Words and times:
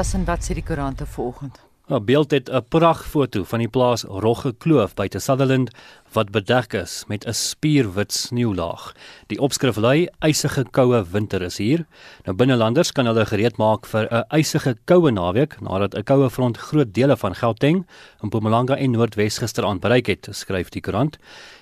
Silas 0.00 0.14
en 0.16 0.22
wat 0.24 0.40
sê 0.40 0.54
die 0.56 0.64
koerante 0.64 1.04
vanoggend? 1.04 1.58
'n 1.90 2.04
Beeld 2.04 2.30
het 2.30 2.48
'n 2.48 2.64
pragtfoto 2.68 3.44
van 3.44 3.58
die 3.58 3.68
plaas 3.68 4.02
Rogge 4.02 4.54
Kloof 4.58 4.94
buite 4.94 5.18
Sutherland 5.18 5.70
wat 6.12 6.30
bedek 6.34 6.74
is 6.74 7.04
met 7.08 7.26
'n 7.26 7.32
spierwit 7.32 8.12
sneeulaag. 8.12 8.92
Die 9.26 9.38
opskrif 9.38 9.76
lui: 9.76 10.08
"Eisige 10.18 10.64
koue 10.70 11.04
winter 11.10 11.42
is 11.42 11.58
hier." 11.58 11.86
Nou 12.24 12.36
binnelanders 12.36 12.92
kan 12.92 13.06
hulle 13.06 13.26
gereed 13.26 13.56
maak 13.56 13.86
vir 13.86 14.08
'n 14.10 14.24
eisige 14.28 14.76
koue 14.84 15.10
naweek 15.10 15.60
nadat 15.60 15.94
'n 15.94 16.02
koue 16.02 16.30
front 16.30 16.56
groot 16.56 16.94
dele 16.94 17.16
van 17.16 17.34
Gauteng, 17.34 17.86
Mpumalanga 18.22 18.76
en 18.76 18.90
Noordwes 18.90 19.38
gisteraand 19.38 19.80
bereik 19.80 20.06
het, 20.06 20.28
skryf 20.30 20.68
die 20.68 20.80
koerant. 20.80 21.18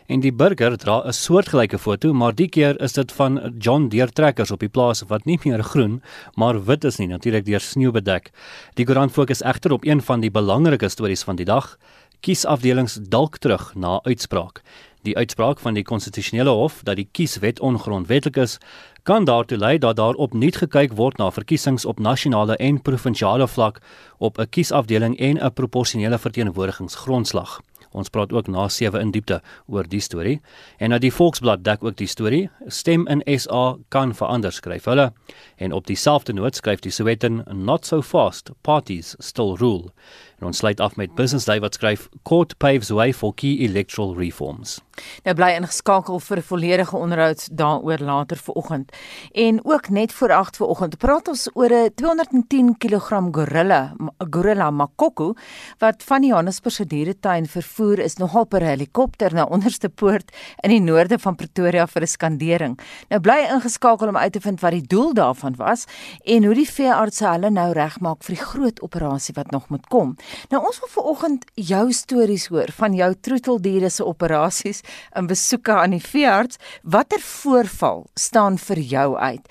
En 0.08 0.20
die 0.20 0.32
burger 0.32 0.76
dra 0.76 1.02
'n 1.04 1.12
soortgelyke 1.12 1.78
foto, 1.78 2.12
maar 2.12 2.34
die 2.34 2.48
keer 2.48 2.80
is 2.80 2.92
dit 2.92 3.12
van 3.12 3.54
John 3.58 3.88
Deere 3.88 4.12
trekkers 4.12 4.50
op 4.50 4.60
die 4.60 4.68
plaas 4.68 5.02
wat 5.08 5.24
nie 5.24 5.38
meer 5.44 5.62
groen, 5.62 6.02
maar 6.34 6.64
wit 6.64 6.84
is 6.84 6.96
nie, 6.96 7.08
natuurlik 7.08 7.44
deur 7.44 7.60
sneeu 7.60 7.90
bedek. 7.90 8.30
Die 8.74 8.86
koerant 8.86 9.12
fokus 9.12 9.42
egter 9.42 9.72
op 9.72 9.84
een 9.84 10.02
van 10.02 10.20
die 10.20 10.30
belangrike 10.30 10.88
stories 10.88 11.22
van 11.22 11.36
die 11.36 11.44
dag 11.44 11.76
kiesafdelings 12.20 12.98
dalk 13.08 13.38
terug 13.38 13.74
na 13.74 14.00
uitspraak. 14.02 14.62
Die 15.06 15.16
uitspraak 15.16 15.60
van 15.60 15.74
die 15.74 15.84
konstitusionele 15.86 16.50
hof 16.50 16.80
dat 16.84 16.98
die 16.98 17.08
kieswet 17.12 17.60
ongrondwettig 17.60 18.36
is, 18.36 18.58
kan 19.02 19.24
daartoe 19.24 19.58
lei 19.58 19.78
dat 19.78 19.96
daar 19.96 20.14
opnuut 20.14 20.56
gekyk 20.56 20.92
word 20.98 21.16
na 21.18 21.30
verkiesings 21.30 21.84
op 21.84 21.98
nasionale 21.98 22.56
en 22.56 22.82
provinsiale 22.82 23.48
vlak 23.48 23.80
op 24.18 24.38
'n 24.38 24.48
kiesafdeling 24.50 25.18
en 25.18 25.38
'n 25.38 25.52
proporsionele 25.52 26.18
verteenwoordigingsgrondslag. 26.18 27.60
Ons 27.90 28.08
praat 28.12 28.32
ook 28.32 28.46
na 28.46 28.68
7 28.68 29.00
in 29.00 29.10
diepte 29.10 29.40
oor 29.66 29.86
die 29.88 30.00
storie. 30.00 30.40
En 30.76 30.92
nou 30.92 31.00
die 31.00 31.12
Volksblad 31.12 31.64
dek 31.64 31.84
ook 31.84 31.96
die 31.96 32.06
storie. 32.06 32.50
Stem 32.66 33.06
in 33.06 33.22
SA 33.38 33.76
kan 33.88 34.14
verander 34.14 34.52
skryf 34.52 34.84
hulle. 34.84 35.12
En 35.56 35.72
op 35.72 35.86
dieselfde 35.86 36.32
noot 36.32 36.56
skryf 36.56 36.80
die 36.84 36.92
Sowetan 36.92 37.44
not 37.52 37.86
so 37.86 38.02
fast 38.02 38.50
parties 38.60 39.14
still 39.18 39.56
rule. 39.56 39.92
En 40.38 40.46
ons 40.46 40.56
sluit 40.56 40.80
af 40.80 40.96
met 40.96 41.14
Business 41.14 41.44
Day 41.44 41.60
wat 41.60 41.74
skryf 41.74 42.08
Court 42.22 42.54
paves 42.58 42.90
way 42.90 43.12
for 43.12 43.34
key 43.34 43.58
electoral 43.64 44.14
reforms. 44.14 44.80
Nou 45.24 45.34
bly 45.34 45.50
ingeskakel 45.58 46.20
vir 46.20 46.42
volledige 46.42 46.96
onderhoud 46.96 47.48
daaroor 47.52 47.98
later 47.98 48.36
vanoggend. 48.36 48.92
En 49.32 49.60
ook 49.64 49.88
net 49.88 50.12
voor 50.12 50.32
8 50.32 50.56
vanoggend 50.56 50.98
praat 50.98 51.28
ons 51.28 51.48
oor 51.54 51.72
'n 51.72 51.90
210 51.94 52.78
kg 52.78 53.08
gorilla, 53.32 53.94
gorilla 54.30 54.70
makoko 54.70 55.34
wat 55.78 56.02
van 56.02 56.20
die 56.20 56.30
Johannesburgse 56.30 56.86
dieretuin 56.86 57.46
vervoer 57.46 57.98
is 57.98 58.16
nogal 58.16 58.44
per 58.44 58.62
helikopter 58.62 59.34
na 59.34 59.44
onderste 59.44 59.88
poort 59.88 60.34
in 60.62 60.70
die 60.70 60.80
noorde 60.80 61.18
van 61.18 61.34
Pretoria 61.34 61.86
vir 61.86 62.02
'n 62.02 62.06
skandering. 62.06 62.78
Nou 63.08 63.20
bly 63.20 63.46
ingeskakel 63.50 64.08
om 64.08 64.16
uit 64.16 64.32
te 64.32 64.40
vind 64.40 64.60
wat 64.60 64.70
die 64.70 64.86
doel 64.86 65.14
daarvan 65.14 65.54
was 65.56 65.84
en 66.24 66.44
hoe 66.44 66.54
die 66.54 66.70
veeartse 66.70 67.26
hulle 67.26 67.50
nou 67.50 67.72
regmaak 67.72 68.22
vir 68.22 68.34
die 68.34 68.44
groot 68.44 68.82
operasie 68.82 69.34
wat 69.34 69.50
nog 69.50 69.68
moet 69.68 69.86
kom. 69.86 70.16
Nou 70.50 70.66
ons 70.66 70.80
wil 70.80 70.88
vanoggend 70.88 71.44
jou 71.54 71.92
stories 71.92 72.46
hoor 72.46 72.72
van 72.72 72.94
jou 72.94 73.14
troeteldiere 73.20 73.90
se 73.90 74.04
operasies 74.04 74.82
en 75.12 75.26
besoeke 75.26 75.72
aan 75.72 75.90
die 75.90 76.02
veearts. 76.02 76.56
Watter 76.82 77.20
voorval 77.20 78.06
staan 78.14 78.58
vir 78.58 78.78
jou 78.78 79.16
uit? 79.16 79.48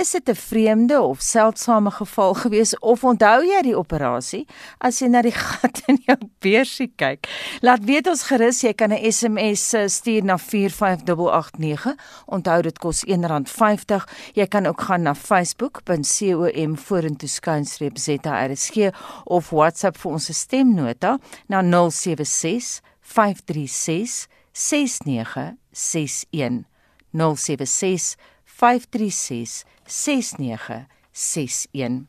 Is 0.00 0.10
dit 0.10 0.28
'n 0.28 0.34
vreemde 0.34 1.00
of 1.00 1.20
seldsame 1.20 1.90
geval 1.90 2.34
gewees 2.34 2.78
of 2.78 3.04
onthou 3.04 3.44
jy 3.44 3.62
die 3.62 3.76
operasie 3.76 4.46
as 4.78 5.00
jy 5.00 5.08
na 5.08 5.22
die 5.22 5.32
gat 5.48 5.82
in 5.86 5.98
jou 6.06 6.16
beursie 6.40 6.92
kyk? 6.96 7.28
Laat 7.60 7.84
weet 7.84 8.06
ons 8.06 8.22
gerus, 8.22 8.62
jy 8.62 8.72
kan 8.72 8.92
'n 8.92 9.12
SMS 9.12 9.72
eh, 9.74 9.88
stuur 9.88 10.24
na 10.24 10.38
45889. 10.38 11.96
Onthou 12.26 12.62
dit 12.62 12.78
kos 12.78 13.04
R1.50. 13.04 14.04
Jy 14.34 14.46
kan 14.46 14.66
ook 14.66 14.80
gaan 14.80 15.02
na 15.02 15.14
facebook.com 15.14 16.76
vorentoe 16.76 17.28
skynstreep 17.28 17.98
ZRSG 17.98 18.90
of 19.24 19.50
WhatsApp 19.50 19.98
vir 19.98 20.12
ons 20.12 20.30
stemnota 20.38 21.18
na 21.48 21.62
076 21.62 22.80
536 23.00 24.26
6961 24.58 26.66
076 27.12 28.16
536 28.44 29.64
6961 29.86 32.08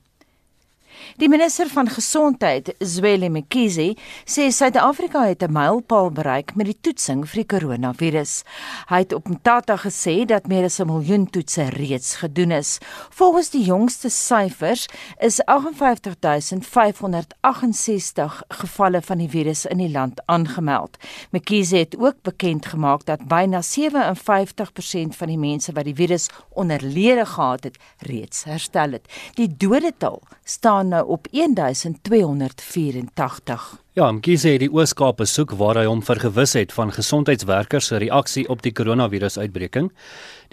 Die 1.17 1.29
minister 1.29 1.67
van 1.67 1.89
gesondheid, 1.89 2.75
Zweli 2.79 3.29
Mkhize, 3.29 3.95
sê 4.25 4.51
Suid-Afrika 4.51 5.27
het 5.27 5.43
'n 5.43 5.51
mylpaal 5.51 6.11
bereik 6.11 6.55
met 6.55 6.65
die 6.65 6.77
toetsing 6.81 7.29
vir 7.29 7.43
die 7.43 7.57
koronavirus. 7.57 8.43
Hy 8.87 8.97
het 8.97 9.13
op 9.13 9.27
Mtata 9.27 9.77
gesê 9.77 10.25
dat 10.25 10.47
meer 10.47 10.63
as 10.63 10.79
'n 10.79 10.85
miljoen 10.85 11.29
toetse 11.29 11.69
reeds 11.69 12.15
gedoen 12.15 12.51
is. 12.51 12.77
Volgens 13.09 13.49
die 13.49 13.63
jongste 13.63 14.09
syfers 14.09 14.85
is 15.17 15.41
58568 15.45 18.43
gevalle 18.47 19.01
van 19.01 19.17
die 19.17 19.29
virus 19.29 19.65
in 19.65 19.77
die 19.77 19.91
land 19.91 20.21
aangemeld. 20.25 20.97
Mkhize 21.31 21.77
het 21.77 21.97
ook 21.97 22.21
bekend 22.21 22.65
gemaak 22.65 23.05
dat 23.05 23.27
byna 23.27 23.61
57% 23.61 25.15
van 25.15 25.27
die 25.27 25.37
mense 25.37 25.71
wat 25.71 25.85
die 25.85 25.95
virus 25.95 26.29
onderlede 26.49 27.25
gehad 27.25 27.63
het, 27.63 27.77
reeds 27.97 28.43
herstel 28.43 28.91
het. 28.91 29.11
Die 29.33 29.57
dodetal 29.57 30.21
staan 30.43 30.88
nou 30.89 31.07
op 31.07 31.27
1284. 31.31 33.77
Ja, 33.93 34.11
Mkhize 34.11 34.49
het 34.49 34.59
die 34.63 34.73
Oos-Kaap 34.73 35.17
besoek 35.21 35.51
waar 35.59 35.77
hy 35.79 35.85
hom 35.89 36.01
vergewis 36.05 36.53
het 36.57 36.73
van 36.73 36.91
gesondheidswerkers 36.95 37.87
se 37.91 37.97
reaksie 38.01 38.45
op 38.49 38.61
die 38.65 38.71
koronavirusuitbreking. 38.71 39.91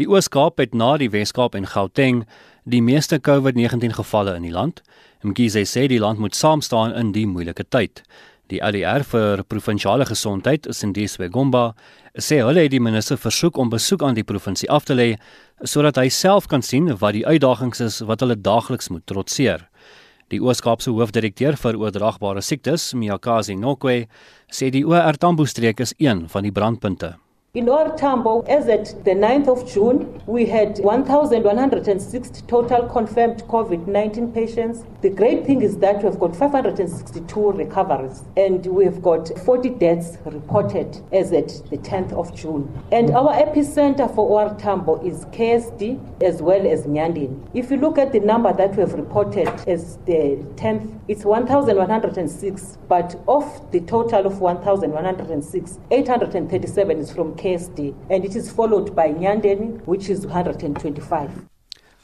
Die 0.01 0.09
Oos-Kaap 0.09 0.59
het 0.63 0.73
na 0.75 0.97
die 1.01 1.11
Wes-Kaap 1.11 1.55
en 1.55 1.67
Gauteng 1.67 2.25
die 2.65 2.83
meeste 2.83 3.19
COVID-19 3.19 3.91
gevalle 3.99 4.37
in 4.37 4.43
die 4.49 4.55
land. 4.55 4.83
Mkhize 5.23 5.67
sê 5.67 5.87
die 5.89 6.03
land 6.03 6.19
moet 6.19 6.35
saam 6.35 6.61
staan 6.61 6.95
in 6.95 7.13
die 7.13 7.27
moeilike 7.27 7.65
tyd. 7.69 8.03
Die 8.47 8.61
ADR 8.63 9.03
vir 9.03 9.41
provinsiale 9.51 10.05
gesondheid, 10.07 10.69
Sindiswe 10.71 11.27
Gomba, 11.35 11.73
sê 12.15 12.39
hulle 12.47 12.63
het 12.63 12.71
die 12.71 12.83
minister 12.83 13.19
versoek 13.19 13.59
om 13.59 13.73
besoek 13.73 14.05
aan 14.07 14.15
die 14.15 14.25
provinsie 14.25 14.69
af 14.71 14.87
te 14.87 14.95
lê 14.95 15.09
sodat 15.65 15.99
hy 15.99 16.07
self 16.13 16.47
kan 16.47 16.63
sien 16.63 16.93
wat 17.01 17.17
die 17.17 17.25
uitdagings 17.27 17.81
is 17.83 17.99
wat 18.07 18.23
hulle 18.23 18.37
daagliks 18.39 18.91
moet 18.93 19.07
trotseer. 19.09 19.67
Die 20.35 20.41
Oos-Kaapse 20.43 20.91
hoofdirekteur 20.91 21.55
vir 21.61 21.77
oordraagbare 21.79 22.41
siektes, 22.43 22.89
Miyakazi 22.99 23.55
Nokwe, 23.55 24.09
sê 24.51 24.73
die 24.75 24.83
OR 24.83 25.15
Tambo 25.23 25.47
streek 25.47 25.85
is 25.85 25.95
een 26.03 26.25
van 26.33 26.43
die 26.43 26.51
brandpunte. 26.51 27.13
In 27.57 27.71
our 27.71 27.97
Tambo, 27.97 28.43
as 28.43 28.69
at 28.69 29.03
the 29.07 29.13
9th 29.13 29.49
of 29.49 29.67
June, 29.73 30.21
we 30.27 30.45
had 30.45 30.79
1,106 30.81 32.43
total 32.47 32.83
confirmed 32.87 33.45
COVID 33.45 33.87
19 33.87 34.33
patients. 34.33 34.85
The 35.01 35.09
great 35.09 35.47
thing 35.47 35.63
is 35.63 35.79
that 35.79 36.05
we've 36.05 36.19
got 36.19 36.37
562 36.37 37.53
recoveries 37.53 38.25
and 38.37 38.67
we've 38.67 39.01
got 39.01 39.31
40 39.39 39.71
deaths 39.71 40.19
reported 40.27 41.01
as 41.13 41.33
at 41.33 41.49
the 41.71 41.79
10th 41.79 42.13
of 42.13 42.37
June. 42.37 42.69
And 42.93 43.13
our 43.13 43.33
epicenter 43.33 44.15
for 44.15 44.39
our 44.39 44.55
Tambo 44.59 45.03
is 45.03 45.25
KSD 45.27 45.99
as 46.23 46.43
well 46.43 46.67
as 46.67 46.83
Nyandin. 46.83 47.41
If 47.55 47.71
you 47.71 47.79
look 47.79 47.97
at 47.97 48.13
the 48.13 48.21
number 48.21 48.53
that 48.53 48.77
we've 48.77 48.93
reported 48.93 49.49
as 49.67 49.97
the 50.05 50.45
10th, 50.57 50.93
it's 51.09 51.25
1,106, 51.25 52.79
but 52.87 53.19
of 53.27 53.71
the 53.73 53.81
total 53.81 54.27
of 54.27 54.41
1,106, 54.43 55.79
837 55.91 56.99
is 56.99 57.11
from 57.11 57.33
KSD. 57.33 57.46
KSD 57.47 57.95
and 58.11 58.25
it 58.25 58.35
is 58.35 58.51
followed 58.51 58.95
by 58.95 59.09
Nyandeni 59.09 59.69
which 59.87 60.09
is 60.09 60.25
125. 60.25 61.31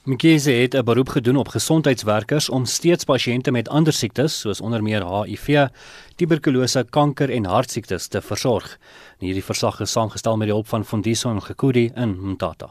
Mkhize 0.04 0.50
het 0.50 0.74
'n 0.74 0.84
beroep 0.84 1.08
gedoen 1.08 1.36
op 1.36 1.48
gesondheidswerkers 1.48 2.48
om 2.48 2.64
steeds 2.64 3.04
pasiënte 3.04 3.50
met 3.50 3.68
ander 3.68 3.92
siektes 3.92 4.40
soos 4.40 4.60
onder 4.60 4.82
meer 4.82 5.06
HIV, 5.06 5.66
tuberkulose, 6.16 6.86
kanker 6.90 7.30
en 7.30 7.44
hartsiektes 7.44 8.06
te 8.08 8.20
versorg. 8.20 8.78
Hierdie 9.18 9.44
verslag 9.44 9.80
is 9.80 9.90
saamgestel 9.90 10.36
met 10.36 10.46
die 10.46 10.54
hulp 10.54 10.68
van 10.68 10.84
Fondiso 10.84 11.34
Ngekudi 11.34 11.90
in 11.94 12.18
Mtata. 12.20 12.70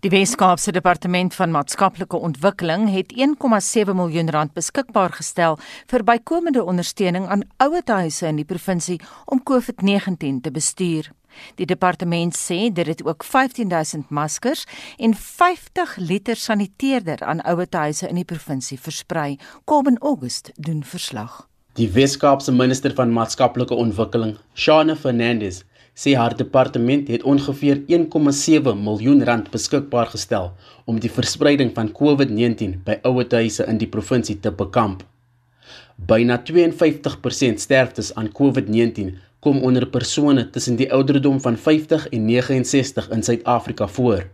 Die 0.00 0.10
Wes-Kaapse 0.10 0.72
Departement 0.72 1.34
van 1.34 1.50
Maatskaplike 1.50 2.16
Ontwikkeling 2.16 2.90
het 2.90 3.12
1,7 3.12 3.94
miljoen 3.94 4.30
rand 4.30 4.52
beskikbaar 4.52 5.12
gestel 5.12 5.58
vir 5.86 6.04
bykomende 6.04 6.64
ondersteuning 6.64 7.26
aan 7.26 7.42
ouerhuise 7.56 8.26
in 8.26 8.36
die 8.36 8.44
provinsie 8.44 9.00
om 9.24 9.42
COVID-19 9.42 10.40
te 10.40 10.50
bestuur. 10.50 11.10
Die 11.54 11.66
departement 11.66 12.36
sê 12.36 12.72
dit 12.72 12.86
het 12.86 13.04
ook 13.04 13.24
15000 13.24 14.10
maskers 14.10 14.64
en 14.96 15.14
50 15.14 15.96
liter 15.96 16.36
saniteerder 16.36 17.20
aan 17.20 17.42
ouerhuise 17.42 18.08
in 18.08 18.14
die 18.14 18.24
provinsie 18.24 18.80
versprei. 18.80 19.38
Kom 19.64 19.86
in 19.86 19.98
August 19.98 20.52
doen 20.56 20.84
verslag. 20.84 21.46
Die 21.76 21.90
Wes-Kaapse 21.92 22.52
minister 22.52 22.94
van 22.96 23.10
maatskaplike 23.12 23.74
ontwikkeling, 23.74 24.36
Shane 24.54 24.96
Fernandez, 24.96 25.62
sê 25.96 26.14
haar 26.16 26.36
departement 26.36 27.08
het 27.08 27.22
ongeveer 27.24 27.82
1,7 27.88 28.76
miljoen 28.84 29.22
rand 29.24 29.50
beskikbaar 29.50 30.08
gestel 30.12 30.50
om 30.84 31.00
die 31.00 31.12
verspreiding 31.12 31.74
van 31.76 31.92
COVID-19 32.00 32.78
by 32.84 32.98
ouerhuise 33.08 33.64
in 33.68 33.80
die 33.80 33.88
provinsie 33.88 34.36
te 34.40 34.52
bekamp. 34.52 35.04
Byna 35.96 36.36
52% 36.50 37.64
sterftes 37.64 38.12
aan 38.14 38.28
COVID-19 38.40 39.14
kom 39.46 39.62
onder 39.62 39.86
persone 39.86 40.50
tussen 40.50 40.76
die 40.76 40.88
ouderdom 40.92 41.36
van 41.40 41.56
50 41.56 42.08
en 42.08 42.24
69 42.24 43.10
in 43.14 43.22
Suid-Afrika 43.22 43.86
voor. 43.88 44.24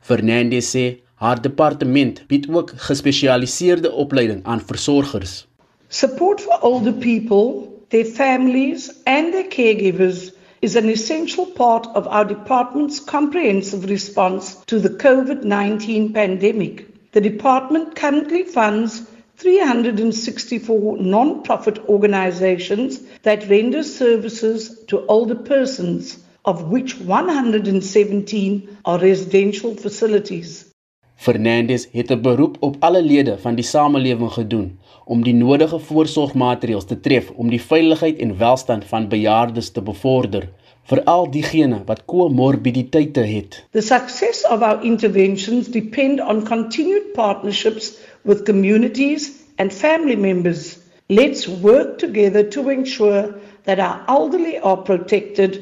Fernandez 0.00 0.70
sê 0.74 0.86
haar 1.14 1.38
departement 1.42 2.24
bied 2.26 2.48
ook 2.50 2.72
gespesialiseerde 2.88 3.92
opleiding 3.92 4.40
aan 4.44 4.60
versorgers. 4.60 5.46
Support 5.88 6.40
for 6.40 6.58
older 6.60 6.92
people, 6.92 7.68
their 7.88 8.04
families, 8.04 8.90
and 9.04 9.32
their 9.32 9.46
caregivers 9.48 10.32
is 10.60 10.76
an 10.76 10.88
essential 10.88 11.46
part 11.46 11.86
of 11.94 12.06
our 12.06 12.26
department's 12.26 13.04
comprehensive 13.04 13.86
response 13.86 14.56
to 14.64 14.80
the 14.80 14.96
COVID 14.96 15.44
19 15.44 16.10
pandemic. 16.10 16.86
The 17.10 17.20
department 17.20 17.94
currently 17.94 18.44
funds 18.44 19.02
364 19.38 20.96
non 21.00 21.42
profit 21.42 21.78
organizations 21.88 23.00
that 23.22 23.48
render 23.48 23.84
services 23.84 24.84
to 24.86 25.06
older 25.06 25.36
persons, 25.36 26.18
of 26.44 26.62
which 26.70 26.98
117 26.98 28.78
are 28.84 28.98
residential 28.98 29.74
facilities. 29.76 30.66
Fernandez 31.14 31.86
het 31.92 32.10
'n 32.10 32.20
beroep 32.20 32.56
op 32.60 32.76
alle 32.78 33.02
lede 33.02 33.38
van 33.38 33.54
die 33.54 33.64
samelewing 33.64 34.32
gedoen 34.32 34.78
om 35.04 35.22
die 35.22 35.34
nodige 35.34 35.78
voorsorgmaatreëls 35.78 36.84
te 36.84 37.00
tref 37.00 37.30
om 37.30 37.50
die 37.50 37.62
veiligheid 37.62 38.18
en 38.18 38.38
welstand 38.38 38.84
van 38.84 39.08
bejaardes 39.08 39.70
te 39.70 39.82
bevorder, 39.82 40.48
veral 40.82 41.30
diegene 41.30 41.82
wat 41.84 42.04
komorbiditeite 42.04 43.20
het. 43.20 43.64
The 43.70 43.80
success 43.80 44.46
of 44.46 44.60
our 44.60 44.84
interventions 44.84 45.68
depend 45.68 46.20
on 46.20 46.44
continued 46.44 47.12
partnerships 47.12 47.98
with 48.28 48.44
communities 48.44 49.22
and 49.58 49.72
family 49.72 50.16
members. 50.16 50.78
Let's 51.08 51.48
work 51.48 51.98
together 51.98 52.42
to 52.54 52.68
ensure 52.68 53.34
that 53.64 53.80
our 53.80 54.04
elderly 54.06 54.58
are 54.58 54.76
protected 54.76 55.52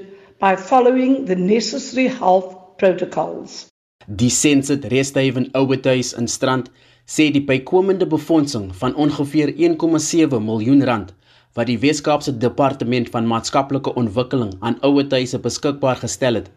by 0.41 0.57
following 0.57 1.25
the 1.27 1.37
necessary 1.37 2.09
health 2.09 2.51
protocols. 2.79 3.67
Die 4.07 4.31
Sensit 4.31 4.85
Resthaven 4.91 5.51
Ouetuis 5.55 6.13
in 6.19 6.29
Strand 6.29 6.69
sê 7.07 7.31
die 7.31 7.43
bykomende 7.43 8.07
befondsing 8.07 8.69
van 8.81 8.95
ongeveer 8.95 9.55
1,7 9.55 10.43
miljoen 10.43 10.83
rand 10.91 11.15
wat 11.57 11.71
die 11.71 11.79
Weskaapse 11.81 12.35
Departement 12.37 13.09
van 13.15 13.27
Maatskaplike 13.31 13.95
Ontwikkeling 13.97 14.53
aan 14.61 14.77
ouetuise 14.85 15.39
beskikbaar 15.41 16.03
gestel 16.03 16.43
het, 16.43 16.51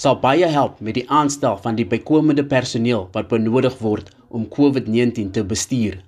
sal 0.00 0.16
baie 0.22 0.48
help 0.48 0.80
met 0.80 0.96
die 0.96 1.04
aanstel 1.12 1.58
van 1.66 1.76
die 1.76 1.86
bykomende 1.90 2.44
personeel 2.54 3.08
wat 3.12 3.28
benodig 3.34 3.76
word 3.82 4.14
om 4.36 4.48
COVID-19 4.58 5.32
te 5.32 5.44
bestuur. 5.44 5.98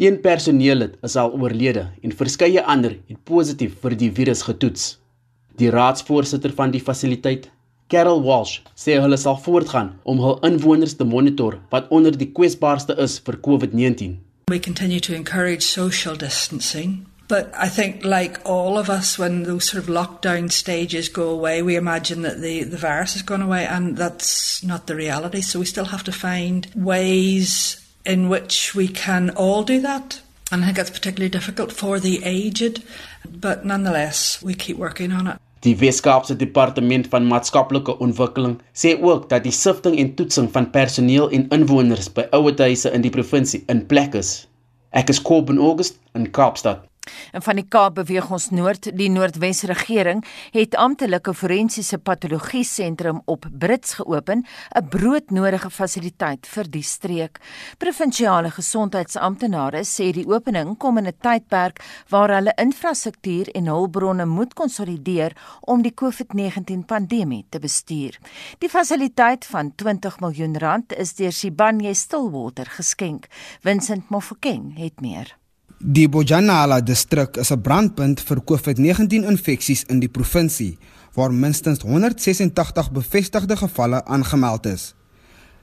Een 0.00 0.16
personeellid 0.20 0.96
is 1.06 1.16
al 1.20 1.36
oorlede 1.38 1.84
en 2.02 2.16
verskeie 2.18 2.62
ander 2.74 2.96
het 3.06 3.20
positief 3.30 3.76
vir 3.84 3.94
die 4.00 4.10
virus 4.16 4.42
getoets. 4.48 4.86
Die 5.60 5.70
raadsvoorsitter 5.70 6.50
van 6.56 6.72
die 6.74 6.82
fasiliteit, 6.82 7.46
Carol 7.92 8.24
Walsh 8.24 8.58
sê 8.74 8.96
hulle 8.98 9.20
sal 9.20 9.38
voortgaan 9.44 9.92
om 10.02 10.18
hul 10.24 10.38
inwoners 10.48 10.96
te 10.98 11.06
monitor 11.06 11.60
wat 11.70 11.90
onder 11.94 12.16
die 12.18 12.32
kwesbaarste 12.34 12.96
is 13.06 13.20
vir 13.22 13.38
COVID-19. 13.48 14.16
We 14.50 14.58
continue 14.58 15.00
to 15.00 15.14
encourage 15.14 15.62
social 15.62 16.16
distancing. 16.16 17.04
But 17.26 17.52
I 17.54 17.68
think, 17.68 18.04
like 18.04 18.38
all 18.44 18.76
of 18.76 18.90
us, 18.90 19.18
when 19.18 19.44
those 19.44 19.64
sort 19.64 19.82
of 19.82 19.88
lockdown 19.88 20.52
stages 20.52 21.08
go 21.08 21.30
away, 21.30 21.62
we 21.62 21.76
imagine 21.76 22.22
that 22.22 22.40
the, 22.40 22.64
the 22.64 22.76
virus 22.76 23.14
has 23.14 23.22
gone 23.22 23.40
away, 23.40 23.66
and 23.66 23.96
that's 23.96 24.62
not 24.62 24.86
the 24.86 24.94
reality. 24.94 25.40
So 25.40 25.58
we 25.58 25.64
still 25.64 25.86
have 25.86 26.04
to 26.04 26.12
find 26.12 26.68
ways 26.74 27.80
in 28.04 28.28
which 28.28 28.74
we 28.74 28.88
can 28.88 29.30
all 29.30 29.62
do 29.62 29.80
that. 29.80 30.20
And 30.52 30.62
I 30.62 30.66
think 30.66 30.76
that's 30.76 30.90
particularly 30.90 31.30
difficult 31.30 31.72
for 31.72 31.98
the 31.98 32.22
aged, 32.24 32.82
but 33.40 33.64
nonetheless, 33.64 34.42
we 34.42 34.54
keep 34.54 34.76
working 34.76 35.12
on 35.12 35.26
it. 35.26 35.38
Die 35.64 35.74
Weskaapse 35.80 36.36
Departement 36.36 37.06
van 37.08 37.24
Maatskaplike 37.24 37.98
Ontwikkeling 37.98 38.58
sê 38.76 38.92
ook 39.00 39.30
dat 39.30 39.46
die 39.46 39.52
sifting 39.52 39.96
en 39.96 40.10
toetsing 40.14 40.50
van 40.52 40.68
personeel 40.70 41.30
en 41.32 41.46
inwoners 41.56 42.10
by 42.12 42.26
ouerhuise 42.36 42.92
in 42.92 43.00
die 43.00 43.12
provinsie 43.14 43.62
in 43.72 43.86
plek 43.88 44.12
is. 44.20 44.42
Ek 44.92 45.08
is 45.08 45.22
Kobben 45.24 45.56
August 45.58 45.96
in 46.12 46.28
Kaapstad. 46.30 46.84
En 47.34 47.42
van 47.42 47.58
die 47.58 47.66
Kaap 47.68 47.94
beweeg 47.98 48.30
ons 48.30 48.50
noord. 48.54 48.88
Die 48.96 49.08
Noordwes 49.10 49.64
regering 49.68 50.22
het 50.54 50.76
amptelike 50.78 51.34
forensiese 51.34 51.98
patologie 51.98 52.64
sentrum 52.64 53.20
op 53.24 53.46
Brits 53.50 53.94
geopen, 53.98 54.44
'n 54.78 54.88
broodnodige 54.88 55.70
fasiliteit 55.70 56.46
vir 56.46 56.70
die 56.70 56.82
streek. 56.82 57.40
Provinsiale 57.78 58.50
gesondheidsamptenare 58.50 59.82
sê 59.84 60.12
die 60.12 60.26
opening 60.26 60.76
kom 60.78 60.98
in 60.98 61.06
'n 61.06 61.18
tydperk 61.20 61.82
waar 62.08 62.30
hulle 62.30 62.52
infrastruktuur 62.56 63.48
en 63.54 63.66
hulpbronne 63.66 64.26
moet 64.26 64.54
konsolideer 64.54 65.32
om 65.60 65.82
die 65.82 65.94
COVID-19 65.94 66.84
pandemie 66.86 67.46
te 67.48 67.58
bestuur. 67.58 68.18
Die 68.58 68.68
fasiliteit 68.68 69.44
van 69.44 69.74
20 69.74 70.20
miljoen 70.20 70.58
rand 70.58 70.92
is 70.92 71.14
deur 71.14 71.32
Sibanye 71.32 71.94
Stillwater 71.94 72.66
geskenk. 72.66 73.26
Vincent 73.60 74.08
Mofokeng 74.08 74.76
het 74.78 75.00
meer. 75.00 75.43
Die 75.78 76.06
Bojanala 76.08 76.80
distrik 76.80 77.36
is 77.36 77.50
'n 77.50 77.60
brandpunt 77.60 78.20
vir 78.20 78.40
COVID-19 78.44 79.24
infeksies 79.26 79.84
in 79.88 79.98
die 80.00 80.08
provinsie, 80.08 80.78
waar 81.14 81.32
minstens 81.32 81.82
186 81.82 82.90
bevestigde 82.92 83.56
gevalle 83.56 84.04
aangemeld 84.04 84.66
is. 84.66 84.94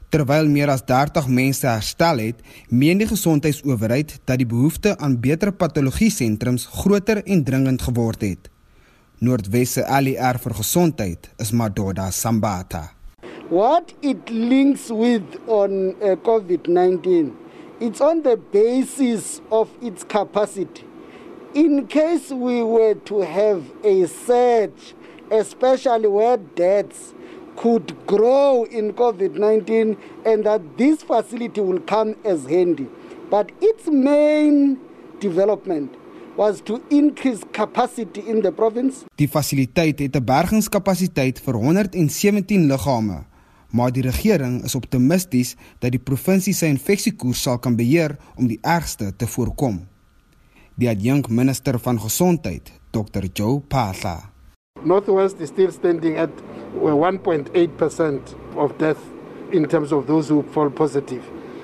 Terwyl 0.10 0.48
meer 0.50 0.70
as 0.70 0.84
30 0.86 1.28
mense 1.28 1.68
herstel 1.68 2.18
het, 2.18 2.36
meen 2.70 2.98
die 2.98 3.08
gesondheidsowerheid 3.08 4.20
dat 4.26 4.38
die 4.38 4.46
behoefte 4.46 4.98
aan 4.98 5.20
beter 5.20 5.52
patologie 5.52 6.12
sentrums 6.12 6.66
groter 6.66 7.24
en 7.24 7.44
dringend 7.44 7.82
geword 7.82 8.22
het. 8.22 8.50
Noordwesse 9.20 9.88
ALR 9.88 10.40
vir 10.40 10.54
gesondheid 10.54 11.30
is 11.38 11.52
Madoda 11.52 12.12
Sambata. 12.12 12.92
What 13.50 13.94
it 14.02 14.30
links 14.30 14.90
with 14.90 15.24
on 15.48 15.96
uh, 16.02 16.16
COVID-19 16.24 17.41
it's 17.82 18.00
on 18.00 18.22
the 18.22 18.38
basis 18.38 19.42
of 19.52 19.68
its 19.82 20.04
capacity. 20.04 20.86
In 21.56 21.88
case 21.88 22.30
we 22.30 22.62
were 22.62 22.94
to 22.94 23.22
have 23.22 23.64
a 23.84 24.06
surge, 24.08 24.94
especially 25.32 26.08
where 26.08 26.38
deaths 26.38 27.14
could 27.58 27.96
grow 28.06 28.66
in 28.66 28.94
COVID 28.94 29.34
19, 29.34 29.98
and 30.26 30.46
that 30.46 30.78
this 30.78 31.02
facility 31.02 31.60
will 31.60 31.82
come 31.82 32.16
as 32.24 32.46
handy. 32.46 32.88
But 33.30 33.52
its 33.60 33.88
main 33.88 34.80
development 35.20 35.96
was 36.38 36.62
to 36.62 36.82
increase 36.90 37.44
capacity 37.52 38.22
in 38.22 38.42
the 38.42 38.52
province. 38.52 39.06
Die 39.16 39.28
fasiliteit 39.28 40.00
het 40.00 40.16
'n 40.16 40.24
bergingskapasiteit 40.24 41.40
vir 41.40 41.56
117 41.56 42.68
liggame 42.68 43.31
maar 43.72 43.92
die 43.92 44.04
regering 44.04 44.64
is 44.64 44.76
optimisties 44.76 45.56
dat 45.80 45.92
die 45.96 46.04
provinsie 46.04 46.54
sy 46.54 46.70
infeksiekoers 46.72 47.42
sal 47.48 47.60
kan 47.60 47.78
beheer 47.80 48.18
om 48.36 48.48
die 48.52 48.60
ergste 48.62 49.12
te 49.16 49.28
voorkom. 49.28 49.82
Die 50.80 50.90
adjunk 50.90 51.30
minister 51.30 51.80
van 51.80 52.00
gesondheid, 52.00 52.72
Dr. 52.92 53.28
Joe 53.34 53.60
Pahla. 53.60 54.32
Northwest 54.84 55.40
is 55.40 55.50
still 55.50 55.72
standing 55.72 56.18
at 56.18 56.32
1.8% 56.80 58.36
of 58.56 58.78
death 58.78 59.02
in 59.52 59.68
terms 59.68 59.92
of 59.92 60.08
those 60.08 60.30
who 60.30 60.44
fall 60.52 60.70
positive. 60.70 61.22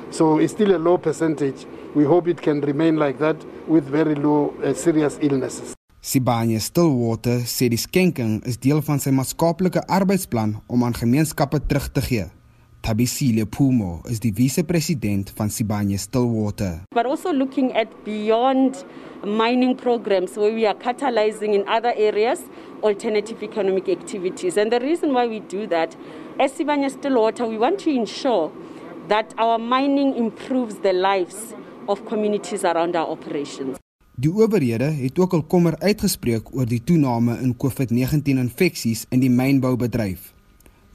So 0.09 0.37
it's 0.37 0.53
still 0.53 0.75
a 0.75 0.77
low 0.77 0.97
percentage. 0.97 1.65
We 1.95 2.03
hope 2.03 2.27
it 2.27 2.41
can 2.41 2.61
remain 2.61 2.97
like 2.97 3.17
that 3.19 3.35
with 3.67 3.85
very 3.85 4.15
low 4.15 4.53
uh, 4.63 4.73
serious 4.73 5.17
illnesses. 5.21 5.76
Sibanye 6.01 6.59
Stillwater 6.59 7.41
sê 7.43 7.67
die 7.69 7.77
skenking 7.77 8.41
is 8.47 8.57
deel 8.61 8.79
van 8.85 8.99
sy 9.01 9.11
maatskaplike 9.11 9.81
arbeidsplan 9.91 10.53
om 10.71 10.83
aan 10.85 10.95
gemeenskappe 10.95 11.59
terug 11.67 11.89
te 11.91 12.01
gee. 12.01 12.25
Tabisile 12.85 13.43
Pumo 13.45 14.01
is 14.07 14.21
die 14.23 14.31
vice-president 14.31 15.33
van 15.35 15.49
Sibanye 15.49 15.97
Stillwater. 15.97 16.83
But 16.95 17.05
also 17.05 17.33
looking 17.33 17.75
at 17.75 17.89
beyond 18.05 18.85
mining 19.25 19.75
programs 19.75 20.37
where 20.37 20.53
we 20.53 20.65
are 20.65 20.77
catalyzing 20.77 21.53
in 21.53 21.67
other 21.67 21.91
areas 21.97 22.39
alternative 22.83 23.43
economic 23.43 23.89
activities. 23.89 24.55
And 24.55 24.71
the 24.71 24.79
reason 24.79 25.13
why 25.13 25.27
we 25.27 25.41
do 25.41 25.67
that, 25.67 25.97
as 26.39 26.53
Sibanye 26.53 26.91
Stillwater, 26.91 27.45
we 27.45 27.57
want 27.57 27.79
to 27.79 27.89
ensure 27.89 28.53
that 29.09 29.33
our 29.37 29.57
mining 29.57 30.15
improves 30.15 30.75
the 30.75 30.93
lives 30.93 31.53
of 31.89 32.05
communities 32.05 32.63
around 32.63 32.95
our 32.95 33.07
operations. 33.07 33.77
Die 34.19 34.31
owerhede 34.33 34.85
het 34.97 35.19
ook 35.19 35.33
al 35.33 35.43
kommer 35.45 35.75
uitgespreek 35.77 36.47
oor 36.55 36.65
die 36.65 36.81
toename 36.83 37.35
in 37.45 37.51
COVID-19 37.53 38.39
infeksies 38.41 39.03
in 39.13 39.21
die 39.21 39.29
mynboubedryf. 39.29 40.31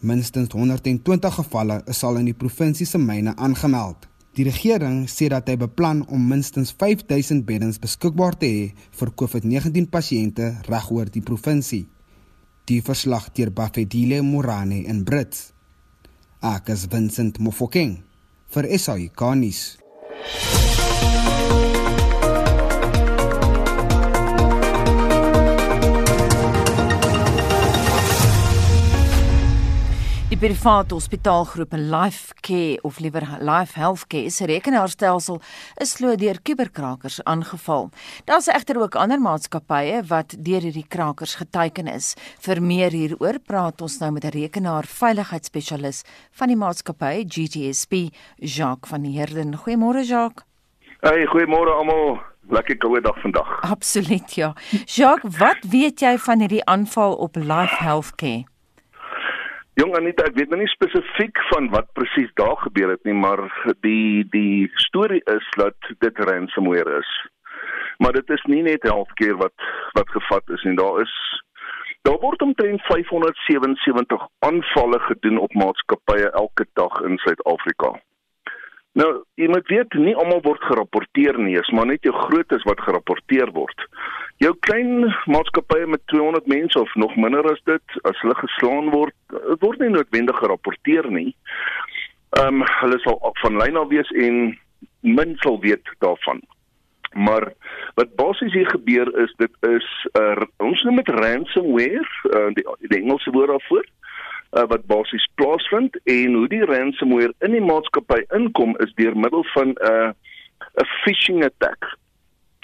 Minstens 0.03 0.51
120 0.51 1.35
gevalle 1.35 1.77
is 1.87 2.03
al 2.03 2.19
in 2.19 2.27
die 2.27 2.35
provinsie 2.35 2.87
se 2.87 2.99
myne 2.99 3.37
aangemeld. 3.37 4.09
Die 4.35 4.43
regering 4.49 5.05
sê 5.07 5.29
dat 5.31 5.47
hy 5.47 5.55
beplan 5.61 6.03
om 6.11 6.25
minstens 6.33 6.75
5000 6.75 7.47
beddens 7.47 7.79
beskikbaar 7.79 8.35
te 8.41 8.51
hê 8.51 8.67
vir 8.99 9.15
COVID-19 9.23 9.87
pasiënte 9.95 10.51
regoor 10.67 11.15
die 11.15 11.23
provinsie. 11.23 11.85
Die 12.67 12.83
verslag 12.83 13.31
deur 13.39 13.55
Bafedile 13.55 14.19
Morane 14.27 14.83
in 14.83 15.05
Brits. 15.07 15.53
Akas 16.41 16.89
Vincent 16.91 17.39
Mofokeng 17.39 18.01
vir 18.51 18.73
SAI 18.75 19.13
Garnis. 19.15 19.77
Die 30.33 30.39
private 30.41 30.95
hospitaalgroep 30.95 31.75
Life 31.77 32.33
Care 32.41 32.79
of 32.89 32.99
liewer 33.05 33.27
Life 33.45 33.77
Healthcare 33.77 34.31
se 34.33 34.47
rekenaarstelsel 34.49 35.43
is 35.85 35.91
glo 35.99 36.15
deur 36.17 36.39
kuberkrakers 36.41 37.19
aangeval. 37.29 37.91
Daar's 38.25 38.49
egter 38.49 38.79
ook 38.81 38.97
ander 38.97 39.21
maatskappye 39.21 39.99
wat 40.09 40.33
deur 40.47 40.65
hierdie 40.65 40.87
krakers 40.89 41.35
geteiken 41.37 41.91
is. 41.93 42.15
Vir 42.41 42.63
meer 42.65 42.97
hieroor 42.97 43.43
praat 43.45 43.85
ons 43.85 43.99
nou 44.01 44.11
met 44.11 44.25
'n 44.25 44.33
rekenaarveiligheidsspesialis 44.33 46.03
van 46.33 46.49
die 46.49 46.57
maatskappy 46.57 47.29
GTSP, 47.29 48.09
Jacques 48.37 48.89
van 48.89 49.05
Heerden. 49.05 49.53
Goeiemôre 49.53 50.01
Jacques. 50.01 50.47
Hey, 51.03 51.27
goeiemôre 51.27 51.77
almal. 51.77 52.21
Lekker 52.49 52.79
koue 52.79 53.01
dag 53.01 53.21
vandag. 53.21 53.61
Absoluut 53.61 54.33
ja. 54.33 54.55
Jacques, 54.87 55.37
wat 55.39 55.61
weet 55.61 56.01
jy 56.01 56.17
van 56.19 56.41
hierdie 56.41 56.65
aanval 56.65 57.15
op 57.15 57.37
Life 57.37 57.77
Healthcare? 57.85 58.52
Jong 59.81 59.95
Anita, 59.97 60.27
ek 60.29 60.35
weet 60.37 60.51
nou 60.53 60.59
nie 60.61 60.69
spesifiek 60.69 61.39
van 61.49 61.71
wat 61.73 61.87
presies 61.97 62.29
daar 62.37 62.59
gebeur 62.61 62.91
het 62.93 63.07
nie, 63.09 63.15
maar 63.17 63.41
die 63.81 64.21
die 64.35 64.69
storie 64.85 65.23
is 65.33 65.47
dat 65.57 65.89
dit 66.05 66.19
ransomware 66.29 66.99
is. 66.99 67.13
Maar 68.05 68.19
dit 68.19 68.35
is 68.37 68.45
nie 68.53 68.61
net 68.67 68.85
healthcare 68.85 69.39
wat 69.41 69.65
wat 69.97 70.13
gevat 70.13 70.53
is 70.53 70.67
nie. 70.69 70.77
Daar 70.77 71.01
is 71.01 71.15
daar 72.05 72.21
word 72.21 72.45
omtrent 72.45 72.85
577 72.91 74.29
aanvalle 74.45 75.01
gedoen 75.09 75.41
op 75.41 75.57
maatskappye 75.65 76.29
elke 76.31 76.69
dag 76.77 77.01
in 77.09 77.17
Suid-Afrika. 77.25 77.95
Nou, 79.01 79.11
jy 79.41 79.49
moet 79.49 79.73
weet 79.73 79.97
nie 79.97 80.13
almal 80.21 80.45
word 80.45 80.69
gerapporteer 80.69 81.39
nie, 81.41 81.57
is 81.57 81.73
maar 81.73 81.89
net 81.89 82.05
jou 82.05 82.13
grootes 82.27 82.69
wat 82.69 82.85
gerapporteer 82.85 83.55
word. 83.57 83.89
Jou 84.43 84.55
klein 84.67 85.05
maatskappye 85.31 85.87
met 85.87 86.03
200 86.11 86.47
mense 86.51 86.81
of 86.81 86.95
nog 86.95 87.15
minder 87.17 87.47
as 87.51 87.61
dit, 87.65 87.99
as 88.09 88.19
hulle 88.25 88.35
geslaan 88.41 88.91
word, 88.91 89.15
word 89.63 89.79
nie 89.79 89.93
noodwendig 89.93 90.41
gerapporteer 90.43 91.07
nie. 91.15 91.31
Ehm 92.41 92.63
um, 92.63 92.65
hulle 92.81 92.99
sal 93.05 93.21
van 93.43 93.61
lyn 93.61 93.79
af 93.79 93.93
wees 93.93 94.11
en 94.27 94.59
min 95.01 95.37
sal 95.45 95.61
weet 95.63 95.95
daarvan. 96.03 96.43
Maar 97.13 97.53
wat 97.95 98.15
basies 98.17 98.53
hier 98.57 98.71
gebeur 98.73 99.13
is 99.23 99.35
dit 99.39 99.55
is 99.69 99.89
uh, 100.19 100.47
ons 100.65 100.83
noem 100.83 101.03
dit 101.03 101.15
ransomware, 101.21 102.09
uh, 102.33 102.49
die, 102.57 102.67
die 102.89 103.03
Engelse 103.03 103.31
woord 103.31 103.53
daarvoor 103.53 103.87
uh, 103.87 104.67
wat 104.75 104.87
basies 104.91 105.29
plaasvind 105.35 105.99
en 106.05 106.35
hoe 106.35 106.49
die 106.49 106.65
ransomware 106.65 107.35
in 107.47 107.55
die 107.55 107.65
maatskappy 107.65 108.23
inkom 108.35 108.75
is 108.85 108.95
deur 108.99 109.17
middel 109.17 109.45
van 109.55 109.77
'n 109.77 109.93
uh, 109.93 110.11
'n 110.83 110.89
phishing 111.03 111.45
attack. 111.45 111.95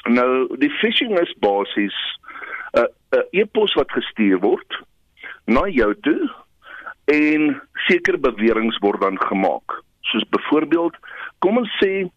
Nou 0.08 0.56
die 0.56 0.70
phishing 0.80 1.18
is 1.20 1.34
basies 1.44 1.96
'n 2.72 2.80
uh, 2.80 2.88
'n 3.12 3.18
uh, 3.18 3.40
e-pos 3.40 3.74
wat 3.74 3.92
gestuur 3.92 4.38
word 4.40 4.80
na 5.46 5.66
jou 5.68 5.94
toe 6.00 6.30
en 7.04 7.60
sekere 7.88 8.18
beweringe 8.18 8.76
word 8.80 9.00
dan 9.00 9.20
gemaak. 9.20 9.82
Soos 10.00 10.28
byvoorbeeld, 10.28 10.96
kom 11.38 11.56
ons 11.56 11.72
sê, 11.82 12.08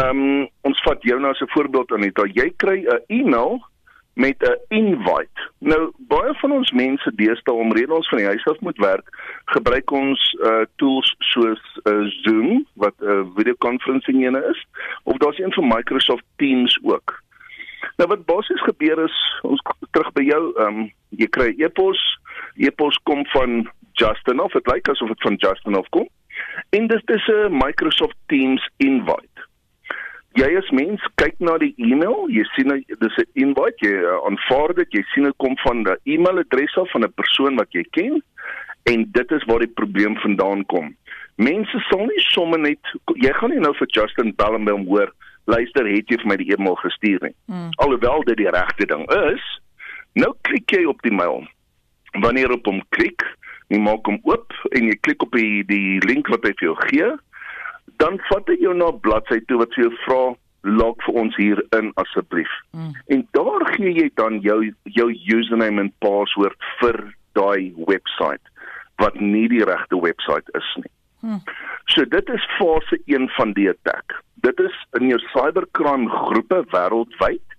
ehm 0.00 0.20
um, 0.20 0.48
ons 0.60 0.82
vat 0.84 1.02
jou 1.02 1.18
nou 1.20 1.30
as 1.30 1.40
'n 1.40 1.52
voorbeeld 1.56 1.92
Anita, 1.92 2.24
jy 2.24 2.52
kry 2.56 2.78
'n 2.84 3.04
e-mail 3.08 3.60
met 4.14 4.36
'n 4.42 4.58
invite. 4.68 5.40
Nou 5.58 5.92
baie 5.98 6.34
van 6.34 6.52
ons 6.52 6.70
mense 6.70 7.12
deesdae 7.14 7.54
omrede 7.54 7.94
ons 7.94 8.08
van 8.08 8.18
die 8.18 8.26
huis 8.26 8.44
af 8.44 8.60
moet 8.60 8.78
werk, 8.78 9.08
gebruik 9.44 9.90
ons 9.90 10.36
uh 10.42 10.64
tools 10.76 11.14
soos 11.18 11.62
uh, 11.84 12.06
Zoom 12.22 12.66
wat 12.74 12.94
'n 12.98 13.04
uh, 13.04 13.24
videoconferencing 13.36 14.24
ene 14.24 14.44
is 14.50 14.66
of 15.02 15.16
daar's 15.16 15.38
een 15.38 15.52
van 15.52 15.68
Microsoft 15.68 16.24
Teams 16.36 16.78
ook. 16.82 17.22
Nou 18.00 18.08
wat 18.08 18.24
basies 18.24 18.62
gebeur 18.64 19.04
is 19.04 19.18
ons 19.44 19.60
terug 19.92 20.08
by 20.16 20.24
jou, 20.24 20.40
ehm 20.56 20.80
um, 20.80 20.88
jy 21.20 21.28
kry 21.36 21.50
e-pos, 21.58 22.00
e-pos 22.56 22.96
kom 23.04 23.26
van 23.34 23.66
Justin 24.00 24.40
of 24.40 24.56
dit 24.56 24.72
lyk 24.72 24.88
asof 24.88 25.12
dit 25.12 25.26
van 25.26 25.36
Justin 25.42 25.76
of 25.76 25.88
kom. 25.96 26.08
En 26.76 26.86
dit 26.88 27.14
is 27.16 27.28
'n 27.28 27.52
Microsoft 27.52 28.16
Teams 28.32 28.64
invite 28.78 29.50
jy 30.38 30.48
as 30.58 30.68
mens 30.74 31.02
kyk 31.18 31.38
na 31.42 31.56
die 31.58 31.72
e-mail, 31.82 32.28
jy 32.30 32.44
sien 32.54 32.70
dis 32.70 33.18
'n 33.18 33.26
invite, 33.34 33.78
jy 33.82 33.94
uh, 33.98 34.18
aanvaar 34.28 34.74
dit, 34.74 34.88
jy 34.92 35.02
sien 35.12 35.24
dit 35.24 35.36
kom 35.38 35.56
van 35.64 35.82
'n 35.82 35.96
e-mailadres 36.04 36.76
af 36.76 36.90
van 36.90 37.04
'n 37.04 37.12
persoon 37.14 37.56
wat 37.56 37.72
jy 37.72 37.84
ken 37.90 38.22
en 38.84 39.04
dit 39.12 39.30
is 39.32 39.44
waar 39.44 39.58
die 39.58 39.74
probleem 39.80 40.16
vandaan 40.16 40.64
kom. 40.66 40.94
Mense 41.36 41.78
sal 41.88 42.06
nie 42.06 42.22
sommer 42.30 42.58
net 42.58 42.78
jy 43.14 43.32
gaan 43.32 43.50
nie 43.50 43.60
nou 43.60 43.74
vir 43.74 43.88
Justin 43.88 44.34
Bellenbaum 44.36 44.86
hoor, 44.86 45.12
luister, 45.44 45.86
het 45.86 46.08
jy 46.08 46.18
vir 46.22 46.26
my 46.26 46.36
die 46.36 46.52
e-mail 46.52 46.76
gestuur 46.82 47.20
nie. 47.22 47.34
Hmm. 47.46 47.70
Alhoewel 47.76 48.22
dit 48.28 48.36
die 48.36 48.50
regte 48.50 48.86
ding 48.86 49.06
is, 49.30 49.46
nou 50.14 50.34
klik 50.42 50.70
jy 50.70 50.84
op 50.84 51.02
die 51.02 51.14
mail. 51.14 51.46
Wanneer 52.20 52.52
op 52.52 52.66
hom 52.66 52.82
klik, 52.90 53.22
jy 53.70 53.78
maak 53.78 54.06
hom 54.06 54.18
oop 54.26 54.52
en 54.74 54.90
jy 54.90 54.96
klik 55.00 55.22
op 55.22 55.32
die 55.32 55.62
die 55.64 55.98
link 56.06 56.28
wat 56.28 56.44
hy 56.44 56.54
vir 56.58 56.72
jou 56.72 56.78
gee 56.90 57.10
dan 58.00 58.20
vat 58.28 58.48
hy 58.48 58.56
jou 58.60 58.74
na 58.74 58.88
'n 58.90 59.00
bladsy 59.04 59.40
toe 59.46 59.58
wat 59.60 59.74
vir 59.74 59.84
jou 59.84 59.94
vra 60.04 60.22
log 60.62 60.96
vir 61.04 61.14
ons 61.22 61.36
hier 61.36 61.60
in 61.78 61.92
asseblief. 62.02 62.52
Mm. 62.72 62.92
En 63.06 63.28
daar 63.36 63.64
gee 63.74 63.92
jy 63.92 64.10
dan 64.14 64.40
jou 64.40 64.72
jou 64.84 65.08
username 65.36 65.80
en 65.80 65.92
password 65.98 66.56
vir 66.80 67.14
daai 67.32 67.72
webwerf 67.76 68.44
wat 68.96 69.20
nie 69.20 69.48
die 69.48 69.64
regte 69.64 69.96
webwerf 70.00 70.48
is 70.54 70.70
nie. 70.76 70.92
Mm. 71.20 71.40
So 71.92 72.04
dit 72.04 72.28
is 72.28 72.48
fase 72.58 73.00
1 73.04 73.28
van 73.36 73.52
die 73.52 73.68
attack. 73.70 74.16
Dit 74.34 74.60
is 74.60 74.76
in 74.98 75.10
jou 75.12 75.18
cybercrime 75.32 76.08
groepe 76.08 76.62
wêreldwyd 76.72 77.56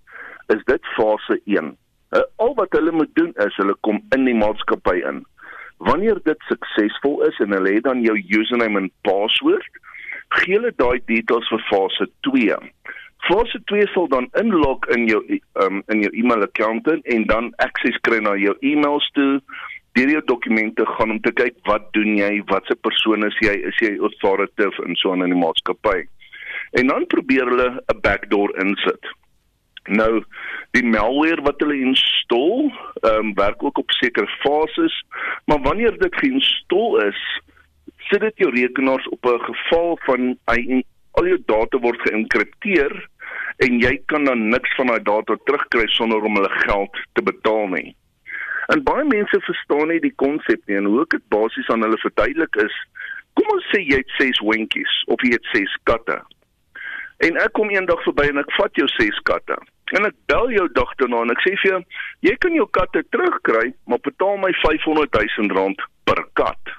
is 0.54 0.64
dit 0.64 0.88
fase 0.96 1.40
1. 1.44 1.76
Uh, 2.12 2.22
al 2.36 2.54
wat 2.58 2.74
hulle 2.76 2.92
moet 2.92 3.12
doen 3.14 3.30
is 3.44 3.56
hulle 3.56 3.76
kom 3.86 4.02
in 4.16 4.26
die 4.28 4.36
maatskappy 4.36 4.98
in. 5.08 5.22
Wanneer 5.82 6.18
dit 6.24 6.48
suksesvol 6.48 7.22
is 7.28 7.38
en 7.42 7.54
hulle 7.56 7.76
het 7.76 7.86
dan 7.86 8.02
jou 8.04 8.16
username 8.38 8.84
en 8.84 8.90
password, 9.06 9.80
gee 10.40 10.56
hulle 10.56 10.72
daai 10.76 11.00
details 11.10 11.48
vir 11.52 11.64
fase 11.70 12.08
2. 12.28 12.58
Fase 13.28 13.62
2 13.70 13.86
sal 13.94 14.08
dan 14.12 14.28
inlog 14.40 14.86
in 14.96 15.06
jou 15.10 15.20
um, 15.62 15.82
in 15.94 16.02
jou 16.04 16.12
e-mail 16.18 16.42
account 16.46 16.88
en 16.90 17.26
dan 17.30 17.52
access 17.64 17.98
kry 18.06 18.18
na 18.22 18.34
jou 18.40 18.54
e-mails 18.60 19.06
toe. 19.18 19.40
Deur 19.92 20.10
jou 20.10 20.22
dokumente 20.24 20.86
gaan 20.86 21.10
om 21.10 21.20
te 21.20 21.32
kyk 21.32 21.58
wat 21.68 21.90
doen 21.92 22.16
jy, 22.16 22.42
watse 22.48 22.74
persoon 22.80 23.26
is 23.26 23.36
jy, 23.44 23.54
is 23.68 23.80
jy 23.84 23.96
authoritative 23.98 24.84
en 24.86 24.96
so 24.96 25.12
aan 25.12 25.24
in 25.26 25.34
die 25.34 25.40
maatskappy. 25.40 26.06
En 26.80 26.88
dan 26.88 27.06
probeer 27.06 27.50
hulle 27.50 27.68
'n 27.92 28.00
backdoor 28.00 28.56
insit. 28.64 29.10
Nou 29.88 30.24
die 30.70 30.84
malware 30.84 31.42
wat 31.42 31.60
hulle 31.60 31.76
install, 31.76 32.70
ehm 33.02 33.18
um, 33.18 33.34
werk 33.34 33.62
ook 33.62 33.78
op 33.78 33.90
sekere 33.90 34.28
fases, 34.40 35.04
maar 35.44 35.60
wanneer 35.60 35.98
dit 35.98 36.14
geïnstalleer 36.14 37.08
is, 37.08 37.22
sit 38.08 38.20
dit 38.20 38.36
jou 38.36 38.50
rekenaars 38.50 39.08
op 39.08 39.26
'n 39.26 39.44
geval 39.50 39.98
van 40.06 40.36
al 41.12 41.26
jou 41.26 41.42
data 41.46 41.78
word 41.78 42.00
geïnkripteer 42.00 43.08
en 43.56 43.80
jy 43.80 44.00
kan 44.06 44.24
dan 44.24 44.48
niks 44.48 44.74
van 44.76 44.86
daai 44.86 45.02
data 45.02 45.36
terugkry 45.44 45.86
sonder 45.86 46.24
om 46.24 46.36
hulle 46.36 46.54
geld 46.64 46.96
te 47.12 47.22
betaal 47.22 47.66
nie. 47.68 47.94
En 48.70 48.82
baie 48.86 49.04
mense 49.08 49.40
verstaan 49.46 49.88
nie 49.90 50.00
die 50.02 50.14
konsep 50.22 50.60
nie 50.66 50.78
en 50.78 50.86
hoe 50.90 51.02
ek 51.02 51.16
dit 51.16 51.24
basies 51.34 51.70
aan 51.72 51.82
hulle 51.82 51.98
verduidelik 52.02 52.58
is, 52.62 52.76
kom 53.38 53.48
ons 53.56 53.66
sê 53.72 53.82
jy 53.82 53.98
het 54.02 54.16
6 54.20 54.42
hondjies 54.46 54.98
of 55.10 55.24
jy 55.26 55.34
het 55.34 55.50
6 55.54 55.78
katte. 55.88 56.20
En 57.26 57.38
ek 57.38 57.54
kom 57.58 57.70
eendag 57.70 58.02
verby 58.06 58.28
en 58.30 58.42
ek 58.42 58.52
vat 58.58 58.78
jou 58.78 58.88
6 58.98 59.18
katte. 59.28 59.58
En 59.96 60.06
ek 60.08 60.14
bel 60.30 60.54
jou 60.54 60.68
dag 60.76 60.94
daarna 61.00 61.24
en 61.26 61.34
ek 61.34 61.42
sê 61.44 61.52
vir 61.60 61.70
jou, 61.70 61.80
jy 62.28 62.36
kan 62.40 62.54
jou 62.56 62.68
katte 62.78 63.02
terugkry, 63.14 63.72
maar 63.86 64.00
betaal 64.06 64.38
my 64.40 64.52
500 64.62 65.18
000 65.18 65.52
rand 65.58 65.82
per 66.08 66.22
kat. 66.38 66.72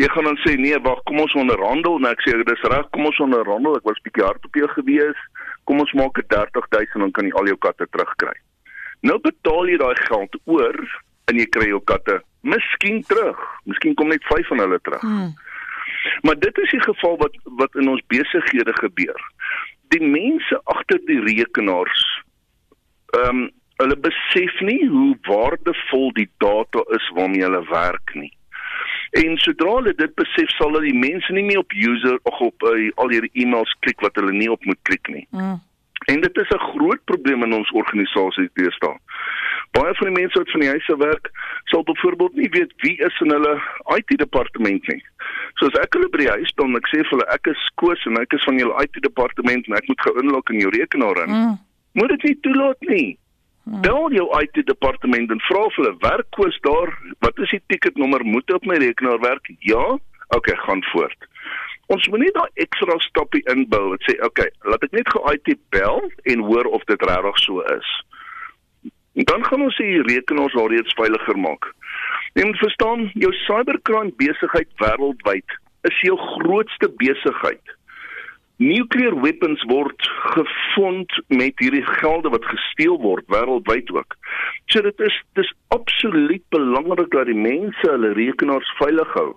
Jy 0.00 0.08
gaan 0.08 0.24
dan 0.30 0.38
sê 0.44 0.54
nee, 0.56 0.78
wag, 0.86 1.02
kom 1.08 1.20
ons 1.20 1.34
onderhandel. 1.36 1.98
Nou 2.00 2.12
ek 2.14 2.22
sê 2.24 2.36
dis 2.38 2.64
reg, 2.72 2.86
kom 2.94 3.10
ons 3.10 3.20
onderhandel. 3.26 3.76
Ek 3.76 3.90
was 3.90 4.00
bietjie 4.06 4.24
hard 4.24 4.48
op 4.48 4.56
jou 4.56 4.70
gewees. 4.76 5.26
Kom 5.68 5.82
ons 5.84 5.92
maak 5.98 6.16
dit 6.18 6.30
30000 6.32 7.04
dan 7.04 7.12
kan 7.16 7.28
jy 7.28 7.34
al 7.36 7.52
jou 7.52 7.58
katte 7.66 7.86
terugkry. 7.90 8.34
Nou 9.06 9.18
betaal 9.22 9.70
jy 9.70 9.78
daai 9.82 9.96
geld 10.06 10.36
oor 10.44 10.78
en 11.30 11.38
jy 11.40 11.46
kry 11.54 11.70
jou 11.70 11.80
katte 11.90 12.20
miskien 12.42 13.02
terug. 13.06 13.38
Miskien 13.70 13.94
kom 13.98 14.10
net 14.10 14.24
5 14.30 14.50
van 14.50 14.62
hulle 14.64 14.78
terug. 14.82 15.02
Hmm. 15.06 15.32
Maar 16.26 16.38
dit 16.38 16.58
is 16.58 16.70
die 16.70 16.82
geval 16.82 17.16
wat 17.22 17.38
wat 17.60 17.74
in 17.78 17.88
ons 17.88 18.02
besighede 18.10 18.74
gebeur. 18.78 19.26
Die 19.94 20.02
mense 20.02 20.60
agter 20.74 21.02
die 21.06 21.20
rekenaars 21.26 22.06
ehm 23.18 23.42
um, 23.42 23.50
hulle 23.82 23.96
besef 23.98 24.60
nie 24.62 24.86
hoe 24.86 25.16
waardevol 25.26 26.12
die 26.14 26.28
data 26.38 26.84
is 26.96 27.08
waarmee 27.16 27.42
hulle 27.42 27.62
werk 27.70 28.14
nie. 28.14 28.30
En 29.18 29.34
sodra 29.42 29.72
hulle 29.78 29.94
dit 29.98 30.14
besef, 30.14 30.52
sal 30.54 30.70
hulle 30.70 30.84
die 30.86 30.98
mense 30.98 31.34
nie 31.34 31.42
meer 31.44 31.64
op 31.64 31.74
user 31.74 32.18
of 32.30 32.38
op 32.46 32.66
uh, 32.68 32.76
al 33.02 33.10
hierdie 33.10 33.32
e-mails 33.42 33.72
klik 33.84 34.00
wat 34.04 34.16
hulle 34.20 34.32
nie 34.36 34.50
op 34.52 34.64
moet 34.68 34.78
klik 34.88 35.10
nie. 35.12 35.26
Mm. 35.34 35.58
En 36.10 36.20
dit 36.20 36.36
is 36.36 36.48
'n 36.48 36.66
groot 36.72 37.04
probleem 37.04 37.42
in 37.42 37.52
ons 37.52 37.70
organisasie 37.70 38.50
teestaan. 38.54 38.98
Baie 39.70 39.94
van 39.94 40.06
die 40.06 40.20
mense 40.20 40.38
wat 40.38 40.50
van 40.50 40.60
die 40.60 40.68
huise 40.68 40.96
werk, 40.96 41.30
sal 41.64 41.82
byvoorbeeld 41.82 42.34
nie 42.34 42.48
weet 42.48 42.72
wie 42.76 42.96
is 42.96 43.20
in 43.20 43.30
hulle 43.30 43.62
IT 43.96 44.18
departement 44.18 44.86
nie. 44.86 45.04
So 45.54 45.66
as 45.66 45.78
ek 45.80 45.94
hulle 45.94 46.08
by 46.08 46.18
die 46.18 46.34
huis 46.34 46.48
staan 46.48 46.68
en 46.68 46.76
ek 46.76 46.88
sê 46.92 47.00
vir 47.00 47.10
hulle 47.10 47.28
ek 47.32 47.46
is 47.46 47.70
Koos 47.74 48.04
en 48.06 48.20
ek 48.20 48.32
is 48.32 48.44
van 48.44 48.58
julle 48.58 48.82
IT 48.82 49.00
departement 49.00 49.66
en 49.66 49.74
ek 49.74 49.88
moet 49.88 50.00
gou 50.00 50.14
inlog 50.22 50.50
in 50.50 50.60
jou 50.60 50.70
rekenaar 50.70 51.22
in. 51.24 51.30
Mm. 51.30 51.58
Moet 51.92 52.08
dit 52.08 52.22
nie 52.22 52.38
toelaat 52.40 52.80
nie. 52.80 53.18
Hmm. 53.64 53.80
Bel 53.80 54.10
jou 54.10 54.26
IT 54.40 54.66
departement 54.66 55.30
en 55.30 55.42
vra 55.48 55.66
vir 55.70 55.84
hulle 55.84 55.98
werkkoers 56.02 56.58
daar, 56.66 56.90
wat 57.22 57.38
is 57.38 57.50
die 57.54 57.62
ticketnommer? 57.66 58.24
Moet 58.26 58.50
op 58.52 58.64
my 58.66 58.74
rekenaar 58.82 59.20
werk? 59.22 59.50
Ja. 59.58 59.98
OK, 60.34 60.48
gaan 60.66 60.82
voort. 60.90 61.28
Ons 61.92 62.08
moet 62.08 62.22
net 62.24 62.36
daai 62.36 62.62
ekstra 62.64 62.96
stappie 63.04 63.42
inbou 63.52 63.92
en 63.92 64.00
sê, 64.06 64.14
OK, 64.24 64.40
laat 64.70 64.86
ek 64.86 64.94
net 64.96 65.10
gou 65.12 65.22
IT 65.32 65.52
bel 65.74 66.00
en 66.32 66.44
hoor 66.48 66.70
of 66.78 66.86
dit 66.88 67.04
regtig 67.10 67.42
so 67.44 67.64
is. 67.74 67.90
En 69.18 69.28
dan 69.28 69.44
gaan 69.44 69.66
ons 69.66 69.80
die 69.82 70.00
rekenaars 70.08 70.56
alreeds 70.56 70.96
veiliger 70.96 71.36
maak. 71.36 71.68
Jy 72.38 72.46
moet 72.48 72.62
verstaan, 72.62 73.04
jou 73.20 73.32
cybercrime 73.42 74.16
besigheid 74.20 74.72
wêreldwyd 74.80 75.58
is 75.90 76.00
jou 76.06 76.16
grootste 76.16 76.88
besigheid 77.02 77.76
nuclear 78.62 79.14
weapons 79.20 79.62
word 79.70 80.08
gevind 80.34 81.12
met 81.26 81.58
hierdie 81.62 81.84
gelde 81.98 82.30
wat 82.34 82.44
gesteel 82.46 82.98
word 83.02 83.26
wêreldwyd 83.32 83.90
ook. 83.94 84.16
So 84.70 84.84
dit 84.86 85.00
is 85.00 85.16
dis 85.38 85.52
absoluut 85.74 86.44
belangrik 86.54 87.10
dat 87.14 87.30
die 87.30 87.38
mense 87.38 87.88
hulle 87.88 88.12
rekenaars 88.18 88.70
veilig 88.78 89.16
hou 89.18 89.30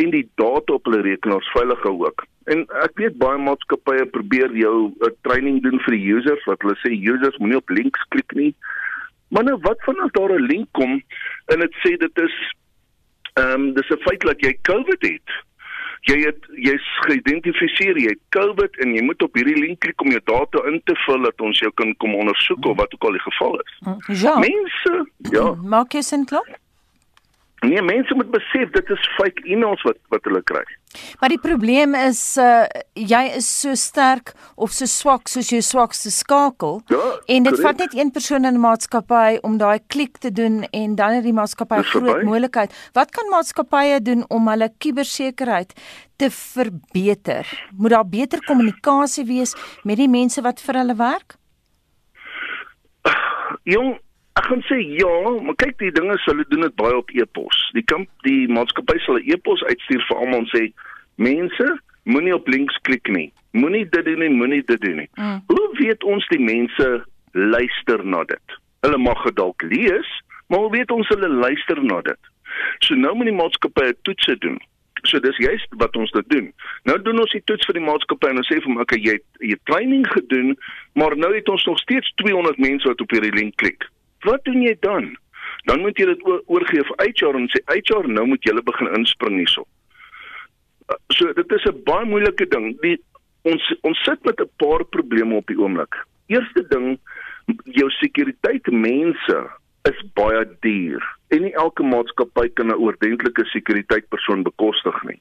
en 0.00 0.10
die 0.10 0.24
data 0.40 0.72
op 0.72 0.88
hulle 0.88 1.02
rekenaars 1.06 1.50
veilig 1.54 1.82
hou 1.86 1.94
ook. 2.06 2.24
En 2.50 2.64
ek 2.82 2.98
weet 3.00 3.18
baie 3.20 3.38
maatskappye 3.38 4.06
probeer 4.16 4.52
jou 4.56 4.74
'n 4.90 5.06
uh, 5.06 5.12
training 5.26 5.62
doen 5.62 5.80
vir 5.86 5.96
die 5.96 6.06
users 6.16 6.44
wat 6.50 6.60
hulle 6.62 6.76
sê 6.82 6.92
users 6.92 7.38
moenie 7.38 7.62
op 7.62 7.70
links 7.70 8.02
klik 8.08 8.34
nie. 8.34 8.54
Maar 9.28 9.44
nou 9.44 9.58
wat 9.62 9.80
van 9.86 10.00
as 10.04 10.12
daar 10.12 10.34
'n 10.34 10.46
link 10.46 10.68
kom 10.72 11.02
en 11.52 11.58
dit 11.60 11.74
sê 11.82 11.96
dit 11.96 12.18
is 12.26 12.36
ehm 13.34 13.60
um, 13.60 13.74
dis 13.74 13.90
'n 13.90 14.04
feit 14.06 14.20
dat 14.20 14.40
jy 14.40 14.52
COVID 14.62 15.02
het 15.02 15.28
jy 16.10 16.18
het 16.20 16.48
jy's 16.66 16.86
geïdentifiseer 17.06 17.96
jy 17.96 18.10
het 18.12 18.22
COVID 18.36 18.76
en 18.84 18.92
jy 18.94 19.02
moet 19.04 19.22
op 19.22 19.34
hierdie 19.38 19.56
link 19.60 19.80
klik 19.84 20.00
om 20.04 20.10
jou 20.12 20.20
data 20.24 20.64
in 20.70 20.80
te 20.84 20.96
vul 21.06 21.22
dat 21.22 21.40
ons 21.40 21.58
jou 21.58 21.70
kan 21.80 21.94
kom 21.96 22.14
ondersoek 22.14 22.66
of 22.66 22.76
wat 22.76 22.94
ook 22.94 23.04
al 23.08 23.16
die 23.16 23.24
geval 23.24 23.60
is. 23.60 23.78
Ja. 24.22 24.38
Mense, 24.38 24.92
ja. 25.32 25.54
Maak 25.62 25.96
jy 25.96 26.02
sin 26.02 26.24
klop? 26.28 26.48
Nee, 27.64 27.82
mense 27.82 28.14
moet 28.14 28.30
besef 28.30 28.70
dit 28.74 28.90
is 28.90 29.04
fake 29.16 29.44
e-mails 29.48 29.82
wat 29.86 29.98
wat 30.12 30.26
hulle 30.28 30.42
kry. 30.46 30.62
Maar 31.20 31.32
die 31.32 31.40
probleem 31.42 31.94
is 31.98 32.20
uh 32.40 32.64
jy 32.94 33.22
is 33.38 33.48
so 33.60 33.74
sterk 33.78 34.34
of 34.54 34.74
so 34.76 34.86
swak 34.90 35.30
soos 35.32 35.50
jou 35.50 35.60
swakste 35.64 36.12
skakel 36.14 36.80
ja, 36.92 37.00
en 37.34 37.48
dit 37.48 37.60
vat 37.64 37.80
net 37.82 37.96
een 37.96 38.12
persoon 38.14 38.44
in 38.44 38.54
'n 38.54 38.64
maatskappy 38.64 39.38
om 39.42 39.58
daai 39.58 39.80
klik 39.86 40.18
te 40.18 40.32
doen 40.32 40.62
en 40.70 40.94
dan 40.94 41.16
het 41.18 41.24
die 41.24 41.36
maatskappy 41.36 41.82
groot 41.82 42.22
moontlikheid. 42.22 42.74
Wat 42.92 43.10
kan 43.10 43.30
maatskappye 43.30 44.00
doen 44.02 44.24
om 44.28 44.48
hulle 44.48 44.70
kubersekerheid 44.78 45.72
te 46.16 46.30
verbeter? 46.30 47.46
Moet 47.76 47.90
daar 47.90 48.08
beter 48.08 48.44
kommunikasie 48.44 49.24
wees 49.24 49.54
met 49.82 49.96
die 49.96 50.08
mense 50.08 50.42
wat 50.42 50.60
vir 50.60 50.74
hulle 50.74 50.96
werk? 50.96 51.36
Jong, 53.64 53.98
Ek 54.34 54.48
gaan 54.50 54.62
sê 54.66 54.80
ja, 54.98 55.10
maar 55.46 55.54
kyk 55.62 55.76
die 55.78 55.92
dinge 55.94 56.16
hulle 56.24 56.44
doen 56.50 56.64
dit 56.66 56.74
baie 56.80 56.96
op 56.98 57.10
e-pos. 57.14 57.58
Die 57.76 57.84
kamp 57.86 58.08
die 58.26 58.48
maatskappy 58.50 58.96
sal 59.04 59.20
'n 59.20 59.30
e-pos 59.30 59.62
uitstuur 59.62 60.02
vir 60.08 60.16
almal 60.16 60.42
en 60.42 60.50
sê 60.50 60.62
mense 61.22 61.66
moenie 62.02 62.34
op 62.34 62.48
links 62.48 62.78
klik 62.82 63.08
nie. 63.08 63.30
Moenie 63.52 63.86
dit 63.88 64.04
doen 64.04 64.18
nie, 64.18 64.30
moenie 64.30 64.64
dit 64.66 64.80
doen 64.80 64.96
nie. 64.96 65.08
Mm. 65.14 65.38
Hoe 65.46 65.68
weet 65.78 66.04
ons 66.04 66.26
die 66.28 66.42
mense 66.42 67.04
luister 67.32 68.04
na 68.04 68.24
dit? 68.24 68.58
Hulle 68.82 68.98
mag 68.98 69.22
dit 69.24 69.36
dalk 69.36 69.62
lees, 69.62 70.10
maar 70.48 70.66
hoe 70.66 70.74
weet 70.74 70.90
ons 70.90 71.08
hulle 71.08 71.28
luister 71.28 71.82
na 71.82 72.00
dit? 72.02 72.30
So 72.82 72.94
nou 72.94 73.14
moet 73.14 73.30
die 73.30 73.38
maatskappy 73.38 73.86
'n 73.86 73.98
toets 74.02 74.26
doen. 74.38 74.58
So 75.04 75.20
dis 75.20 75.36
juist 75.36 75.68
wat 75.78 75.96
ons 75.96 76.10
dit 76.10 76.28
doen. 76.28 76.52
Nou 76.84 77.02
doen 77.02 77.20
ons 77.20 77.32
die 77.32 77.44
toets 77.44 77.66
vir 77.66 77.74
die 77.74 77.86
maatskappy 77.86 78.28
en 78.28 78.38
ons 78.42 78.50
sê 78.50 78.58
vir 78.58 78.64
hom, 78.64 78.80
"Oké, 78.80 78.98
jy 78.98 79.18
jy 79.38 79.56
training 79.64 80.06
gedoen, 80.06 80.56
maar 80.94 81.16
nou 81.16 81.34
het 81.34 81.48
ons 81.48 81.64
nog 81.64 81.78
steeds 81.78 82.12
200 82.14 82.58
mense 82.58 82.88
wat 82.88 83.00
op 83.00 83.10
hierdie 83.10 83.38
link 83.38 83.56
klik." 83.56 83.84
Wat 84.24 84.44
doen 84.44 84.62
jy 84.62 84.76
dan? 84.80 85.16
Dan 85.64 85.80
moet 85.80 85.98
jy 85.98 86.06
dit 86.10 86.22
oorgee 86.26 86.84
vir 86.90 86.96
HR 87.04 87.38
en 87.38 87.48
sê 87.52 87.62
HR 87.72 88.08
nou 88.08 88.26
moet 88.26 88.44
julle 88.44 88.62
begin 88.62 88.92
inspring 88.98 89.38
hierso. 89.40 89.66
Uh, 90.90 90.98
so 91.16 91.32
dit 91.32 91.52
is 91.56 91.66
'n 91.70 91.82
baie 91.84 92.04
moeilike 92.04 92.46
ding. 92.48 92.74
Die 92.80 92.98
ons 93.42 93.64
ons 93.82 94.04
sit 94.04 94.24
met 94.24 94.40
'n 94.40 94.50
paar 94.56 94.84
probleme 94.84 95.36
op 95.36 95.46
die 95.46 95.58
oomblik. 95.58 95.94
Eerste 96.26 96.66
ding, 96.68 96.98
jou 97.64 97.90
sekuriteit 97.90 98.66
mense 98.72 99.38
is 99.88 100.00
baie 100.14 100.44
duur 100.60 101.02
en 101.28 101.42
nie 101.42 101.54
elke 101.54 101.82
maatskappy 101.82 102.48
kan 102.54 102.68
'n 102.68 102.80
oordentlike 102.80 103.44
sekuriteitspersoon 103.44 104.42
bekostig 104.42 105.02
nie 105.04 105.20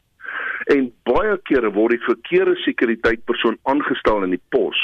en 0.73 0.87
baie 1.09 1.37
kere 1.49 1.71
word 1.75 1.97
die 1.97 2.05
verkeerde 2.05 2.55
sekuriteitspersoon 2.63 3.57
aangestel 3.71 4.23
in 4.23 4.35
die 4.35 4.41
pos. 4.55 4.79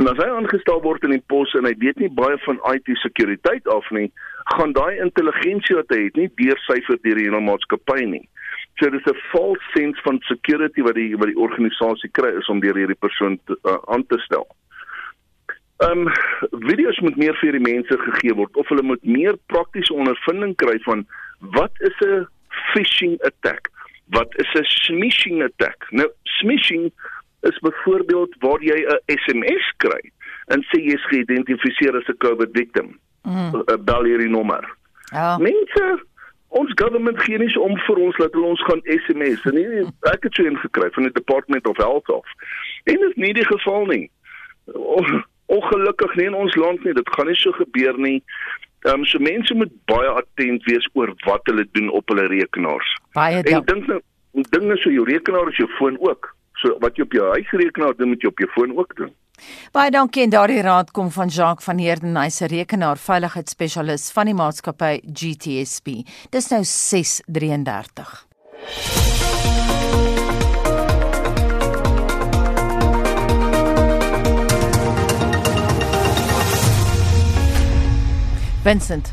En 0.00 0.10
as 0.10 0.18
hy 0.18 0.28
aangestel 0.30 0.82
word 0.82 1.04
in 1.06 1.14
die 1.14 1.24
pos 1.30 1.54
en 1.54 1.68
hy 1.68 1.74
weet 1.78 2.00
nie 2.02 2.10
baie 2.10 2.38
van 2.46 2.58
IT 2.72 2.90
sekuriteit 3.02 3.68
af 3.70 3.90
nie, 3.94 4.10
gaan 4.56 4.74
daai 4.76 4.98
intelligensie 5.00 5.78
wat 5.78 5.92
hy 5.94 6.06
het 6.08 6.18
nie 6.18 6.30
deursyfer 6.40 6.98
deur 7.06 7.20
die 7.20 7.28
hele 7.28 7.42
maatskappy 7.44 8.02
nie. 8.10 8.24
So 8.80 8.90
dis 8.90 9.06
'n 9.06 9.22
false 9.30 9.62
sense 9.76 10.00
van 10.02 10.18
security 10.26 10.82
wat 10.82 10.94
die 10.94 11.14
wat 11.16 11.30
die 11.30 11.38
organisasie 11.38 12.10
kry 12.10 12.34
is 12.38 12.48
om 12.48 12.60
deur 12.60 12.74
hierdie 12.74 12.98
persoon 13.06 13.38
te, 13.46 13.56
uh, 13.62 13.78
aan 13.86 14.06
te 14.06 14.18
stel. 14.26 14.46
Ehm 15.82 16.06
um, 16.06 16.12
video's 16.70 16.98
moet 17.00 17.16
meer 17.16 17.36
vir 17.40 17.52
die 17.52 17.66
mense 17.72 17.98
gegee 17.98 18.34
word 18.34 18.56
of 18.56 18.68
hulle 18.68 18.82
moet 18.82 19.04
meer 19.04 19.38
praktiese 19.46 19.94
ondervinding 19.94 20.56
kry 20.56 20.78
van 20.86 21.06
wat 21.38 21.72
is 21.80 21.96
'n 22.06 22.26
phishing 22.72 23.16
attack? 23.22 23.70
Wat 24.16 24.30
is 24.42 24.52
'n 24.60 24.64
smishing 24.64 25.42
attack. 25.42 25.86
Nou 25.90 26.08
smishing 26.22 26.92
is 27.40 27.58
byvoorbeeld 27.58 28.34
waar 28.38 28.62
jy 28.62 28.78
'n 28.86 29.00
SMS 29.06 29.74
kry 29.76 30.02
en 30.46 30.62
sê 30.62 30.80
jy 30.80 30.94
is 30.94 31.06
geïdentifiseer 31.12 31.96
as 31.96 32.08
'n 32.08 32.16
COVID 32.18 32.50
victim. 32.52 32.98
Mm. 33.22 33.64
Bel 33.84 34.04
hierdie 34.04 34.28
nommer. 34.28 34.76
Ja. 35.12 35.38
Mense 35.38 36.04
ons 36.48 36.72
government 36.74 37.22
gee 37.22 37.38
nie 37.38 37.60
om 37.60 37.78
vir 37.86 37.96
ons 37.96 38.16
dat 38.16 38.32
hulle 38.32 38.46
ons 38.46 38.64
gaan 38.68 38.82
SMS 38.84 39.44
en 39.48 39.54
nie 39.54 39.86
ek 40.12 40.22
het 40.22 40.34
so 40.34 40.44
een 40.44 40.58
gekry 40.58 40.90
van 40.90 41.02
die 41.02 41.12
Department 41.12 41.66
of 41.66 41.76
Health 41.76 42.08
of. 42.08 42.26
En 42.84 42.94
dit 42.94 43.08
is 43.08 43.16
nie 43.16 43.32
die 43.32 43.46
geval 43.46 43.86
nie. 43.86 44.10
Ongelukkig 45.46 46.14
nie 46.14 46.26
in 46.26 46.34
ons 46.34 46.54
land 46.54 46.84
nie. 46.84 46.94
Dit 46.94 47.10
gaan 47.16 47.26
nie 47.26 47.40
so 47.40 47.52
gebeur 47.52 47.98
nie. 47.98 48.22
Ehm 48.84 49.00
um, 49.00 49.04
so 49.08 49.18
mense 49.18 49.54
moet 49.56 49.72
baie 49.88 50.08
attent 50.20 50.64
wees 50.68 50.86
oor 50.92 51.14
wat 51.24 51.46
hulle 51.48 51.64
doen 51.72 51.88
op 51.90 52.08
hulle 52.12 52.26
rekenaars. 52.28 52.90
Baie. 53.16 53.40
En 53.42 53.64
dink 53.64 53.86
nou, 53.88 54.00
dinge 54.52 54.76
so 54.82 54.92
jou 54.92 55.06
rekenaar 55.08 55.48
is 55.48 55.60
jou 55.62 55.68
foon 55.78 55.96
ook. 56.04 56.34
So 56.60 56.76
wat 56.82 56.96
jy 56.96 57.06
op 57.06 57.16
jou 57.16 57.30
huisrekenaar 57.32 57.96
doen, 57.96 58.12
moet 58.12 58.22
jy 58.22 58.28
op 58.28 58.42
jou 58.44 58.50
foon 58.52 58.76
ook 58.76 58.92
doen. 59.00 59.14
Baie 59.74 59.90
dankie 59.90 60.22
en 60.26 60.34
daardie 60.34 60.60
raad 60.62 60.92
kom 60.94 61.08
van 61.16 61.32
Jacques 61.32 61.66
van 61.66 61.80
Heerden, 61.82 62.20
hy 62.20 62.28
se 62.30 62.46
rekenaar 62.52 63.00
veiligheidsspesialis 63.00 64.10
van 64.14 64.30
die 64.30 64.36
maatskappy 64.38 65.00
GTSB. 65.00 66.04
Dis 66.36 66.52
nou 66.52 66.62
6:33. 66.62 69.03
Vincent. 78.64 79.12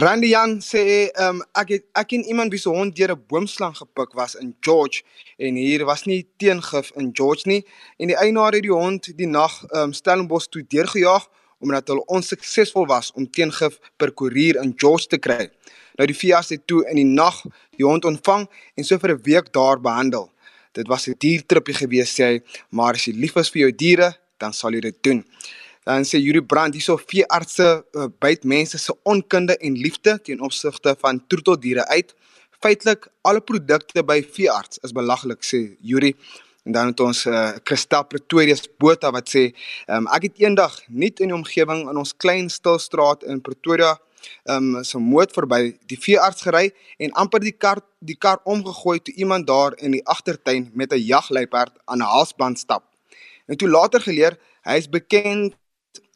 Randy 0.00 0.30
Jan 0.32 0.54
sê 0.64 1.10
um, 1.20 1.42
ek 1.60 1.72
het 1.74 1.82
ek 2.00 2.14
en 2.16 2.22
iemand 2.32 2.54
wie 2.54 2.60
se 2.62 2.70
hond 2.72 2.94
deur 2.96 3.12
'n 3.12 3.24
boomslang 3.28 3.74
gepik 3.76 4.14
was 4.16 4.34
in 4.34 4.54
George 4.64 5.02
en 5.36 5.54
hier 5.60 5.84
was 5.84 6.06
nie 6.06 6.24
teengif 6.40 6.88
in 6.96 7.10
George 7.12 7.44
nie 7.44 7.66
en 8.00 8.08
die 8.08 8.16
eienaar 8.16 8.56
het 8.56 8.62
die 8.62 8.72
hond 8.72 9.12
die 9.18 9.28
nag 9.28 9.52
um, 9.76 9.92
Stellenbosch 9.92 10.48
toe 10.48 10.64
deurgejaag 10.64 11.28
omdat 11.60 11.88
hulle 11.88 12.04
onsuksesvol 12.06 12.86
was 12.86 13.12
om 13.12 13.28
teengif 13.30 13.76
per 13.96 14.10
koerier 14.12 14.56
in 14.62 14.72
George 14.76 15.06
te 15.06 15.18
kry. 15.18 15.50
Nou 15.98 16.06
die 16.06 16.16
veearts 16.16 16.48
het 16.48 16.66
toe 16.66 16.80
in 16.88 16.96
die 16.96 17.12
nag 17.20 17.42
die 17.76 17.84
hond 17.84 18.04
ontvang 18.04 18.48
en 18.74 18.84
so 18.84 18.98
vir 18.98 19.10
'n 19.12 19.22
week 19.22 19.52
daar 19.52 19.80
behandel. 19.80 20.32
Dit 20.72 20.88
was 20.88 21.08
'n 21.08 21.14
diertripie 21.18 21.74
gewees 21.74 22.16
sê 22.16 22.24
hy, 22.24 22.42
maar 22.70 22.94
as 22.94 23.04
jy 23.04 23.12
lief 23.12 23.36
is 23.36 23.50
vir 23.50 23.60
jou 23.68 23.72
diere, 23.72 24.16
dan 24.38 24.52
sal 24.52 24.72
jy 24.72 24.80
dit 24.80 25.02
doen. 25.02 25.24
Dan 25.84 26.06
sê 26.08 26.18
Yuri 26.18 26.40
Brand 26.40 26.74
hierso 26.76 26.96
veeartse 26.96 27.66
uh, 27.92 28.08
byt 28.20 28.44
mense 28.48 28.78
se 28.80 28.94
onkunde 29.04 29.56
en 29.56 29.76
liefde 29.76 30.16
teen 30.24 30.40
opsigte 30.40 30.96
van 31.00 31.20
troeteldiere 31.28 31.84
uit. 31.88 32.14
Feitelik 32.64 33.10
alle 33.22 33.40
produkte 33.44 34.04
by 34.04 34.22
veearts 34.36 34.80
is 34.82 34.96
belaglik 34.96 35.44
sê 35.44 35.76
Yuri. 35.80 36.14
En 36.64 36.72
dan 36.72 36.94
het 36.94 37.00
ons 37.04 37.26
uh, 37.28 37.50
Christa 37.68 38.00
Pretorius 38.08 38.64
Botha 38.80 39.10
wat 39.12 39.28
sê 39.28 39.50
um, 39.92 40.08
ek 40.16 40.30
het 40.30 40.40
eendag 40.46 40.78
net 40.88 41.20
in 41.20 41.28
die 41.28 41.36
omgewing 41.36 41.84
in 41.92 42.00
ons 42.00 42.14
klein 42.16 42.48
stilstraat 42.48 43.26
in 43.28 43.44
Pretoria 43.44 43.92
um 44.48 44.82
so 44.84 45.00
moed 45.00 45.32
verby 45.36 45.74
die 45.90 45.98
veearts 46.00 46.44
gery 46.46 46.70
en 46.96 47.12
amper 47.20 47.42
die 47.44 47.52
kar 47.52 47.82
die 48.00 48.16
kar 48.16 48.40
omgegooi 48.48 48.98
toe 49.04 49.14
iemand 49.20 49.46
daar 49.50 49.76
in 49.84 49.92
die 49.96 50.04
agtertuin 50.14 50.70
met 50.72 50.92
'n 50.92 51.04
jagluiperd 51.04 51.76
aan 51.84 52.00
'n 52.00 52.12
halsband 52.14 52.58
stap. 52.58 52.84
En 53.46 53.56
toe 53.56 53.68
later 53.68 54.00
geleer 54.00 54.38
hy 54.64 54.76
is 54.76 54.88
bekend 54.88 55.54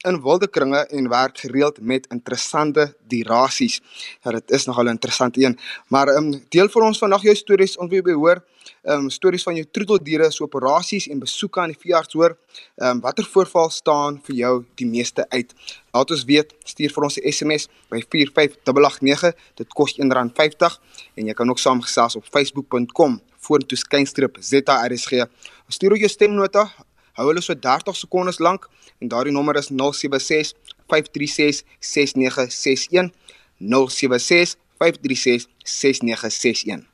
in 0.06 0.22
wilde 0.22 0.48
kringe 0.48 0.86
en 0.86 1.08
werk 1.08 1.38
gereeld 1.38 1.80
met 1.80 2.06
interessante 2.06 2.94
dierasies. 3.06 3.80
Ja, 4.22 4.30
dit 4.30 4.50
is 4.50 4.66
nogal 4.66 4.84
'n 4.84 4.88
interessante 4.88 5.44
een. 5.44 5.58
Maar 5.88 6.08
ehm 6.08 6.32
um, 6.32 6.44
deel 6.48 6.68
vir 6.68 6.82
ons 6.82 6.98
vandag 6.98 7.22
jou 7.22 7.34
stories 7.34 7.76
om 7.76 7.88
weer 7.88 8.02
behoor 8.02 8.42
ehm 8.82 9.04
um, 9.04 9.10
stories 9.10 9.42
van 9.42 9.56
jou 9.58 9.66
troeteldiere, 9.70 10.30
so 10.32 10.44
operasies 10.44 11.08
en 11.12 11.20
besoeke 11.22 11.60
aan 11.60 11.72
die 11.72 11.80
veearts 11.80 12.16
hoor. 12.18 12.36
Ehm 12.76 12.96
um, 12.96 13.00
watter 13.04 13.26
voorval 13.32 13.70
staan 13.70 14.20
vir 14.26 14.34
jou 14.36 14.54
die 14.80 14.86
meeste 14.86 15.26
uit? 15.28 15.54
Laat 15.92 16.10
ons 16.14 16.24
weet, 16.24 16.54
stuur 16.64 16.92
vir 16.94 17.08
ons 17.08 17.18
'n 17.18 17.32
SMS 17.32 17.68
by 17.90 18.02
45889. 18.08 19.34
Dit 19.54 19.68
kos 19.68 19.96
R1.50 19.98 20.78
en 21.14 21.26
jy 21.26 21.34
kan 21.34 21.50
ook 21.50 21.58
saamgesels 21.58 22.16
op 22.16 22.24
facebook.com 22.30 23.20
vorentoe 23.38 23.78
skynstreep 23.78 24.36
ZARSG. 24.40 25.26
Stuur 25.68 25.92
ook 25.92 25.98
jou 25.98 26.08
stemnota. 26.08 26.68
Hou 27.18 27.26
hulle 27.26 27.42
so 27.42 27.54
30 27.58 27.96
sekondes 27.98 28.38
lank 28.38 28.68
en 29.02 29.10
daardie 29.10 29.34
nommer 29.34 29.56
is 29.58 29.72
076 29.72 30.54
536 30.86 31.64
6961 31.80 33.10
076 33.58 34.54
536 34.78 35.48
6961 35.64 36.86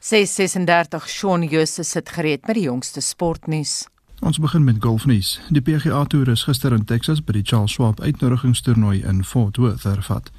636 0.00 1.06
Shaun 1.08 1.46
Jose 1.46 1.84
sit 1.84 2.08
gereed 2.08 2.46
met 2.46 2.58
die 2.58 2.66
jongste 2.66 3.00
sportnuus. 3.00 3.84
Ons 4.18 4.40
begin 4.42 4.64
met 4.64 4.80
golfnuus. 4.82 5.36
Die 5.54 5.62
PGA 5.62 6.04
Tour 6.10 6.28
is 6.28 6.42
gister 6.48 6.74
in 6.74 6.84
Texas 6.84 7.20
by 7.22 7.36
die 7.36 7.44
Charles 7.46 7.76
Schwab 7.76 8.00
uitnodigingstoernooi 8.00 9.04
in 9.06 9.22
Fort 9.24 9.60
Worth 9.62 9.86
hervat. 9.86 10.32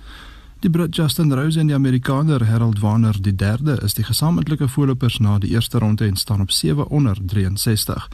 Die 0.60 0.70
Brit 0.70 0.96
Justin 0.96 1.32
Rose 1.32 1.60
en 1.60 1.70
die 1.72 1.76
Amerikaner 1.76 2.44
Harold 2.50 2.80
Varner 2.84 3.16
III 3.24 3.78
is 3.86 3.96
die 3.96 4.04
gesamentlike 4.04 4.68
voorlopers 4.68 5.22
na 5.24 5.38
die 5.40 5.54
eerste 5.56 5.80
ronde 5.80 6.10
en 6.12 6.20
staan 6.20 6.42
op 6.42 6.52
7 6.52 6.88
onder 6.88 7.18
63. 7.24 8.10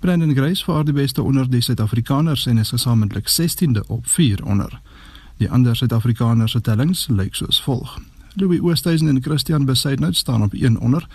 Brandon 0.00 0.34
Grace 0.34 0.64
vaar 0.64 0.84
die 0.84 0.92
beste 0.94 1.22
onder 1.22 1.50
die 1.50 1.60
Suid-Afrikaners 1.60 2.46
en 2.46 2.58
is 2.58 2.70
gesamentlik 2.70 3.28
16de 3.28 3.80
op 3.86 4.06
4 4.06 4.44
onder. 4.44 4.80
Die 5.36 5.50
ander 5.50 5.76
Suid-Afrikaners 5.76 6.52
se 6.52 6.60
tellings 6.60 7.06
lyk 7.10 7.34
soos 7.34 7.62
volg. 7.62 7.96
Louis 8.34 8.60
Oosthuizen 8.60 9.08
en 9.08 9.22
Christian 9.22 9.64
Besaidnout 9.64 10.16
staan 10.16 10.42
op 10.42 10.52
1 10.54 10.78
onder. 10.78 11.06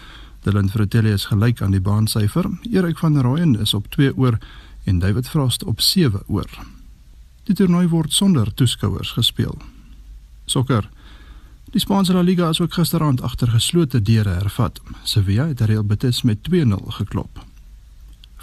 Dylan 0.42 0.70
Fratelli 0.70 1.12
is 1.12 1.26
gelyk 1.26 1.62
aan 1.62 1.72
die 1.72 1.82
baansyfer. 1.82 2.50
Erik 2.72 2.98
van 2.98 3.22
Rooyen 3.22 3.60
is 3.60 3.74
op 3.74 3.88
2 3.88 4.18
oor 4.18 4.38
en 4.84 5.00
David 5.00 5.30
Frost 5.30 5.64
op 5.64 5.82
7 5.82 6.22
oor. 6.28 6.50
Die 7.44 7.56
toernooi 7.56 7.88
word 7.88 8.14
sonder 8.14 8.54
toeskouers 8.54 9.12
gespeel. 9.12 9.58
Sokker. 10.46 10.90
Die 11.72 11.80
Spaanse 11.80 12.14
La 12.14 12.22
Liga 12.22 12.50
is 12.50 12.62
ook 12.62 12.74
gisteraand 12.74 13.22
agter 13.22 13.48
geslote 13.48 14.02
deure 14.02 14.30
hervat. 14.30 14.82
Sevilla 15.04 15.48
het 15.48 15.62
Real 15.62 15.84
Betis 15.84 16.22
met 16.22 16.38
2-0 16.52 16.76
geklop. 16.88 17.53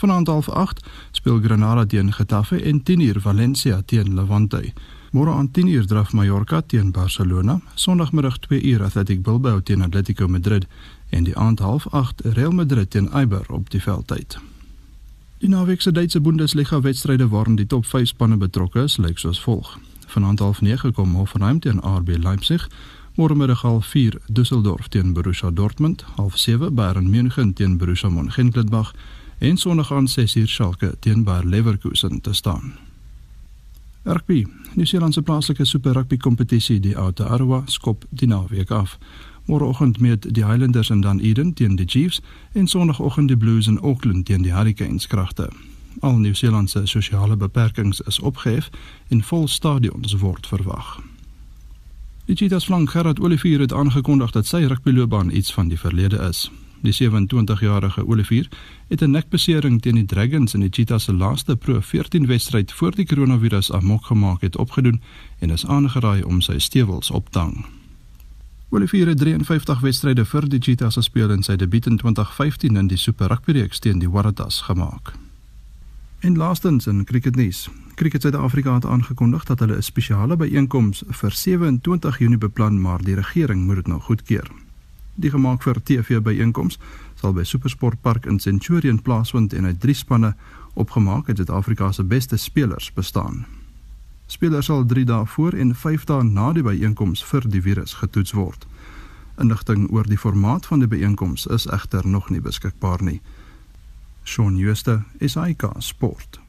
Vanaand 0.00 0.28
half 0.28 0.48
8 0.48 0.80
speel 1.10 1.40
Granada 1.40 1.86
teen 1.86 2.12
Getafe 2.12 2.62
en 2.64 2.82
10uur 2.90 3.18
Valencia 3.22 3.82
teen 3.86 4.14
Levante. 4.14 4.72
Môre 5.12 5.32
aan 5.34 5.50
10uur 5.52 5.84
draf 5.84 6.12
Mallorca 6.12 6.62
teen 6.62 6.90
Barcelona, 6.90 7.60
Sondagmiddag 7.74 8.38
2uur 8.46 8.82
Athletic 8.82 9.22
Bilbao 9.22 9.60
teen 9.60 9.82
Atletico 9.82 10.28
Madrid 10.28 10.66
en 11.10 11.24
die 11.24 11.36
aand 11.36 11.60
half 11.60 11.86
8 11.92 12.24
Real 12.24 12.52
Madrid 12.52 12.90
teen 12.90 13.10
Eibar 13.12 13.44
op 13.48 13.70
die 13.70 13.82
veldtyd. 13.82 14.38
Die 15.38 15.48
naweek 15.48 15.80
se 15.80 15.92
Duitse 15.92 16.20
Bundesliga 16.20 16.80
wedstryde 16.80 17.28
waarin 17.28 17.56
die 17.56 17.66
top 17.66 17.84
5 17.86 18.08
spanne 18.08 18.36
betrokke 18.36 18.82
is, 18.88 18.96
lyk 18.96 19.18
soos 19.18 19.40
volg. 19.44 19.76
Vanaand 20.06 20.40
half 20.40 20.60
9 20.60 20.92
kom 20.92 21.14
Hoffenheim 21.14 21.60
teen 21.60 21.84
RB 21.84 22.16
Leipzig, 22.16 22.68
môremiddag 23.16 23.62
half 23.62 23.86
4 23.92 24.16
Düsseldorf 24.32 24.88
teen 24.88 25.12
Borussia 25.12 25.50
Dortmund, 25.50 26.04
half 26.16 26.36
7 26.38 26.74
Bayern 26.74 27.10
München 27.10 27.54
teen 27.54 27.78
Borussia 27.78 28.08
Mönchengladbach 28.08 28.94
en 29.40 29.56
Sondag 29.56 29.92
aan 29.92 30.08
6uur 30.08 30.46
Schalke 30.46 30.94
teen 30.98 31.24
Bayer 31.24 31.46
Leverkusen 31.46 32.20
te 32.20 32.32
staan. 32.32 32.72
Rugby. 34.02 34.46
Nieu-Seeland 34.74 35.14
se 35.14 35.22
plaaslike 35.22 35.64
Super 35.64 35.92
Rugby 35.92 36.16
kompetisie, 36.16 36.80
die 36.80 36.96
Aotearoa, 36.96 37.62
skop 37.64 38.04
die 38.10 38.28
naweek 38.28 38.70
af. 38.70 38.98
Môreoggend 39.44 40.00
meet 40.00 40.34
die 40.34 40.44
Highlanders 40.44 40.90
in 40.90 41.00
Dunedin 41.00 41.54
teen 41.54 41.76
die 41.76 41.86
Chiefs 41.88 42.20
en 42.52 42.66
Sondagoggend 42.66 43.28
die 43.28 43.36
Blues 43.36 43.66
in 43.66 43.80
Auckland 43.80 44.26
teen 44.26 44.42
die 44.42 44.52
Hurricanes 44.52 45.06
kragte. 45.06 45.48
Al 46.00 46.18
Nieu-Seeland 46.18 46.70
se 46.70 46.86
sosiale 46.86 47.36
beperkings 47.36 48.00
is 48.00 48.18
opgehef 48.18 48.70
en 49.08 49.22
vol 49.22 49.48
stadions 49.48 50.16
word 50.18 50.46
verwag. 50.46 51.00
Die 52.24 52.36
Cheetahs 52.36 52.64
flank 52.64 52.90
Gerard 52.90 53.20
Olivier 53.20 53.60
het 53.60 53.72
aangekondig 53.72 54.30
dat 54.30 54.46
sy 54.46 54.64
rugbyloopbaan 54.64 55.30
iets 55.30 55.52
van 55.52 55.68
die 55.68 55.78
verlede 55.78 56.28
is. 56.28 56.50
Die 56.80 56.92
27-jarige 56.92 58.06
Olivier 58.06 58.48
het 58.88 59.02
'n 59.02 59.10
nekbesering 59.10 59.82
teen 59.82 59.94
die 59.94 60.04
Dragons 60.04 60.54
in 60.54 60.60
die 60.60 60.70
Cheetahs 60.72 61.04
se 61.04 61.12
laaste 61.12 61.56
Pro 61.56 61.80
14 61.80 62.26
wedstryd 62.26 62.72
voor 62.72 62.94
die 62.94 63.06
koronavirus 63.06 63.72
amok 63.72 64.04
gemaak 64.04 64.40
het 64.40 64.56
opgedoen 64.56 65.02
en 65.38 65.50
is 65.50 65.66
aangeraai 65.66 66.22
om 66.22 66.40
sy 66.40 66.58
stewels 66.58 67.10
op 67.10 67.30
te 67.30 67.38
hang. 67.38 67.66
Olivier 68.68 69.06
het 69.06 69.18
53 69.18 69.80
wedstryde 69.80 70.24
vir 70.24 70.48
die 70.48 70.60
Cheetahs 70.60 70.94
gespeel 70.94 71.30
en 71.30 71.42
sy 71.42 71.56
debuut 71.56 71.86
in 71.86 71.96
2015 71.96 72.76
in 72.76 72.86
die 72.86 72.96
Super 72.96 73.28
Rugby 73.28 73.52
reeks 73.52 73.78
teen 73.78 73.98
die 73.98 74.10
Waratahs 74.10 74.60
gemaak. 74.60 75.12
En 76.20 76.36
laastens 76.36 76.86
in 76.86 77.04
cricketnuus. 77.04 77.68
Cricket 77.94 78.22
Suid-Afrika 78.22 78.74
het 78.74 78.86
aangekondig 78.86 79.44
dat 79.44 79.58
hulle 79.58 79.76
'n 79.76 79.82
spesiale 79.82 80.36
byeenkoms 80.36 81.02
vir 81.08 81.30
27 81.30 82.18
Junie 82.18 82.38
beplan, 82.38 82.80
maar 82.80 83.02
die 83.02 83.14
regering 83.14 83.64
moet 83.64 83.74
dit 83.74 83.86
nou 83.86 84.00
goedkeur. 84.00 84.50
Die 85.20 85.30
gemaak 85.30 85.60
vir 85.66 85.76
TV 85.84 86.22
byeenkoms 86.24 86.78
sal 87.20 87.34
by 87.36 87.42
Supersport 87.44 88.00
Park 88.00 88.24
in 88.24 88.38
Centurion 88.40 89.02
plaasvind 89.04 89.52
en 89.52 89.66
uit 89.68 89.80
drie 89.80 89.94
spanne 89.94 90.32
opgemaak 90.80 91.28
het 91.28 91.36
Suid-Afrika 91.36 91.90
se 91.92 92.04
beste 92.04 92.38
spelers 92.40 92.88
bestaan. 92.96 93.44
Spelers 94.26 94.70
sal 94.70 94.86
3 94.86 95.04
dae 95.04 95.26
voor 95.26 95.52
en 95.52 95.74
5 95.74 96.08
dae 96.08 96.24
na 96.24 96.52
die 96.56 96.64
byeenkoms 96.64 97.24
vir 97.32 97.44
die 97.52 97.60
virus 97.60 97.98
getoets 98.00 98.32
word. 98.32 98.64
Inligting 99.36 99.90
oor 99.92 100.08
die 100.08 100.18
formaat 100.18 100.66
van 100.66 100.80
die 100.80 100.88
byeenkoms 100.88 101.46
is 101.46 101.68
egter 101.68 102.08
nog 102.08 102.30
nie 102.30 102.40
beskikbaar 102.40 103.04
nie. 103.04 103.20
Shaun 104.24 104.56
Schuster, 104.56 105.04
SAK 105.20 105.68
Sport. 105.78 106.39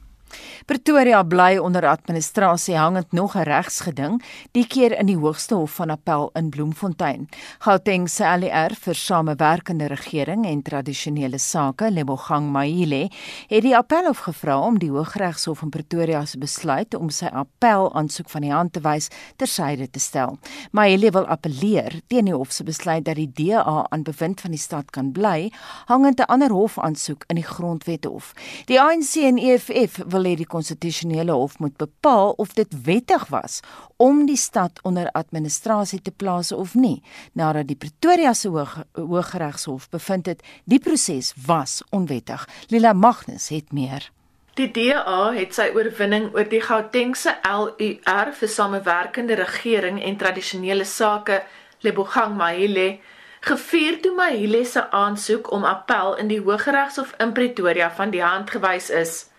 Pretoria 0.66 1.24
bly 1.24 1.58
onder 1.58 1.88
administrasie 1.88 2.76
hangend 2.78 3.12
nog 3.12 3.36
'n 3.36 3.44
regsgeding, 3.44 4.22
die 4.52 4.68
keer 4.68 4.98
in 5.00 5.06
die 5.06 5.18
Hoogste 5.18 5.56
Hof 5.56 5.72
van 5.72 5.90
Appel 5.90 6.30
in 6.34 6.50
Bloemfontein. 6.50 7.30
Gauteng 7.60 8.10
se 8.10 8.26
ALR 8.26 8.76
vir 8.76 8.96
samewerkende 8.96 9.88
regering 9.88 10.46
en 10.46 10.62
tradisionele 10.62 11.38
sake, 11.38 11.92
Lebogang 11.92 12.52
Maile, 12.52 13.10
het 13.48 13.62
die 13.62 13.76
Appelhof 13.78 14.20
gevra 14.20 14.60
om 14.60 14.80
die 14.80 14.90
Hooggeregshof 14.90 15.62
in 15.62 15.70
Pretoria 15.70 16.26
se 16.26 16.38
besluit 16.38 16.96
om 16.96 17.10
sy 17.10 17.26
appel 17.26 17.94
aansoek 17.94 18.30
van 18.30 18.42
die 18.42 18.52
hand 18.52 18.74
te 18.74 18.80
wys 18.80 19.10
tersyde 19.36 19.90
te 19.90 20.00
stel. 20.00 20.38
Maile 20.72 21.12
wil 21.12 21.26
appeleer 21.26 22.00
teen 22.08 22.26
die 22.26 22.36
hof 22.36 22.52
se 22.52 22.64
besluit 22.64 23.06
dat 23.06 23.16
die 23.16 23.32
DA 23.34 23.86
aan 23.90 24.04
bewind 24.04 24.42
van 24.42 24.52
die 24.52 24.60
stad 24.60 24.92
kan 24.92 25.12
bly, 25.12 25.52
hangend 25.86 26.20
'n 26.20 26.30
ander 26.30 26.52
hof 26.52 26.80
aansoek 26.80 27.24
in 27.28 27.36
die 27.36 27.48
Grondwethof. 27.48 28.34
Die 28.66 28.80
ANC 28.82 29.16
en 29.16 29.38
EFF 29.38 30.00
wil 30.08 30.21
wil 30.22 30.30
hê 30.30 30.38
die 30.38 30.50
konstitusionele 30.50 31.34
hof 31.34 31.58
moet 31.60 31.78
bepaal 31.82 32.34
of 32.38 32.54
dit 32.54 32.72
wettig 32.86 33.26
was 33.34 33.60
om 33.98 34.26
die 34.30 34.38
stad 34.38 34.80
onder 34.88 35.10
administrasie 35.18 36.02
te 36.02 36.12
plaas 36.12 36.52
of 36.52 36.76
nie 36.76 37.02
nadat 37.34 37.68
die 37.70 37.80
Pretoria 37.80 38.34
se 38.38 38.50
Hooggeregshof 38.50 39.90
bevind 39.90 40.30
het 40.30 40.44
die 40.66 40.80
proses 40.80 41.34
was 41.48 41.82
onwettig 41.90 42.48
Lila 42.70 42.94
Magnus 42.94 43.50
het 43.50 43.74
meer 43.74 44.12
Die 44.60 44.68
DA 44.68 45.32
het 45.32 45.56
sy 45.56 45.70
oorwinning 45.72 46.34
oor 46.36 46.46
die 46.52 46.62
Gautengse 46.62 47.38
LUR 47.48 48.34
vir 48.36 48.52
samewerkende 48.52 49.40
regering 49.40 50.02
en 50.04 50.20
tradisionele 50.20 50.86
sake 50.86 51.40
Lebogang 51.82 52.36
Mahile 52.38 53.00
gevier 53.42 54.02
toe 54.04 54.12
Mahile 54.14 54.66
se 54.68 54.84
aansoek 54.92 55.50
om 55.56 55.64
appel 55.66 56.18
in 56.22 56.28
die 56.30 56.42
Hooggeregshof 56.44 57.16
in 57.24 57.32
Pretoria 57.34 57.90
van 57.96 58.12
die 58.14 58.22
hand 58.22 58.52
gewys 58.54 58.92
is. 58.94 59.31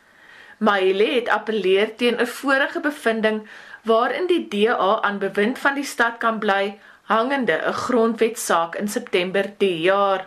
Maile 0.63 1.07
het 1.15 1.29
appeleer 1.29 1.97
teen 1.97 2.21
'n 2.21 2.27
vorige 2.27 2.81
bevinding 2.81 3.49
waarin 3.83 4.27
die 4.27 4.49
DA 4.49 5.01
aan 5.03 5.19
bewind 5.19 5.59
van 5.59 5.75
die 5.75 5.85
stad 5.85 6.19
kan 6.19 6.39
bly 6.39 6.79
hangende 7.03 7.57
'n 7.67 7.73
grondwetsaak 7.73 8.75
in 8.75 8.89
September 8.89 9.53
die 9.59 9.81
jaar. 9.81 10.27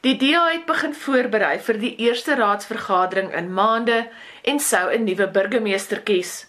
Die 0.00 0.16
DA 0.16 0.48
het 0.48 0.66
begin 0.66 0.94
voorberei 0.94 1.58
vir 1.58 1.78
die 1.78 1.96
eerste 1.96 2.34
raadsvergadering 2.34 3.34
in 3.34 3.52
maande 3.52 4.10
en 4.42 4.60
sou 4.60 4.92
'n 4.92 5.04
nuwe 5.04 5.28
burgemeester 5.28 6.00
kies. 6.00 6.46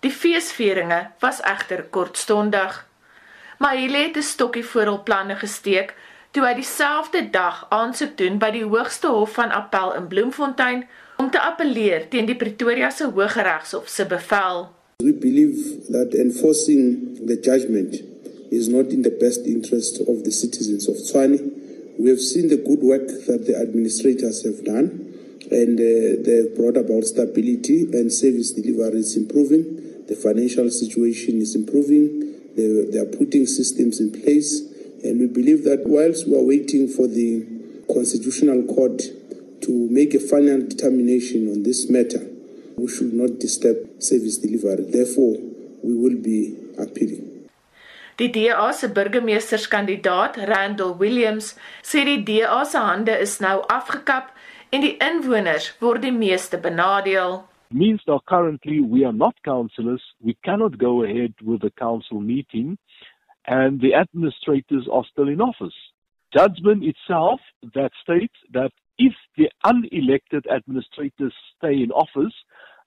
Die 0.00 0.10
feesvieringe 0.10 1.10
was 1.18 1.40
egter 1.40 1.82
kortstondig. 1.82 2.86
Maile 3.58 3.98
het 3.98 4.16
'n 4.16 4.22
stokkie 4.22 4.64
voor 4.64 4.82
hul 4.82 5.02
planne 5.02 5.36
gesteek 5.36 5.94
toe 6.30 6.46
hy 6.46 6.54
dieselfde 6.54 7.30
dag 7.30 7.66
aansoek 7.68 8.16
doen 8.16 8.38
by 8.38 8.50
die 8.50 8.64
Hoogste 8.64 9.06
Hof 9.06 9.32
van 9.32 9.50
Appel 9.50 9.94
in 9.94 10.06
Bloemfontein 10.06 10.88
om 11.16 11.30
te 11.30 11.38
appeleer 11.38 12.08
teen 12.10 12.26
die 12.26 12.36
Pretoria 12.38 12.90
se 12.90 13.10
Hooggeregshof 13.10 13.88
se 13.90 14.06
bevel. 14.10 14.66
We 15.02 15.12
believe 15.12 15.90
that 15.90 16.14
enforcing 16.14 17.18
the 17.26 17.36
judgment 17.36 17.94
is 18.50 18.68
not 18.68 18.92
in 18.92 19.02
the 19.02 19.10
best 19.10 19.46
interest 19.46 20.00
of 20.08 20.22
the 20.24 20.30
citizens 20.30 20.88
of 20.88 20.96
Tswane. 20.96 21.38
We 21.98 22.08
have 22.10 22.20
seen 22.20 22.48
the 22.48 22.56
good 22.56 22.82
work 22.82 23.06
that 23.26 23.46
the 23.46 23.56
administrators 23.56 24.42
have 24.44 24.64
done 24.64 25.14
and 25.50 25.78
uh, 25.78 26.22
they've 26.24 26.54
brought 26.56 26.76
about 26.76 27.04
stability 27.04 27.82
and 27.92 28.12
service 28.12 28.52
delivery 28.52 29.00
is 29.00 29.16
improving. 29.16 30.06
The 30.06 30.16
financial 30.16 30.70
situation 30.70 31.40
is 31.40 31.54
improving. 31.54 32.54
They, 32.56 32.66
they 32.90 32.98
are 32.98 33.10
putting 33.18 33.46
systems 33.46 34.00
in 34.00 34.12
place. 34.12 34.60
And 35.02 35.20
we 35.20 35.26
believe 35.26 35.64
that 35.64 35.82
whilst 35.86 36.26
we 36.26 36.34
are 36.36 36.44
waiting 36.44 36.88
for 36.88 37.06
the 37.06 37.46
Constitutional 37.92 38.62
Court 38.64 39.02
to 39.62 39.72
make 39.90 40.14
a 40.14 40.20
final 40.20 40.60
determination 40.60 41.48
on 41.48 41.62
this 41.62 41.88
matter, 41.90 42.26
we 42.76 42.88
should 42.88 43.12
not 43.12 43.38
disturb 43.38 43.76
service 44.02 44.38
delivery. 44.38 44.84
Therefore, 44.90 45.36
we 45.82 45.94
will 45.94 46.16
be 46.16 46.56
appealing. 46.78 47.30
Die 48.16 48.28
DA 48.28 48.72
se 48.72 48.88
burgemeesterskandidaat, 48.88 50.36
Randall 50.46 50.94
Williams, 50.98 51.54
sê 51.82 52.04
die 52.04 52.22
DA 52.22 52.64
se 52.64 52.78
hande 52.78 53.16
is 53.18 53.40
nou 53.42 53.64
afgekap 53.66 54.30
en 54.70 54.84
die 54.86 54.94
inwoners 55.02 55.72
word 55.80 56.04
die 56.06 56.14
meeste 56.14 56.60
benadeel. 56.62 57.42
Means 57.74 58.02
that 58.06 58.22
currently 58.30 58.78
we 58.78 59.02
are 59.04 59.12
not 59.12 59.34
councillors, 59.42 60.02
we 60.22 60.36
cannot 60.44 60.78
go 60.78 61.02
ahead 61.02 61.34
with 61.42 61.60
the 61.62 61.72
council 61.74 62.20
meeting 62.20 62.78
and 63.46 63.80
the 63.80 63.94
administrators 63.94 64.86
are 64.92 65.04
still 65.10 65.28
in 65.28 65.40
office. 65.40 65.74
Judgment 66.32 66.84
itself 66.84 67.40
that 67.74 67.90
states 68.02 68.38
that 68.52 68.70
if 68.98 69.14
the 69.36 69.50
unelected 69.64 70.44
administrators 70.50 71.34
stay 71.56 71.82
in 71.82 71.90
office, 71.90 72.34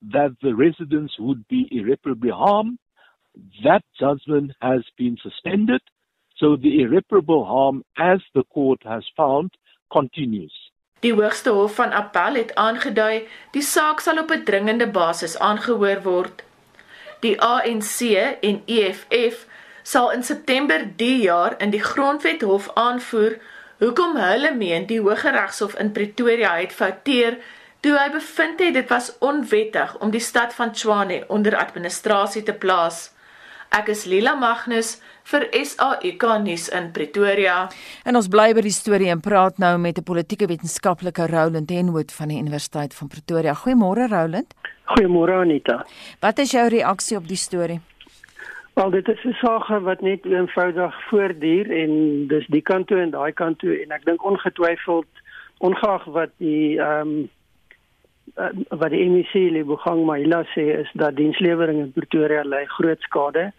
that 0.02 0.36
the 0.42 0.56
residents 0.56 1.14
would 1.20 1.48
be 1.48 1.68
irreparably 1.72 2.30
harmed. 2.30 2.80
That 3.64 3.84
judgment 4.00 4.52
has 4.62 4.84
been 4.98 5.18
suspended, 5.22 5.82
so 6.38 6.56
the 6.56 6.82
irreparable 6.82 7.46
harm, 7.46 7.84
as 7.98 8.20
the 8.34 8.44
court 8.44 8.82
has 8.84 9.04
found, 9.16 9.52
continues. 9.92 10.54
Die 11.02 11.14
Hoogste 11.14 11.52
Hof 11.54 11.76
van 11.76 11.92
Appel 11.94 12.40
het 12.40 12.56
aangedui 12.56 13.28
die 13.54 13.62
saak 13.62 14.00
sal 14.02 14.18
op 14.18 14.32
'n 14.34 14.44
dringende 14.44 14.88
basis 14.88 15.38
aangehoor 15.38 16.02
word. 16.02 16.44
Die 17.22 17.42
ANC 17.42 18.02
en 18.42 18.62
EFF 18.66 19.46
sal 19.84 20.12
in 20.12 20.24
September 20.24 20.80
die 20.96 21.22
jaar 21.22 21.62
in 21.62 21.70
die 21.70 21.84
Grondwet 21.84 22.42
Hof 22.42 22.70
aanvoer 22.74 23.38
hoekom 23.80 24.18
hulle 24.18 24.54
meen 24.56 24.88
die 24.90 25.00
Hooggeregshof 25.02 25.76
in 25.82 25.92
Pretoria 25.92 26.56
het 26.58 26.74
fouteer 26.74 27.38
toe 27.86 27.94
hy 27.98 28.08
bevind 28.14 28.62
het 28.64 28.74
dit 28.74 28.90
was 28.90 29.12
onwettig 29.20 29.94
om 30.02 30.12
die 30.12 30.24
stad 30.24 30.56
van 30.58 30.74
Tshwane 30.74 31.24
onder 31.28 31.56
administrasie 31.56 32.44
te 32.44 32.54
plaas. 32.54 33.12
Ek 33.76 33.92
is 33.92 34.06
Lila 34.08 34.34
Magnus 34.40 34.96
vir 35.28 35.44
SAK 35.52 36.24
nuus 36.44 36.70
in 36.72 36.92
Pretoria. 36.96 37.58
En 38.08 38.16
ons 38.16 38.30
bly 38.32 38.54
by 38.56 38.64
die 38.64 38.74
storie 38.74 39.12
en 39.12 39.22
praat 39.22 39.60
nou 39.60 39.78
met 39.78 40.00
'n 40.00 40.04
politieke 40.04 40.48
wetenskaplike 40.48 41.28
Roland 41.28 41.70
Henwood 41.70 42.12
van 42.12 42.28
die 42.28 42.40
Universiteit 42.40 42.94
van 42.94 43.08
Pretoria. 43.08 43.54
Goeiemôre 43.54 44.08
Roland. 44.08 44.54
Goeiemôre 44.88 45.42
Anita. 45.42 45.86
Wat 46.20 46.40
is 46.40 46.52
jou 46.52 46.68
reaksie 46.68 47.18
op 47.18 47.28
die 47.28 47.38
storie? 47.38 47.82
Wel 48.78 48.90
dit 48.90 49.08
is 49.08 49.24
'n 49.24 49.34
saak 49.34 49.68
wat 49.68 50.02
net 50.02 50.26
eenvoudig 50.26 51.08
voortduur 51.10 51.72
en 51.72 51.92
dis 52.28 52.48
die 52.48 52.62
kant 52.62 52.88
toe 52.88 53.00
en 53.00 53.10
daai 53.10 53.32
kant 53.32 53.60
toe 53.60 53.82
en 53.82 53.92
ek 53.92 54.06
dink 54.06 54.26
ongetwyfeld 54.26 55.08
ongeag 55.58 56.04
wat 56.18 56.30
die 56.38 56.80
ehm 56.80 57.10
um, 58.36 58.60
wat 58.70 58.90
die 58.90 59.10
MEC 59.10 59.34
Lebogang 59.34 60.06
Mahila 60.06 60.44
sê 60.54 60.66
is 60.84 60.92
dat 60.94 61.16
dienslewering 61.16 61.80
in 61.80 61.92
Pretoria 61.92 62.44
ly 62.44 62.66
groot 62.66 63.02
skade. 63.02 63.52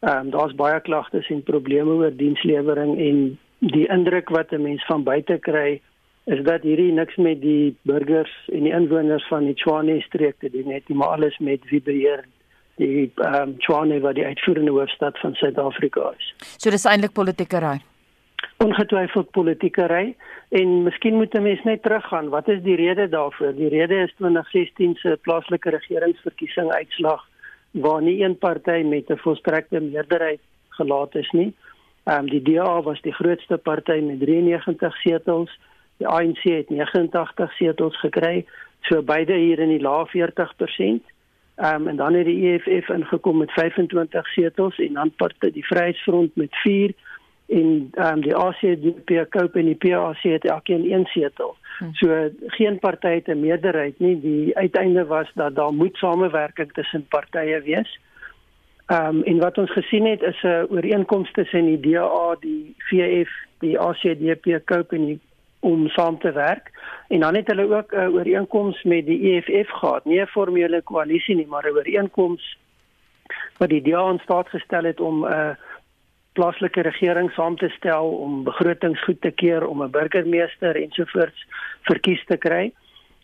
Ehm 0.00 0.18
um, 0.18 0.30
daar's 0.30 0.54
baie 0.54 0.80
klagtes 0.80 1.30
en 1.30 1.42
probleme 1.42 1.90
oor 1.90 2.16
dienslewering 2.16 2.98
en 3.08 3.38
die 3.58 3.88
indruk 3.88 4.28
wat 4.28 4.52
'n 4.52 4.62
mens 4.62 4.84
van 4.84 5.02
buite 5.02 5.38
kry 5.38 5.80
is 6.24 6.44
dat 6.44 6.62
hierdie 6.62 6.92
niks 6.92 7.16
met 7.16 7.40
die 7.40 7.76
burgers 7.82 8.34
en 8.52 8.62
die 8.62 8.76
inwoners 8.82 9.26
van 9.28 9.44
die 9.44 9.54
Tshwane 9.54 10.00
streek 10.00 10.36
te 10.38 10.50
doen 10.50 10.72
het 10.72 10.88
nie, 10.88 10.98
maar 10.98 11.08
alles 11.16 11.38
met 11.38 11.64
wie 11.70 11.82
beheer 11.82 12.24
die 12.76 13.10
ehm 13.14 13.34
um, 13.34 13.58
Tshwane 13.58 14.00
wat 14.00 14.14
die 14.14 14.24
uitvoerende 14.24 14.70
hoofstad 14.70 15.18
van 15.18 15.34
Suid-Afrika 15.34 16.12
is. 16.18 16.32
So 16.56 16.70
dis 16.70 16.84
eintlik 16.84 17.12
politiekery. 17.12 17.78
Ongetwyfeld 18.64 19.30
politiekery 19.30 20.14
en 20.48 20.82
miskien 20.82 21.16
moet 21.16 21.34
'n 21.34 21.42
mens 21.42 21.62
net 21.64 21.82
teruggaan. 21.82 22.28
Wat 22.28 22.48
is 22.48 22.62
die 22.62 22.76
rede 22.76 23.08
daarvoor? 23.08 23.54
Die 23.54 23.68
rede 23.68 23.94
is 23.94 24.12
2016 24.16 24.94
se 24.96 25.18
plaaslike 25.22 25.70
regeringsverkiesing 25.70 26.72
uitslag 26.72 27.24
waar 27.70 28.02
nie 28.02 28.22
een 28.24 28.38
party 28.38 28.82
met 28.84 29.10
'n 29.10 29.16
volstrekte 29.16 29.80
meerderheid 29.80 30.40
gelaat 30.68 31.14
is 31.14 31.30
nie. 31.30 31.54
Ehm 32.04 32.18
um, 32.18 32.30
die 32.30 32.42
DA 32.42 32.82
was 32.82 33.00
die 33.00 33.14
grootste 33.14 33.56
party 33.56 34.00
met 34.00 34.20
93 34.20 34.96
setels. 34.96 35.50
Die 35.96 36.08
ANC 36.08 36.42
het 36.42 36.70
89 36.70 37.52
setels 37.52 37.96
gekry, 38.00 38.44
so 38.80 39.02
beide 39.02 39.34
hier 39.34 39.58
in 39.58 39.68
die 39.68 39.80
lae 39.80 40.06
40%. 40.06 41.15
Ehm 41.56 41.80
um, 41.80 41.88
en 41.88 41.96
dan 41.96 42.14
het 42.14 42.24
die 42.24 42.52
EFF 42.52 42.88
ingekom 42.88 43.36
met 43.36 43.52
25 43.52 44.26
setels 44.26 44.78
en 44.78 44.92
dan 44.92 45.12
party 45.16 45.50
die 45.50 45.66
Vryheidsfront 45.66 46.36
met 46.36 46.56
4 46.56 46.92
en 47.46 47.88
ehm 47.92 48.12
um, 48.12 48.20
die 48.20 48.34
ACDP 48.34 49.30
Cope 49.30 49.58
en 49.58 49.64
die 49.64 49.74
PAC 49.74 50.22
het 50.22 50.44
elkeen 50.44 50.92
een 50.92 51.04
setel. 51.04 51.56
Hmm. 51.78 51.94
So 51.94 52.30
geen 52.46 52.78
party 52.78 53.08
het 53.08 53.26
'n 53.26 53.40
meerderheid 53.40 53.98
nie. 53.98 54.20
Die 54.20 54.56
uiteinde 54.56 55.06
was 55.06 55.30
dat 55.34 55.54
daar 55.54 55.72
moet 55.72 55.96
samewerking 55.96 56.72
tussen 56.72 57.06
partye 57.08 57.60
wees. 57.62 58.00
Ehm 58.86 59.16
um, 59.16 59.22
en 59.22 59.38
wat 59.38 59.58
ons 59.58 59.72
gesien 59.72 60.06
het 60.06 60.22
is 60.22 60.42
'n 60.42 60.66
ooreenkoms 60.70 61.32
tussen 61.32 61.64
die 61.64 61.80
DA, 61.80 62.36
die 62.40 62.74
VF, 62.78 63.30
die 63.58 63.78
ACDP 63.78 64.64
Cope 64.64 64.96
en 64.96 65.04
die 65.04 65.20
om 65.66 65.88
saam 65.88 66.18
te 66.18 66.32
werk. 66.32 66.70
En 67.08 67.20
dan 67.20 67.34
het 67.34 67.46
hulle 67.46 67.76
ook 67.76 67.92
'n 67.92 68.12
ooreenkoms 68.18 68.82
met 68.82 69.06
die 69.06 69.20
EFF 69.30 69.70
gehad, 69.70 70.04
nie 70.04 70.20
'n 70.20 70.26
formele 70.26 70.82
koalisie 70.82 71.36
nie, 71.36 71.46
maar 71.46 71.66
'n 71.66 71.76
ooreenkoms 71.76 72.58
wat 73.58 73.68
die 73.68 73.82
DA 73.82 74.10
in 74.10 74.20
staat 74.22 74.48
gestel 74.48 74.84
het 74.84 75.00
om 75.00 75.24
'n 75.24 75.32
uh, 75.32 75.50
plaaslike 76.32 76.80
regering 76.80 77.30
saam 77.32 77.56
te 77.56 77.68
stel 77.68 78.08
om 78.08 78.44
begrotings 78.44 79.04
goed 79.04 79.20
te 79.20 79.30
keer 79.30 79.66
om 79.66 79.82
'n 79.82 79.90
burgemeester 79.90 80.76
ensovoorts 80.76 81.46
verkies 81.82 82.24
te 82.24 82.36
kry. 82.36 82.72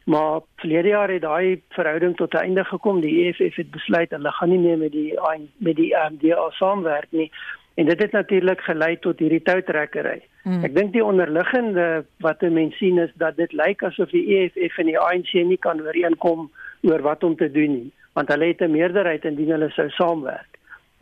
Maar 0.05 0.41
verlede 0.57 0.89
jaar 0.89 1.11
het 1.11 1.23
daai 1.23 1.63
verhouding 1.69 2.17
tot 2.17 2.35
'n 2.35 2.45
einde 2.47 2.65
gekom. 2.65 3.01
Die 3.01 3.25
EFF 3.25 3.57
het 3.57 3.71
besluit 3.71 4.11
hulle 4.11 4.33
gaan 4.33 4.49
nie 4.49 4.59
meer 4.59 4.79
met 4.79 4.93
die 4.93 5.19
met 5.57 5.77
die 5.77 5.95
MDA 6.11 6.51
saamwerk 6.51 7.11
nie. 7.11 7.31
En 7.75 7.87
dit 7.89 8.03
het 8.03 8.13
natuurlik 8.13 8.61
gelei 8.61 8.99
tot 8.99 9.19
hierdie 9.19 9.43
toutrekkery. 9.43 10.21
Hmm. 10.43 10.65
Ek 10.65 10.75
dink 10.75 10.93
die 10.93 11.05
onderliggende 11.05 12.05
wat 12.21 12.41
mense 12.41 12.77
sien 12.77 12.99
is 12.99 13.11
dat 13.15 13.37
dit 13.37 13.53
lyk 13.53 13.83
asof 13.83 14.11
die 14.11 14.27
EFF 14.37 14.79
en 14.79 14.91
die 14.91 14.99
ANC 14.99 15.33
nie 15.33 15.57
kan 15.57 15.81
ooreenkom 15.81 16.51
oor 16.83 17.03
wat 17.03 17.25
om 17.25 17.37
te 17.37 17.51
doen 17.51 17.73
nie, 17.73 17.93
want 18.13 18.29
hulle 18.29 18.51
het 18.51 18.61
'n 18.61 18.71
meerderheid 18.71 19.25
indien 19.25 19.55
hulle 19.57 19.71
sou 19.71 19.89
saamwerk 19.91 20.53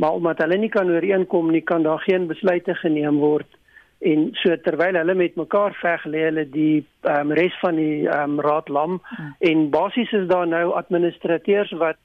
maar 0.00 0.16
omdat 0.16 0.38
hulle 0.38 0.56
nie 0.56 0.72
kan 0.72 0.90
ooreenkom 0.90 1.50
nie 1.50 1.60
kan 1.60 1.82
daar 1.82 2.00
geen 2.00 2.26
besluite 2.26 2.74
geneem 2.74 3.18
word 3.20 3.58
en 4.10 4.28
so 4.40 4.56
terwyl 4.64 4.96
hulle 4.96 5.14
met 5.14 5.36
mekaar 5.36 5.74
veg 5.76 6.06
lê 6.12 6.22
hulle 6.28 6.46
die 6.54 6.84
um, 7.14 7.34
res 7.36 7.56
van 7.60 7.76
die 7.76 8.06
um, 8.08 8.38
raad 8.40 8.72
lam 8.72 8.96
hmm. 9.02 9.34
en 9.50 9.66
basies 9.74 10.12
is 10.16 10.24
daar 10.30 10.48
nou 10.48 10.70
administrateurs 10.78 11.74
wat 11.82 12.00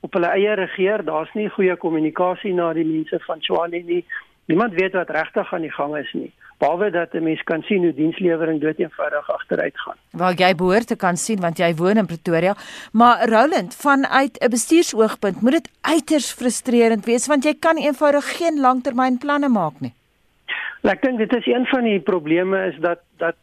op 0.00 0.12
hulle 0.12 0.26
eie 0.26 0.54
regeer 0.54 1.04
daar's 1.04 1.32
nie 1.34 1.48
goeie 1.48 1.76
kommunikasie 1.76 2.54
na 2.54 2.72
die 2.72 2.84
mense 2.84 3.18
van 3.26 3.40
Tshwane 3.40 3.82
nie 3.84 4.04
niemand 4.46 4.74
weet 4.74 4.92
wat 4.92 5.10
regtig 5.10 5.54
aan 5.54 5.66
die 5.66 5.72
gang 5.72 5.96
is 5.96 6.12
nie 6.12 6.32
behalwe 6.58 6.90
dat 6.90 7.14
'n 7.14 7.22
mens 7.22 7.42
kan 7.42 7.62
sien 7.62 7.82
hoe 7.82 7.94
dienslewering 7.94 8.60
dood 8.60 8.78
eenvoudig 8.78 9.30
agteruit 9.30 9.80
gaan. 9.80 9.96
Wel 10.10 10.32
jy 10.32 10.54
behoort 10.54 10.86
te 10.86 10.96
kan 10.96 11.16
sien 11.16 11.40
want 11.40 11.58
jy 11.58 11.74
woon 11.74 11.96
in 11.96 12.06
Pretoria, 12.06 12.54
maar 12.92 13.28
Roland, 13.28 13.74
vanuit 13.74 14.38
'n 14.38 14.50
bestuursoogpunt 14.50 15.40
moet 15.42 15.52
dit 15.52 15.70
uiters 15.80 16.32
frustrerend 16.32 17.04
wees 17.04 17.26
want 17.26 17.44
jy 17.44 17.54
kan 17.58 17.76
eenvoudig 17.76 18.36
geen 18.36 18.60
langtermynplanne 18.60 19.48
maak 19.48 19.80
nie. 19.80 19.94
Ek 20.82 21.02
dink 21.02 21.18
dit 21.18 21.32
is 21.36 21.46
een 21.46 21.66
van 21.66 21.84
die 21.84 22.00
probleme 22.00 22.66
is 22.66 22.76
dat 22.80 22.98
dat 23.16 23.36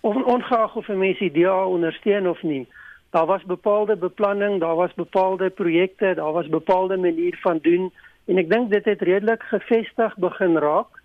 on, 0.00 0.24
ongeag 0.24 0.76
of 0.76 0.88
'n 0.88 0.98
mens 0.98 1.18
die 1.18 1.32
DA 1.32 1.66
ondersteun 1.66 2.28
of 2.28 2.42
nie, 2.42 2.66
daar 3.14 3.26
was 3.26 3.44
bepaalde 3.44 3.96
beplanning, 3.96 4.60
daar 4.60 4.74
was 4.74 4.94
bepaalde 4.94 5.50
projekte, 5.50 6.14
daar 6.14 6.32
was 6.32 6.48
bepaalde 6.48 6.96
manier 6.96 7.38
van 7.40 7.58
doen 7.62 7.92
en 8.24 8.40
ek 8.42 8.50
dink 8.50 8.72
dit 8.72 8.84
het 8.90 9.04
redelik 9.06 9.44
gevestig 9.52 10.16
begin 10.18 10.58
raak 10.58 10.98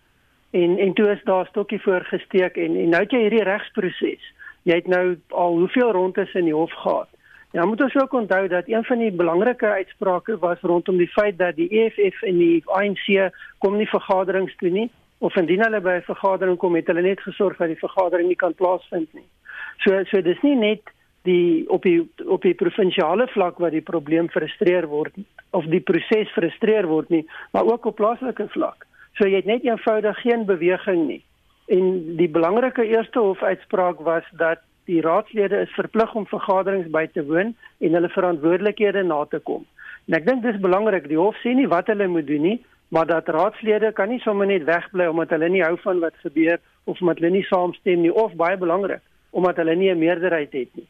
en 0.61 0.77
en 0.85 0.93
toe 0.97 1.11
is 1.11 1.21
daar 1.29 1.45
stokkie 1.45 1.81
voorgesteek 1.81 2.57
en 2.57 2.79
en 2.81 2.89
nou 2.95 3.03
het 3.03 3.13
jy 3.13 3.21
hierdie 3.27 3.45
regsproses. 3.45 4.25
Jy 4.65 4.79
het 4.81 4.89
nou 4.89 5.19
al 5.27 5.61
hoeveel 5.61 5.91
rondes 5.91 6.33
in 6.33 6.49
die 6.49 6.57
hof 6.57 6.73
gehad. 6.81 7.13
Ja, 7.53 7.65
moet 7.65 7.81
ons 7.81 8.01
ook 8.01 8.13
onthou 8.13 8.47
dat 8.47 8.73
een 8.73 8.83
van 8.89 9.05
die 9.05 9.11
belangrike 9.11 9.69
uitsprake 9.77 10.37
was 10.41 10.61
rondom 10.61 10.97
die 10.97 11.13
feit 11.13 11.37
dat 11.37 11.55
die 11.61 11.69
EFF 11.69 12.21
en 12.21 12.37
die 12.41 12.63
ANC 12.65 13.31
kom 13.57 13.77
nie 13.77 13.89
vergaderings 13.89 14.55
toe 14.57 14.69
nie 14.69 14.89
of 15.17 15.35
indien 15.35 15.61
hulle 15.61 15.81
by 15.81 15.99
'n 16.01 16.09
vergadering 16.13 16.57
kom 16.57 16.75
het 16.75 16.87
hulle 16.87 17.01
net 17.01 17.21
gesorg 17.21 17.57
dat 17.57 17.67
die 17.67 17.83
vergadering 17.87 18.27
nie 18.27 18.41
kan 18.45 18.53
plaasvind 18.53 19.13
nie. 19.13 19.29
So 19.77 20.03
so 20.03 20.21
dis 20.21 20.41
nie 20.41 20.55
net 20.55 20.97
die 21.27 21.69
op 21.69 21.83
die 21.83 21.99
op 22.25 22.41
die 22.41 22.53
provinsiale 22.53 23.27
vlak 23.27 23.57
waar 23.57 23.73
die 23.75 23.85
probleem 23.85 24.29
frustreer 24.29 24.87
word 24.87 25.15
of 25.51 25.65
die 25.65 25.81
proses 25.81 26.31
frustreer 26.35 26.87
word 26.87 27.09
nie, 27.09 27.25
maar 27.51 27.65
ook 27.65 27.85
op 27.85 27.95
plaaslike 27.95 28.47
vlak. 28.53 28.85
So 29.17 29.27
jy 29.27 29.41
het 29.41 29.49
net 29.49 29.65
eenvoudig 29.65 30.21
geen 30.21 30.45
beweging 30.45 31.07
nie. 31.07 31.23
En 31.67 32.15
die 32.17 32.29
belangrike 32.29 32.85
eerste 32.85 33.19
hofuitspraak 33.19 33.99
was 34.05 34.23
dat 34.31 34.61
die 34.85 35.01
raadslede 35.01 35.59
is 35.65 35.73
verplig 35.77 36.13
om 36.15 36.25
vergaderings 36.29 36.89
by 36.89 37.05
te 37.13 37.25
woon 37.25 37.53
en 37.79 37.97
hulle 37.97 38.09
verantwoordelikhede 38.09 39.03
na 39.03 39.25
te 39.29 39.39
kom. 39.39 39.65
En 40.07 40.17
ek 40.17 40.25
dink 40.25 40.41
dis 40.43 40.61
belangrik. 40.61 41.09
Die 41.09 41.19
hof 41.19 41.37
sê 41.43 41.53
nie 41.53 41.67
wat 41.69 41.91
hulle 41.91 42.07
moet 42.09 42.25
doen 42.27 42.41
nie, 42.41 42.57
maar 42.89 43.05
dat 43.05 43.29
raadslede 43.29 43.91
kan 43.93 44.09
nie 44.09 44.21
sommer 44.23 44.49
net 44.49 44.65
wegbly 44.65 45.05
omdat 45.11 45.35
hulle 45.35 45.49
nie 45.53 45.61
hou 45.65 45.75
van 45.83 46.01
wat 46.05 46.17
gebeur 46.23 46.57
of 46.85 47.01
omdat 47.01 47.21
hulle 47.21 47.35
nie 47.37 47.45
saamstem 47.49 48.01
nie 48.01 48.13
of 48.13 48.33
baie 48.39 48.57
belangrik 48.57 49.05
omdat 49.29 49.61
hulle 49.61 49.75
nie 49.75 49.91
'n 49.91 49.99
meerderheid 49.99 50.53
het 50.53 50.71
nie. 50.73 50.87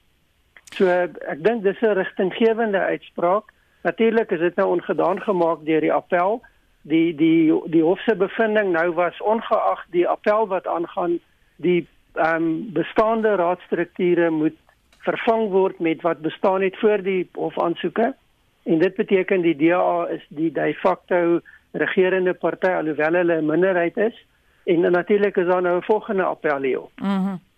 So 0.80 0.88
ek 0.88 1.42
dink 1.44 1.64
dis 1.64 1.82
'n 1.84 1.98
rigtinggewende 1.98 2.80
uitspraak. 2.80 3.52
Natuurlik 3.84 4.32
is 4.32 4.40
dit 4.40 4.56
nou 4.56 4.68
ongedaan 4.76 5.20
gemaak 5.22 5.66
deur 5.66 5.82
die 5.82 5.94
appel. 5.94 6.42
Die 6.82 7.16
die 7.16 7.52
die 7.68 7.84
hof 7.84 8.00
se 8.00 8.16
bevinding 8.16 8.72
nou 8.72 8.94
was 8.96 9.20
ongeag 9.22 9.84
die 9.92 10.08
appel 10.08 10.48
wat 10.48 10.68
aangaan 10.68 11.20
die 11.58 11.88
ehm 12.14 12.36
um, 12.36 12.72
bestaande 12.74 13.36
raadstrukture 13.36 14.30
moet 14.30 14.56
vervang 15.04 15.50
word 15.50 15.80
met 15.80 16.02
wat 16.02 16.22
bestaan 16.22 16.62
het 16.62 16.80
voor 16.80 17.04
die 17.04 17.30
hofaansoeke. 17.34 18.16
En 18.64 18.80
dit 18.80 18.96
beteken 18.96 19.42
die 19.42 19.56
DA 19.56 20.08
is 20.08 20.26
die 20.30 20.52
de 20.52 20.74
facto 20.74 21.40
regerende 21.72 22.34
party 22.34 22.68
alhoewel 22.68 23.14
hulle 23.14 23.42
'n 23.42 23.46
minderheid 23.46 23.98
is 23.98 24.26
en 24.64 24.92
natuurlik 24.92 25.36
is 25.38 25.48
daar 25.48 25.62
nou 25.62 25.78
'n 25.78 25.92
volgende 25.92 26.24
appel 26.24 26.62
hier. 26.62 26.88
Mhm. 26.96 27.12
Mm 27.12 27.49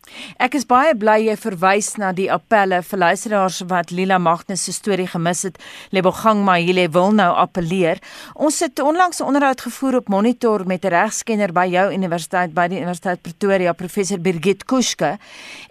Ek 0.42 0.56
is 0.58 0.66
baie 0.66 0.96
bly 0.98 1.20
jy 1.28 1.36
verwys 1.38 1.92
na 2.02 2.10
die 2.18 2.26
appelle 2.34 2.80
vir 2.86 3.00
luisteraars 3.04 3.60
wat 3.70 3.92
Lila 3.94 4.18
Magnus 4.18 4.64
se 4.66 4.74
storie 4.74 5.06
gemis 5.08 5.44
het. 5.46 5.60
Lebogang 5.94 6.42
Mahile 6.46 6.88
wil 6.96 7.14
nou 7.16 7.30
appeleer. 7.44 8.02
Ons 8.34 8.60
het 8.66 8.80
onlangs 8.80 9.22
'n 9.22 9.30
onderhoud 9.30 9.62
gevoer 9.62 9.96
op 9.98 10.10
Monitor 10.10 10.66
met 10.66 10.84
'n 10.86 10.90
regskenner 10.90 11.54
by 11.54 11.68
jou 11.70 11.94
universiteit 11.94 12.54
by 12.54 12.68
die 12.68 12.80
Universiteit 12.80 13.22
Pretoria, 13.22 13.74
professor 13.74 14.20
Birgit 14.20 14.66
Kuske. 14.66 15.18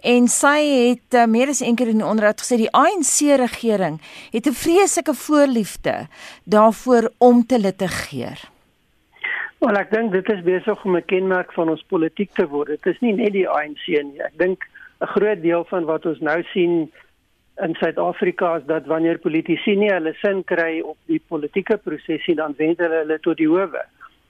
En 0.01 0.27
sy 0.27 0.59
het 0.87 1.13
uh, 1.13 1.25
meer 1.25 1.49
as 1.49 1.61
eendag 1.61 1.87
in 1.87 1.97
die 1.97 2.07
onderhoud 2.07 2.41
gesê 2.41 2.57
die 2.57 2.71
ANC 2.71 3.19
regering 3.37 3.99
het 4.31 4.47
'n 4.47 4.53
vreeslike 4.53 5.13
voorliefde 5.13 6.07
daarvoor 6.45 7.11
om 7.17 7.45
te 7.45 7.59
litigeer. 7.59 8.51
Wel 9.61 9.77
ek 9.77 9.91
dink 9.93 10.09
dit 10.09 10.29
is 10.33 10.39
besig 10.41 10.85
om 10.85 10.95
'n 10.97 11.05
kenmerk 11.05 11.51
van 11.53 11.69
ons 11.69 11.83
politiek 11.93 12.31
te 12.33 12.47
word. 12.49 12.67
Dit 12.67 12.85
is 12.85 12.99
nie 12.99 13.13
net 13.13 13.33
die 13.33 13.47
ANC 13.47 13.85
nie. 13.87 14.17
Ek 14.17 14.33
dink 14.37 14.65
'n 15.01 15.05
groot 15.05 15.41
deel 15.41 15.63
van 15.69 15.85
wat 15.85 16.05
ons 16.05 16.19
nou 16.19 16.43
sien 16.43 16.89
in 17.61 17.75
Suid-Afrika 17.75 18.55
is 18.55 18.63
dat 18.65 18.85
wanneer 18.85 19.19
politici 19.19 19.75
nie 19.75 19.91
hulle 19.91 20.13
sin 20.13 20.43
kry 20.43 20.79
op 20.79 20.97
die 21.05 21.21
politieke 21.27 21.77
prosesie 21.77 22.35
dan 22.35 22.55
wend 22.57 22.79
hulle 22.79 23.03
hulle 23.03 23.19
tot 23.19 23.37
die 23.37 23.47
howe. 23.47 23.83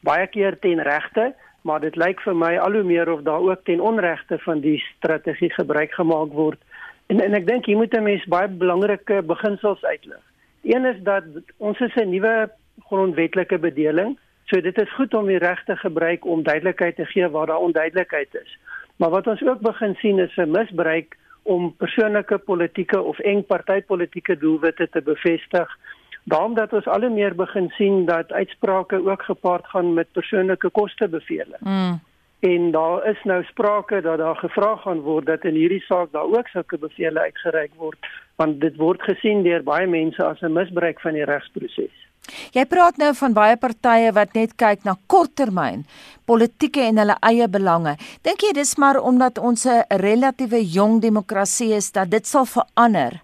Baie 0.04 0.28
keer 0.28 0.60
ten 0.60 0.82
regte, 0.82 1.34
maar 1.62 1.80
dit 1.80 1.96
lyk 1.96 2.20
vir 2.22 2.36
my 2.36 2.58
al 2.58 2.74
hoe 2.74 2.84
meer 2.84 3.12
of 3.12 3.22
daar 3.22 3.40
ook 3.40 3.64
ten 3.64 3.80
onregte 3.80 4.38
van 4.40 4.60
die 4.60 4.84
strategie 4.98 5.54
gebruik 5.54 5.94
gemaak 5.94 6.34
word. 6.34 6.60
En 7.08 7.22
en 7.22 7.34
ek 7.34 7.48
dink 7.48 7.66
hier 7.66 7.78
moet 7.78 7.94
'n 7.94 8.04
mens 8.04 8.26
baie 8.26 8.48
belangrike 8.48 9.22
beginsels 9.22 9.84
uitlig. 9.84 10.24
Een 10.64 10.86
is 10.86 11.00
dat 11.04 11.24
ons 11.58 11.80
is 11.80 11.96
'n 11.96 12.10
nuwe 12.10 12.52
grondwetlike 12.90 13.58
bedeling 13.58 14.18
So 14.46 14.62
dit 14.62 14.82
is 14.82 14.94
goed 14.94 15.14
om 15.14 15.26
die 15.26 15.38
reg 15.38 15.64
te 15.64 15.76
gebruik 15.76 16.26
om 16.26 16.44
duidelikheid 16.44 16.96
te 16.96 17.06
gee 17.06 17.30
waar 17.30 17.46
daar 17.46 17.58
onduidelikheid 17.58 18.36
is. 18.36 18.58
Maar 18.96 19.10
wat 19.10 19.28
ons 19.28 19.42
ook 19.42 19.60
begin 19.60 19.96
sien 19.96 20.20
is 20.20 20.36
'n 20.38 20.52
misbruik 20.52 21.18
om 21.44 21.76
persoonlike 21.78 22.38
politieke 22.38 23.02
of 23.02 23.20
eng 23.20 23.46
partytetiese 23.46 24.38
doelwitte 24.38 24.90
te 24.90 25.02
bevestig. 25.02 25.78
Daarom 26.24 26.54
dat 26.54 26.74
ons 26.74 26.88
al 26.88 27.10
meer 27.10 27.36
begin 27.36 27.70
sien 27.70 28.06
dat 28.06 28.32
uitsprake 28.32 29.10
ook 29.10 29.24
gepaard 29.24 29.66
gaan 29.66 29.94
met 29.94 30.12
persoonlike 30.12 30.70
kostebevele. 30.70 31.58
Mm. 31.60 32.00
En 32.40 32.72
daar 32.72 33.06
is 33.06 33.24
nou 33.24 33.44
sprake 33.44 34.02
dat 34.02 34.18
daar 34.18 34.36
gevra 34.36 34.76
gaan 34.76 35.00
word 35.00 35.26
dat 35.26 35.44
in 35.44 35.54
hierdie 35.54 35.82
saak 35.82 36.12
daar 36.12 36.24
ook 36.38 36.48
sulke 36.48 36.78
bevele 36.78 37.20
uitgereik 37.20 37.72
word 37.78 37.98
want 38.36 38.62
dit 38.62 38.76
word 38.76 39.02
gesien 39.02 39.44
deur 39.44 39.64
baie 39.64 39.88
mense 39.88 40.24
as 40.24 40.42
'n 40.42 40.54
misbruik 40.54 41.00
van 41.00 41.14
die 41.14 41.26
regsproses. 41.26 42.11
Jy 42.54 42.66
praat 42.66 42.98
nou 42.98 43.14
van 43.14 43.34
baie 43.34 43.58
partye 43.58 44.12
wat 44.14 44.34
net 44.34 44.56
kyk 44.56 44.86
na 44.86 44.96
korttermyn 45.08 45.86
politieke 46.26 46.84
en 46.86 47.02
hulle 47.02 47.18
eie 47.28 47.48
belange. 47.52 47.98
Dink 48.24 48.46
jy 48.46 48.54
dis 48.54 48.78
maar 48.78 49.00
omdat 49.00 49.38
ons 49.38 49.66
'n 49.66 49.84
relatiewe 49.90 50.62
jong 50.64 51.02
demokrasie 51.02 51.74
is 51.74 51.92
dat 51.92 52.10
dit 52.10 52.28
sal 52.28 52.46
verander 52.46 53.22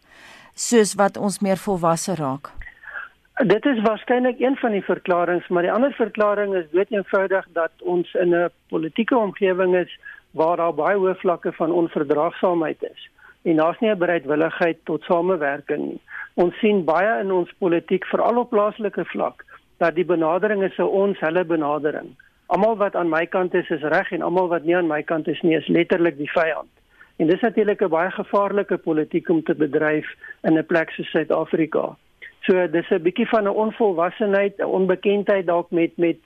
soos 0.55 0.95
wat 0.95 1.17
ons 1.17 1.39
meer 1.39 1.57
volwasse 1.57 2.15
raak? 2.15 2.49
Dit 3.45 3.65
is 3.65 3.81
waarskynlik 3.81 4.39
een 4.39 4.55
van 4.57 4.71
die 4.71 4.81
verklaringe, 4.81 5.45
maar 5.49 5.61
die 5.61 5.71
ander 5.71 5.93
verklaring 5.93 6.55
is 6.55 6.65
dood 6.71 6.91
eenvoudig 6.91 7.45
dat 7.53 7.71
ons 7.81 8.13
in 8.13 8.33
'n 8.33 8.49
politieke 8.69 9.17
omgewing 9.17 9.75
is 9.75 9.99
waar 10.31 10.57
daar 10.57 10.73
baie 10.73 10.97
hoë 10.97 11.15
vlakke 11.15 11.51
van 11.53 11.71
onverdraagsaamheid 11.71 12.83
is 12.83 13.09
en 13.47 13.55
daar's 13.55 13.79
nie 13.79 13.89
'n 13.91 13.97
bereidwilligheid 13.97 14.77
tot 14.83 15.03
samewerking 15.03 15.83
nie. 15.85 16.01
Ons 16.33 16.57
sien 16.59 16.83
baie 16.83 17.19
in 17.19 17.31
ons 17.31 17.53
politiek 17.57 18.05
veral 18.05 18.37
op 18.37 18.49
plaaslike 18.49 19.05
vlak 19.05 19.45
dat 19.77 19.95
die 19.95 20.05
benadering 20.05 20.63
is 20.63 20.77
'n 20.77 20.93
ons 21.03 21.19
hulle 21.19 21.45
benadering. 21.45 22.09
Almal 22.45 22.77
wat 22.77 22.95
aan 22.95 23.09
my 23.09 23.25
kant 23.25 23.53
is 23.53 23.69
is 23.69 23.81
reg 23.81 24.11
en 24.11 24.21
almal 24.21 24.47
wat 24.47 24.63
nie 24.63 24.75
aan 24.75 24.87
my 24.87 25.03
kant 25.03 25.27
is 25.27 25.41
nie 25.41 25.55
is 25.55 25.67
letterlik 25.67 26.17
die 26.17 26.31
vyand. 26.31 26.69
En 27.17 27.27
dis 27.27 27.41
natuurlik 27.41 27.81
'n 27.81 27.89
baie 27.89 28.11
gevaarlike 28.11 28.77
politiek 28.77 29.29
om 29.29 29.43
te 29.43 29.55
bedryf 29.55 30.07
in 30.43 30.57
'n 30.57 30.65
plek 30.65 30.89
soos 30.89 31.09
Suid-Afrika. 31.09 31.95
So 32.41 32.67
dis 32.67 32.89
'n 32.89 33.01
bietjie 33.01 33.27
van 33.27 33.43
'n 33.43 33.59
onvolwassenheid, 33.65 34.57
'n 34.57 34.63
onbekendheid 34.63 35.45
dalk 35.45 35.71
met 35.71 35.97
met 35.97 36.17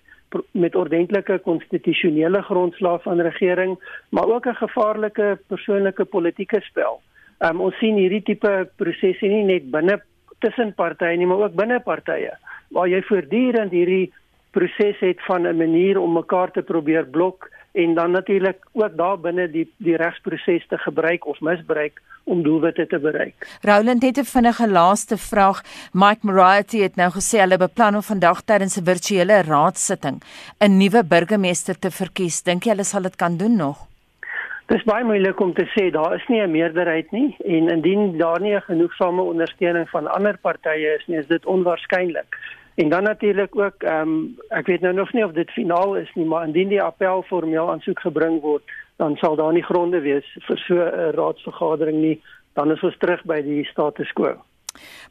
met 0.52 0.76
ordentlike 0.76 1.40
konstitusionele 1.44 2.42
grondslag 2.42 3.02
van 3.04 3.22
regering, 3.22 3.80
maar 4.10 4.28
ook 4.28 4.46
'n 4.46 4.56
gevaarlike 4.56 5.40
persoonlike 5.48 6.06
politieke 6.06 6.62
spel. 6.62 7.02
Um, 7.42 7.62
ons 7.62 7.78
sien 7.80 7.96
hierdie 7.98 8.22
tipe 8.22 8.50
prosesse 8.78 9.26
nie 9.26 9.44
net 9.44 9.72
binne 9.72 9.98
tussen 10.40 10.74
partye 10.78 11.18
nie, 11.18 11.26
maar 11.26 11.48
ook 11.48 11.56
binne 11.58 11.80
partye 11.80 12.36
waar 12.72 12.88
jy 12.88 13.02
voortdurend 13.04 13.74
hierdie 13.76 14.12
proses 14.56 15.00
het 15.00 15.20
van 15.28 15.48
'n 15.48 15.58
manier 15.58 16.00
om 16.00 16.14
mekaar 16.14 16.52
te 16.52 16.62
probeer 16.62 17.06
blok 17.06 17.50
en 17.72 17.94
dan 17.94 18.12
natuurlik 18.12 18.58
ook 18.74 18.98
daar 18.98 19.20
binne 19.20 19.48
die 19.52 19.68
die 19.78 19.96
regsproses 19.96 20.68
te 20.68 20.78
gebruik 20.78 21.26
of 21.26 21.40
misbruik 21.40 22.02
om 22.24 22.44
doelwitte 22.44 22.88
te 22.88 23.00
bereik. 23.00 23.36
Roland 23.62 24.04
het 24.04 24.18
'n 24.18 24.24
vinnige 24.24 24.68
laaste 24.70 25.18
vraag. 25.18 25.64
Mike 25.94 26.20
Moriarty 26.22 26.78
het 26.78 26.96
nou 26.96 27.12
gesê 27.12 27.40
hulle 27.40 27.58
beplan 27.58 27.96
om 27.96 28.04
vandag 28.04 28.42
tydens 28.42 28.78
'n 28.78 28.86
virtuele 28.86 29.42
raadsitting 29.42 30.22
'n 30.60 30.78
nuwe 30.78 31.04
burgemeester 31.04 31.80
te 31.80 31.92
verkies. 31.92 32.44
Dink 32.44 32.64
jy 32.64 32.70
hulle 32.70 32.84
sal 32.84 33.02
dit 33.02 33.16
kan 33.16 33.38
doen 33.38 33.56
nog? 33.56 33.91
Dit 34.72 34.80
is 34.80 34.88
baie 34.88 35.04
moeilik 35.04 35.40
om 35.44 35.50
te 35.52 35.66
sê 35.74 35.90
daar 35.92 36.14
is 36.16 36.28
nie 36.32 36.40
'n 36.40 36.52
meerderheid 36.52 37.12
nie 37.12 37.36
en 37.44 37.68
indien 37.70 38.18
daar 38.18 38.40
nie 38.40 38.56
'n 38.56 38.62
genoegsame 38.62 39.22
ondersteuning 39.22 39.90
van 39.90 40.08
ander 40.08 40.38
partye 40.38 40.96
is 40.96 41.04
nie, 41.08 41.18
is 41.18 41.28
dit 41.28 41.46
onwaarskynlik. 41.46 42.38
En 42.76 42.90
dan 42.90 43.04
natuurlik 43.04 43.56
ook 43.56 43.84
ehm 43.84 44.02
um, 44.02 44.38
ek 44.50 44.68
weet 44.68 44.82
nou 44.82 44.94
nog 44.94 45.14
nie 45.14 45.26
of 45.26 45.32
dit 45.32 45.52
finaal 45.52 45.96
is 45.96 46.12
nie, 46.16 46.26
maar 46.26 46.48
indien 46.48 46.70
die 46.70 46.82
appel 46.82 47.24
formeel 47.24 47.72
aansoek 47.72 48.00
gebring 48.00 48.42
word, 48.42 48.64
dan 48.96 49.16
sal 49.16 49.36
daar 49.36 49.54
nie 49.54 49.64
gronde 49.64 50.00
wees 50.00 50.38
vir 50.48 50.58
so 50.58 50.76
'n 50.76 51.12
raadsvergadering 51.16 51.98
nie. 52.02 52.22
Dan 52.54 52.72
is 52.72 52.84
ons 52.84 52.98
terug 52.98 53.24
by 53.26 53.42
die 53.42 53.66
status 53.66 54.12
quo. 54.14 54.36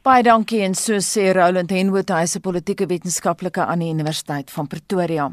Baie 0.01 0.23
dankie 0.23 0.61
en 0.61 0.73
so 0.73 0.93
sê 0.93 1.33
Roland 1.33 1.69
Henwood, 1.69 2.09
hy 2.09 2.21
is 2.21 2.35
'n 2.35 2.41
politieke 2.41 2.85
wetenskaplike 2.85 3.65
aan 3.65 3.79
die 3.79 3.93
Universiteit 3.93 4.51
van 4.51 4.67
Pretoria. 4.67 5.31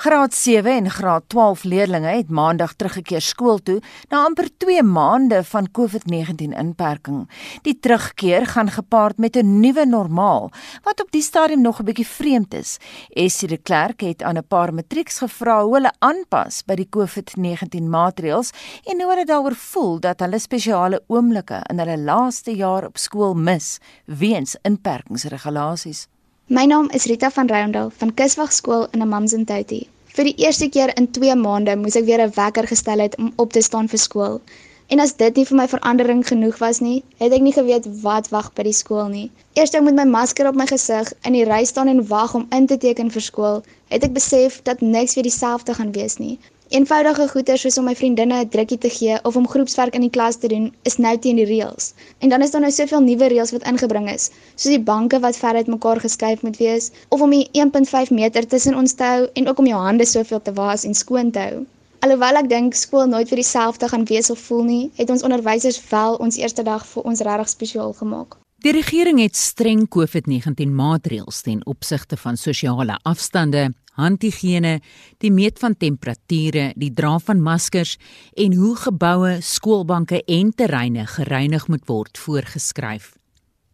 Graad 0.00 0.34
7 0.34 0.76
en 0.76 0.90
graad 0.90 1.22
12 1.26 1.62
leerders 1.64 2.04
het 2.04 2.30
maandag 2.30 2.72
teruggekeer 2.72 3.20
skool 3.20 3.58
toe 3.60 3.82
na 4.08 4.22
amper 4.24 4.46
2 4.56 4.82
maande 4.82 5.42
van 5.44 5.66
COVID-19 5.78 6.54
inperking. 6.56 7.26
Die 7.62 7.74
terugkeer 7.80 8.46
gaan 8.46 8.70
gepaard 8.70 9.18
met 9.18 9.36
'n 9.36 9.60
nuwe 9.60 9.84
normaal 9.86 10.50
wat 10.82 11.00
op 11.00 11.10
die 11.10 11.22
stadium 11.22 11.60
nog 11.60 11.80
'n 11.80 11.84
bietjie 11.84 12.06
vreemd 12.06 12.54
is. 12.54 12.78
Essie 13.08 13.48
de 13.48 13.56
Klerk 13.56 14.00
het 14.00 14.22
aan 14.22 14.36
'n 14.36 14.46
paar 14.48 14.74
matrieks 14.74 15.18
gevra 15.18 15.64
hoe 15.64 15.74
hulle 15.74 15.92
aanpas 15.98 16.64
by 16.64 16.74
die 16.74 16.88
COVID-19 16.96 17.88
maatreëls 17.88 18.50
en 18.84 19.00
hoe 19.00 19.10
hulle 19.10 19.24
daaroor 19.24 19.54
voel 19.54 20.00
dat 20.00 20.20
hulle 20.20 20.38
spesiale 20.38 21.02
oomblikke 21.06 21.60
in 21.70 21.78
hulle 21.78 21.98
laaste 21.98 22.56
jaar 22.56 22.86
op 22.86 22.98
skool 22.98 23.34
mis 23.34 23.78
weens 24.04 24.56
inperkingsregulasies. 24.62 26.08
My 26.56 26.64
naam 26.66 26.88
is 26.90 27.04
Rita 27.04 27.30
van 27.30 27.46
Roundel 27.46 27.90
van 27.98 28.14
Kuswag 28.14 28.52
skool 28.52 28.88
in 28.90 29.02
Amamzintouti. 29.04 29.76
Vir 30.16 30.26
die 30.26 30.32
eerste 30.42 30.66
keer 30.76 30.90
in 30.98 31.06
2 31.18 31.36
maande 31.38 31.76
moes 31.78 31.94
ek 32.00 32.08
weer 32.08 32.22
'n 32.24 32.32
wekker 32.38 32.66
gestel 32.70 33.02
het 33.04 33.14
om 33.22 33.28
op 33.44 33.52
te 33.52 33.62
staan 33.62 33.88
vir 33.92 34.00
skool. 34.04 34.40
En 34.88 35.00
as 35.04 35.14
dit 35.22 35.36
nie 35.36 35.44
vir 35.50 35.56
my 35.60 35.68
verandering 35.74 36.26
genoeg 36.26 36.58
was 36.58 36.80
nie, 36.80 37.04
het 37.22 37.32
ek 37.32 37.46
nie 37.46 37.54
geweet 37.58 37.86
wat 38.02 38.30
wag 38.34 38.50
by 38.54 38.66
die 38.66 38.74
skool 38.80 39.06
nie. 39.08 39.30
Eers 39.54 39.74
ek 39.78 39.86
met 39.86 39.94
my 39.94 40.08
masker 40.16 40.48
op 40.48 40.58
my 40.58 40.66
gesig 40.66 41.12
in 41.22 41.38
die 41.38 41.44
ry 41.44 41.64
staan 41.64 41.88
en 41.88 42.06
wag 42.08 42.34
om 42.34 42.48
in 42.50 42.66
te 42.66 42.76
teken 42.76 43.10
vir 43.10 43.22
skool, 43.22 43.62
het 43.88 44.04
ek 44.04 44.12
besef 44.12 44.60
dat 44.62 44.80
niks 44.80 45.14
weer 45.14 45.30
dieselfde 45.30 45.74
gaan 45.74 45.92
wees 45.92 46.18
nie. 46.18 46.38
Eenvoudige 46.70 47.24
goeie 47.32 47.54
soos 47.58 47.76
om 47.80 47.88
my 47.88 47.92
vriendinne 47.98 48.36
'n 48.40 48.48
drukkie 48.48 48.78
te 48.78 48.90
gee 48.96 49.14
of 49.28 49.36
om 49.36 49.48
groepswerk 49.52 49.94
in 49.94 50.04
die 50.06 50.10
klas 50.16 50.36
te 50.36 50.48
doen, 50.48 50.72
is 50.82 50.96
nou 50.98 51.18
teen 51.18 51.36
die 51.36 51.44
reëls. 51.44 51.94
En 52.18 52.28
dan 52.28 52.42
is 52.42 52.50
daar 52.50 52.60
nou 52.60 52.70
soveel 52.72 53.00
nuwe 53.00 53.28
reëls 53.28 53.50
wat 53.50 53.66
ingebring 53.66 54.10
is, 54.10 54.30
soos 54.54 54.76
die 54.76 54.84
banke 54.90 55.18
wat 55.18 55.36
ver 55.36 55.54
uit 55.54 55.66
mekaar 55.66 56.00
geskuif 56.00 56.42
moet 56.42 56.56
wees 56.56 56.90
of 57.08 57.20
om 57.20 57.30
die 57.30 57.48
1.5 57.52 58.10
meter 58.10 58.46
tussen 58.46 58.74
ons 58.74 58.92
te 58.92 59.02
hou 59.02 59.28
en 59.32 59.48
ook 59.48 59.58
om 59.58 59.66
jou 59.66 59.80
hande 59.82 60.06
soveel 60.06 60.42
te 60.42 60.52
was 60.52 60.84
en 60.84 60.94
skoon 60.94 61.30
te 61.30 61.38
hou. 61.38 61.66
Alhoewel 61.98 62.36
ek 62.36 62.48
dink 62.48 62.74
skool 62.74 63.06
nooit 63.06 63.28
vir 63.28 63.42
dieselfde 63.42 63.88
gaan 63.88 64.04
wees 64.04 64.30
of 64.30 64.38
voel 64.38 64.62
nie, 64.62 64.90
het 64.94 65.10
ons 65.10 65.22
onderwysers 65.22 65.82
wel 65.90 66.14
ons 66.14 66.36
eerste 66.36 66.62
dag 66.62 66.86
vir 66.86 67.02
ons 67.02 67.20
regtig 67.20 67.48
spesiaal 67.48 67.92
gemaak. 67.92 68.38
Die 68.60 68.72
regering 68.72 69.18
het 69.18 69.36
streng 69.36 69.88
COVID-19 69.88 70.70
maatreëls 70.70 71.42
ten 71.42 71.66
opsigte 71.66 72.16
van 72.16 72.36
sosiale 72.36 72.98
afstande, 73.02 73.72
handhigiëne, 73.98 74.80
die 75.18 75.30
meet 75.32 75.58
van 75.58 75.76
temperature, 75.76 76.72
die 76.76 76.92
dra 76.94 77.18
van 77.18 77.40
maskers 77.42 77.96
en 78.36 78.54
hoe 78.54 78.76
geboue, 78.76 79.38
skoolbanke 79.42 80.22
en 80.26 80.52
terreine 80.54 81.06
gereinig 81.06 81.68
moet 81.68 81.86
word 81.88 82.18
voorgeskryf. 82.18 83.14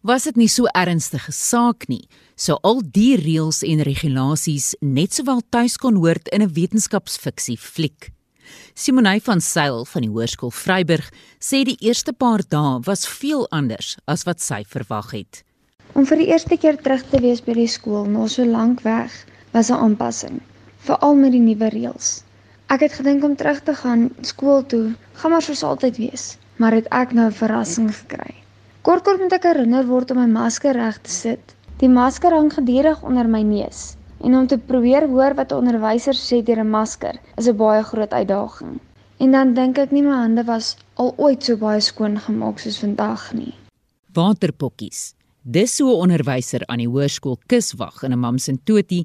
Was 0.07 0.29
dit 0.29 0.37
nie 0.39 0.49
so 0.49 0.71
ernstige 0.71 1.33
saak 1.35 1.89
nie, 1.91 2.05
sou 2.39 2.55
al 2.62 2.83
die 2.95 3.17
reëls 3.19 3.64
en 3.67 3.83
regulasies 3.83 4.77
net 4.81 5.17
sowel 5.17 5.41
tuis 5.51 5.75
kon 5.83 5.97
hoort 5.99 6.29
in 6.29 6.43
'n 6.43 6.53
wetenskapsfiksie 6.55 7.59
fliek. 7.59 8.12
Simonay 8.75 9.21
van 9.21 9.41
Sail 9.41 9.85
van 9.85 10.03
die 10.03 10.11
Hoërskool 10.11 10.51
Vryburg 10.51 11.11
sê 11.41 11.64
die 11.64 11.79
eerste 11.81 12.12
paar 12.12 12.43
dae 12.49 12.81
was 12.87 13.07
veel 13.09 13.47
anders 13.51 13.97
as 14.07 14.25
wat 14.25 14.41
sy 14.41 14.62
verwag 14.69 15.11
het. 15.11 15.43
Om 15.95 16.07
vir 16.07 16.19
die 16.19 16.29
eerste 16.29 16.57
keer 16.57 16.77
terug 16.77 17.03
te 17.11 17.21
wees 17.21 17.41
by 17.41 17.53
die 17.53 17.71
skool 17.71 18.05
na 18.05 18.29
so 18.29 18.45
lank 18.45 18.83
weg 18.85 19.11
was 19.57 19.70
'n 19.70 19.82
aanpassing, 19.84 20.40
veral 20.86 21.14
met 21.14 21.32
die 21.32 21.40
nuwe 21.40 21.68
reëls. 21.72 22.09
Ek 22.74 22.80
het 22.80 22.92
gedink 22.92 23.24
om 23.24 23.36
terug 23.36 23.61
te 23.62 23.74
gaan 23.74 24.11
skool 24.20 24.66
toe, 24.66 24.94
gaan 25.12 25.30
maar 25.30 25.42
soos 25.42 25.62
altyd 25.62 25.96
wees, 25.96 26.24
maar 26.57 26.72
het 26.72 26.88
ek 26.90 27.12
nou 27.12 27.26
'n 27.26 27.38
verrassing 27.42 27.88
gekry. 27.96 28.34
Kort 28.82 29.02
kort 29.04 29.20
moet 29.20 29.32
ek 29.32 29.48
herinner 29.48 29.86
word 29.86 30.11
om 30.11 30.18
my 30.18 30.26
masker 30.26 30.72
reg 30.72 30.98
te 31.00 31.11
sit. 31.11 31.54
Die 31.78 31.88
masker 31.88 32.32
hang 32.32 32.52
gedurig 32.52 33.02
onder 33.02 33.28
my 33.28 33.42
neus 33.42 33.96
en 34.20 34.34
om 34.34 34.46
te 34.46 34.59
probeer 34.59 35.09
hoor 35.09 35.34
wat 35.34 35.52
'n 35.52 35.61
onderwyser 35.62 36.14
sê 36.14 36.42
deur 36.44 36.61
'n 36.61 36.70
masker 36.70 37.14
is 37.36 37.48
'n 37.48 37.57
baie 37.57 37.82
groot 37.82 38.12
uitdaging. 38.12 38.80
En 39.16 39.30
dan 39.30 39.54
dink 39.54 39.78
ek 39.78 39.90
nie 39.90 40.02
my 40.02 40.16
hande 40.16 40.44
was 40.44 40.76
al 40.94 41.14
ooit 41.16 41.44
so 41.44 41.57
baie 41.57 41.80
skoon 41.80 42.18
gemaak 42.18 42.59
soos 42.59 42.78
vandag 42.78 43.32
nie. 43.32 43.54
Waterpokkies 44.12 45.14
Dis 45.49 45.76
so 45.76 45.86
'n 45.86 46.01
onderwyser 46.03 46.62
aan 46.66 46.80
die 46.82 46.88
hoërskool 46.90 47.36
Kuswag 47.47 48.01
in 48.03 48.14
Amanzimtoti 48.14 48.97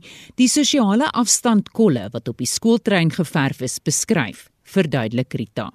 die 0.41 0.47
sosiale 0.47 1.09
afstand 1.21 1.67
kolle 1.69 2.07
wat 2.13 2.27
op 2.31 2.37
die 2.41 2.47
skooltrein 2.49 3.11
geverf 3.13 3.61
is 3.61 3.77
beskryf, 3.89 4.49
verduidelik 4.63 5.33
Rita. 5.33 5.67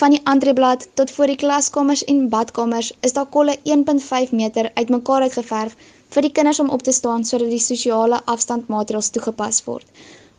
Van 0.00 0.10
die 0.10 0.22
entreeblad 0.24 0.88
tot 0.94 1.10
voor 1.10 1.26
die 1.26 1.36
klaskamers 1.36 2.04
en 2.04 2.30
badkamers 2.30 2.92
is 3.00 3.12
daar 3.12 3.26
kolle 3.26 3.58
1.5 3.64 4.32
meter 4.32 4.70
uitmekaar 4.74 5.22
uitgeverf 5.28 5.76
vir 6.08 6.22
die 6.22 6.32
kinders 6.32 6.60
om 6.60 6.70
op 6.70 6.82
te 6.82 6.92
staan 6.92 7.24
sodat 7.24 7.50
die 7.50 7.60
sosiale 7.60 8.22
afstandmaatreëls 8.24 9.10
toegepas 9.10 9.64
word. 9.64 9.86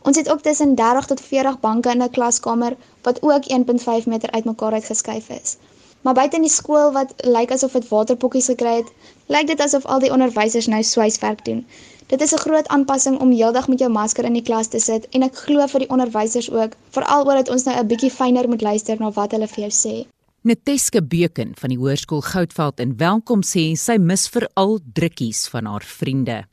Ons 0.02 0.16
het 0.16 0.30
ook 0.30 0.42
tussen 0.42 0.74
30 0.74 1.06
tot 1.06 1.20
40 1.20 1.60
banke 1.60 1.90
in 1.90 2.02
'n 2.02 2.10
klaskamer 2.10 2.76
wat 3.02 3.22
ook 3.22 3.46
1.5 3.46 4.06
meter 4.06 4.30
uitmekaar 4.30 4.72
uitgeskuif 4.72 5.28
is. 5.28 5.56
Maar 6.02 6.14
buite 6.14 6.36
in 6.36 6.42
die 6.42 6.50
skool 6.50 6.92
wat 6.92 7.14
lyk 7.24 7.50
asof 7.50 7.72
dit 7.72 7.88
waterpokkies 7.88 8.46
gekry 8.46 8.76
het, 8.76 8.90
lyk 9.28 9.46
dit 9.46 9.60
asof 9.60 9.86
al 9.86 10.00
die 10.00 10.12
onderwysers 10.12 10.66
nou 10.72 10.82
swyswerk 10.82 11.44
doen. 11.44 11.66
Dit 12.08 12.20
is 12.24 12.32
'n 12.32 12.44
groot 12.44 12.68
aanpassing 12.68 13.20
om 13.20 13.32
heeldag 13.32 13.68
met 13.68 13.78
jou 13.78 13.90
masker 13.90 14.24
in 14.24 14.32
die 14.32 14.42
klas 14.42 14.68
te 14.68 14.80
sit 14.80 15.08
en 15.08 15.22
ek 15.22 15.36
glo 15.36 15.66
vir 15.66 15.80
die 15.80 15.90
onderwysers 15.90 16.50
ook, 16.50 16.72
veral 16.90 17.26
oor 17.26 17.34
dat 17.34 17.48
ons 17.48 17.64
nou 17.64 17.76
'n 17.76 17.86
bietjie 17.86 18.10
fyner 18.10 18.48
moet 18.48 18.62
luister 18.62 18.96
na 18.98 19.10
wat 19.10 19.32
hulle 19.32 19.48
vir 19.48 19.68
jou 19.68 19.72
sê. 19.72 20.06
Neteske 20.42 21.02
Beuken 21.02 21.52
van 21.54 21.68
die 21.68 21.78
Hoërskool 21.78 22.20
Goudveld 22.20 22.80
in 22.80 22.96
Welkom 22.96 23.42
sê 23.42 23.76
sy 23.76 23.96
mis 23.98 24.28
veral 24.28 24.78
drukkies 24.94 25.48
van 25.48 25.66
haar 25.66 25.84
vriende. 25.84 26.44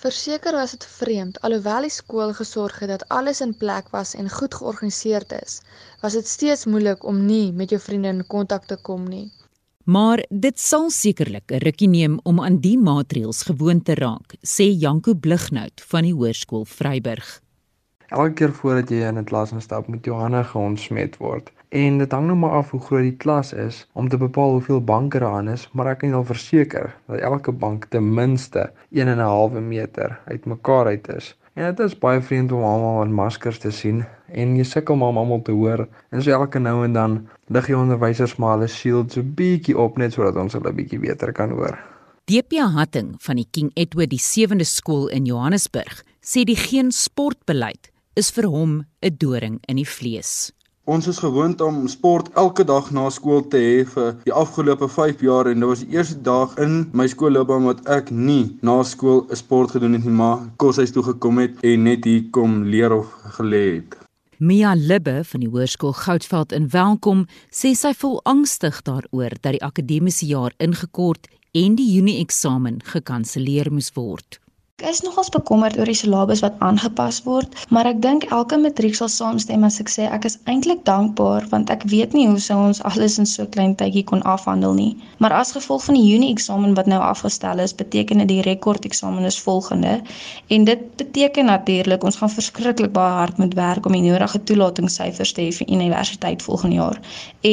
Verseker 0.00 0.52
was 0.52 0.70
dit 0.70 0.84
vreemd 0.84 1.40
alhoewel 1.40 1.82
die 1.82 1.90
skool 1.90 2.32
gesorg 2.32 2.78
het 2.78 2.88
dat 2.88 3.08
alles 3.08 3.40
in 3.40 3.56
plek 3.56 3.92
was 3.92 4.14
en 4.14 4.30
goed 4.30 4.54
georganiseerd 4.54 5.32
is, 5.32 5.60
was 6.02 6.12
dit 6.12 6.26
steeds 6.26 6.64
moeilik 6.64 7.04
om 7.04 7.26
nie 7.26 7.52
met 7.52 7.70
jou 7.70 7.80
vriende 7.80 8.08
in 8.08 8.26
kontak 8.26 8.66
te 8.66 8.76
kom 8.76 9.08
nie. 9.08 9.30
Maar 9.84 10.22
dit 10.30 10.58
sal 10.58 10.86
sekerlik 10.90 11.52
'n 11.52 11.60
rukkie 11.60 11.88
neem 11.88 12.18
om 12.22 12.40
aan 12.40 12.56
die 12.60 12.78
maatreëls 12.78 13.42
gewoon 13.42 13.82
te 13.82 13.94
raak, 13.94 14.34
sê 14.40 14.64
Janko 14.72 15.14
Blighnout 15.14 15.84
van 15.88 16.02
die 16.02 16.14
Hoërskool 16.14 16.64
Vryburg. 16.64 17.40
Elke 18.08 18.32
keer 18.32 18.52
voordat 18.52 18.88
jy 18.88 19.04
in 19.08 19.18
'n 19.18 19.24
klas 19.24 19.52
instap, 19.52 19.86
moet 19.86 20.04
jou 20.04 20.16
hande 20.16 20.44
geontsmet 20.44 21.16
word. 21.16 21.52
En 21.68 21.98
dit 21.98 22.12
hang 22.12 22.26
nou 22.26 22.36
maar 22.38 22.50
af 22.50 22.70
hoe 22.70 22.80
groot 22.80 23.02
die 23.02 23.16
klas 23.16 23.52
is 23.52 23.88
om 23.92 24.08
te 24.08 24.16
bepaal 24.16 24.50
hoeveel 24.50 24.84
banke 24.84 25.18
daar 25.18 25.32
aan 25.32 25.48
is, 25.48 25.68
maar 25.72 25.86
ek 25.86 25.98
kan 25.98 26.08
jou 26.08 26.24
verseker 26.24 26.94
dat 27.06 27.18
elke 27.18 27.52
bank 27.52 27.84
ten 27.84 28.14
minste 28.14 28.72
1 28.90 29.08
en 29.08 29.18
'n 29.18 29.20
halwe 29.20 29.60
meter 29.60 30.20
uitmekaar 30.24 30.86
uit 30.86 31.08
is. 31.08 31.36
En 31.54 31.70
dit 31.70 31.80
is 31.86 31.98
baie 31.98 32.18
vreemd 32.18 32.52
om 32.52 32.64
almal 32.66 33.04
met 33.04 33.14
maskers 33.14 33.60
te 33.62 33.70
sien 33.70 34.02
en 34.34 34.56
jy 34.58 34.64
sukkel 34.66 34.98
maar 34.98 35.12
om 35.12 35.20
almal 35.22 35.42
te 35.46 35.54
hoor. 35.54 35.84
En 36.10 36.22
so 36.22 36.34
elke 36.34 36.58
nou 36.58 36.80
en 36.82 36.96
dan 36.96 37.18
lig 37.54 37.68
die 37.70 37.76
onderwysers 37.78 38.34
maar 38.42 38.56
hulle 38.56 38.68
shields 38.68 39.14
so 39.14 39.22
bietjie 39.22 39.76
op 39.78 40.00
net 40.02 40.16
sodat 40.16 40.40
ons 40.40 40.56
hulle 40.58 40.72
bietjie 40.74 40.98
beter 40.98 41.30
kan 41.32 41.54
hoor. 41.54 41.78
DP 42.26 42.58
Hatting 42.74 43.14
van 43.22 43.38
die 43.38 43.46
King 43.50 43.70
Edward 43.78 44.10
die 44.10 44.22
7de 44.22 44.66
skool 44.66 45.06
in 45.14 45.28
Johannesburg 45.30 46.02
sê 46.24 46.42
die 46.48 46.58
geen 46.58 46.90
sportbeleid 46.90 47.92
is 48.18 48.32
vir 48.34 48.50
hom 48.50 48.82
'n 49.02 49.16
doring 49.18 49.60
in 49.68 49.76
die 49.76 49.86
vlees. 49.86 50.50
Ons 50.84 51.06
is 51.08 51.18
gewoond 51.18 51.60
om 51.64 51.86
sport 51.88 52.26
elke 52.36 52.64
dag 52.68 52.90
na 52.92 53.06
skool 53.08 53.40
te 53.48 53.56
hê 53.56 53.76
vir 53.88 54.10
die 54.26 54.32
afgelope 54.36 54.84
5 54.92 55.22
jaar 55.24 55.48
en 55.48 55.62
dit 55.62 55.70
was 55.70 55.80
die 55.80 55.96
eerste 55.96 56.18
dag 56.26 56.52
in 56.60 56.74
my 56.92 57.06
skoolloopbaan 57.08 57.64
wat 57.64 57.80
ek 57.88 58.10
nie 58.12 58.58
na 58.60 58.74
skool 58.84 59.24
'n 59.30 59.40
sport 59.40 59.72
gedoen 59.72 59.96
het 59.96 60.04
nie, 60.04 60.12
maar 60.12 60.44
koshuis 60.60 60.92
toe 60.92 61.02
gekom 61.02 61.40
het 61.40 61.64
en 61.64 61.88
net 61.88 62.04
hier 62.04 62.28
kom 62.30 62.68
leer 62.68 62.92
of 62.92 63.08
gelê 63.38 63.64
het. 63.76 63.96
Mia 64.36 64.74
Libbe 64.74 65.24
van 65.24 65.40
die 65.40 65.48
Hoërskool 65.48 65.92
Goudveld 65.92 66.52
in 66.52 66.68
Welkom 66.68 67.26
sê 67.50 67.72
sy 67.72 67.94
voel 67.96 68.20
angstig 68.24 68.82
daaroor 68.82 69.32
dat 69.40 69.56
die 69.56 69.64
akademiese 69.64 70.26
jaar 70.26 70.52
ingekort 70.58 71.28
en 71.54 71.74
die 71.74 71.92
Junie 71.94 72.20
eksamen 72.20 72.82
gekanselleer 72.84 73.72
moes 73.72 73.92
word. 73.94 74.43
Ek 74.82 74.88
is 74.90 75.04
nogals 75.06 75.28
bekommerd 75.30 75.76
oor 75.78 75.86
die 75.86 75.94
syllabus 75.94 76.40
wat 76.42 76.56
aangepas 76.66 77.20
word, 77.24 77.52
maar 77.74 77.86
ek 77.86 78.00
dink 78.02 78.24
elke 78.36 78.56
matriek 78.58 78.96
sal 78.98 79.10
saamstem 79.16 79.66
as 79.68 79.76
ek 79.82 79.90
sê 79.92 80.06
ek 80.16 80.24
is 80.28 80.34
eintlik 80.50 80.80
dankbaar 80.88 81.44
want 81.52 81.68
ek 81.74 81.84
weet 81.92 82.16
nie 82.18 82.24
hoe 82.26 82.40
sou 82.42 82.56
ons 82.62 82.80
alles 82.90 83.14
in 83.22 83.28
so 83.32 83.46
klein 83.56 83.76
tydjie 83.78 84.02
kon 84.10 84.24
afhandel 84.32 84.74
nie. 84.74 84.90
Maar 85.22 85.36
as 85.38 85.54
gevolg 85.54 85.84
van 85.86 85.98
die 85.98 86.02
Junie 86.08 86.32
eksamen 86.34 86.74
wat 86.78 86.90
nou 86.90 86.98
afgestel 87.06 87.62
is, 87.62 87.76
beteken 87.82 88.24
dit 88.24 88.32
die 88.32 88.42
rekord 88.48 88.88
eksamen 88.90 89.30
is 89.30 89.38
volgende 89.44 89.92
en 90.56 90.66
dit 90.70 90.82
beteken 91.04 91.46
natuurlik 91.52 92.08
ons 92.10 92.18
gaan 92.22 92.32
verskriklik 92.38 92.90
baie 92.98 93.20
hard 93.20 93.38
moet 93.44 93.54
werk 93.60 93.86
om 93.86 93.94
die 93.94 94.02
nodige 94.08 94.42
toelatingssyfers 94.50 95.36
te 95.38 95.46
hê 95.46 95.54
vir 95.60 95.70
universiteit 95.78 96.42
volgende 96.42 96.82
jaar 96.82 96.98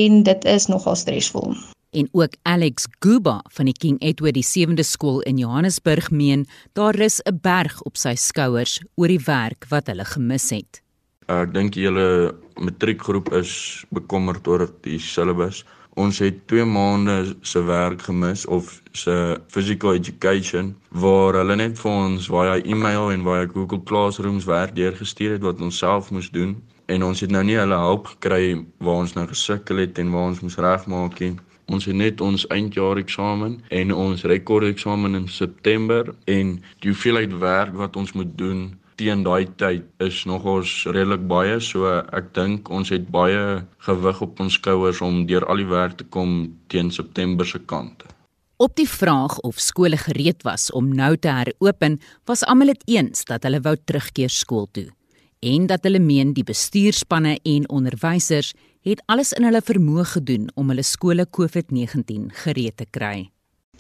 en 0.02 0.24
dit 0.32 0.50
is 0.56 0.68
nogal 0.74 0.98
stresvol 0.98 1.54
en 1.92 2.08
ook 2.12 2.34
Alex 2.42 2.88
Guba 3.00 3.42
van 3.52 3.68
die 3.70 3.76
King 3.76 4.00
Edward 4.02 4.38
die 4.38 4.46
7de 4.46 4.84
skool 4.84 5.22
in 5.28 5.38
Johannesburg 5.38 6.12
meen 6.12 6.46
daar 6.74 7.00
is 7.00 7.22
'n 7.24 7.40
berg 7.42 7.82
op 7.82 7.98
sy 7.98 8.16
skouers 8.16 8.82
oor 8.96 9.08
die 9.08 9.26
werk 9.26 9.66
wat 9.70 9.88
hulle 9.88 10.06
gemis 10.06 10.50
het. 10.50 10.82
Ek 11.28 11.54
dink 11.54 11.74
julle 11.74 12.36
matriekgroep 12.56 13.34
is 13.34 13.86
bekommerd 13.90 14.48
oor 14.48 14.70
die 14.82 15.00
syllabus. 15.00 15.66
Ons 15.96 16.20
het 16.20 16.48
2 16.48 16.66
maande 16.66 17.36
se 17.42 17.64
werk 17.64 18.02
gemis 18.02 18.46
of 18.46 18.82
se 18.92 19.38
physical 19.48 19.94
education 19.94 20.76
waar 20.90 21.34
hulle 21.34 21.56
net 21.56 21.80
vir 21.80 21.92
ons 21.92 22.28
via 22.28 22.56
e-mail 22.64 23.12
en 23.12 23.24
via 23.24 23.46
Google 23.54 23.84
Classrooms 23.84 24.46
werk 24.46 24.76
deurgestuur 24.76 25.32
het 25.32 25.42
wat 25.42 25.62
ons 25.62 25.78
self 25.78 26.12
moes 26.12 26.30
doen 26.32 26.56
en 26.86 27.04
ons 27.04 27.20
het 27.20 27.32
nou 27.32 27.44
nie 27.44 27.58
hulle 27.60 27.78
hulp 27.78 28.08
gekry 28.16 28.66
waar 28.80 29.04
ons 29.06 29.14
nou 29.16 29.28
gesukkel 29.28 29.78
het 29.78 30.00
en 30.00 30.12
waar 30.12 30.32
ons 30.32 30.42
moes 30.42 30.58
regmaak 30.58 31.20
nie. 31.20 31.36
Ons 31.72 31.88
het 31.88 31.96
net 31.96 32.22
ons 32.22 32.44
eindjaar 32.52 33.00
eksamen 33.00 33.54
en 33.72 33.94
ons 33.96 34.24
rekord 34.28 34.68
eksamen 34.68 35.16
in 35.16 35.28
September 35.32 36.10
en 36.28 36.58
die 36.84 36.92
hoeveelheid 36.92 37.38
werk 37.40 37.78
wat 37.80 37.96
ons 37.96 38.12
moet 38.18 38.34
doen 38.36 38.66
teen 39.00 39.24
daai 39.24 39.48
tyd 39.58 39.88
is 40.04 40.22
nogals 40.30 40.74
redelik 40.92 41.24
baie 41.32 41.56
so 41.64 41.90
ek 42.20 42.34
dink 42.36 42.70
ons 42.70 42.92
het 42.94 43.08
baie 43.16 43.64
gewig 43.88 44.22
op 44.28 44.44
ons 44.44 44.60
skouers 44.60 45.02
om 45.06 45.24
deur 45.32 45.48
al 45.48 45.64
die 45.64 45.72
werk 45.72 45.98
te 46.02 46.10
kom 46.18 46.58
teen 46.68 46.92
September 46.92 47.48
se 47.48 47.64
kant. 47.74 48.04
Op 48.62 48.76
die 48.78 48.90
vraag 48.90 49.40
of 49.48 49.64
skole 49.64 49.98
gereed 49.98 50.44
was 50.46 50.70
om 50.78 50.92
nou 50.94 51.16
te 51.18 51.32
heropen, 51.34 52.02
was 52.30 52.44
almal 52.46 52.76
dit 52.76 52.98
eens 53.00 53.26
dat 53.26 53.48
hulle 53.48 53.64
wou 53.64 53.78
terugkeer 53.80 54.30
skool 54.30 54.68
toe 54.76 54.92
en 55.42 55.68
dat 55.68 55.84
hulle 55.88 56.00
meen 56.00 56.36
die 56.38 56.46
bestuurspanne 56.46 57.40
en 57.42 57.68
onderwysers 57.70 58.54
het 58.86 59.02
alles 59.06 59.34
in 59.38 59.46
hulle 59.50 59.62
vermoë 59.66 60.08
gedoen 60.16 60.50
om 60.56 60.70
hulle 60.70 60.86
skole 60.86 61.26
COVID-19 61.38 62.28
gereed 62.44 62.78
te 62.78 62.86
kry. 62.86 63.30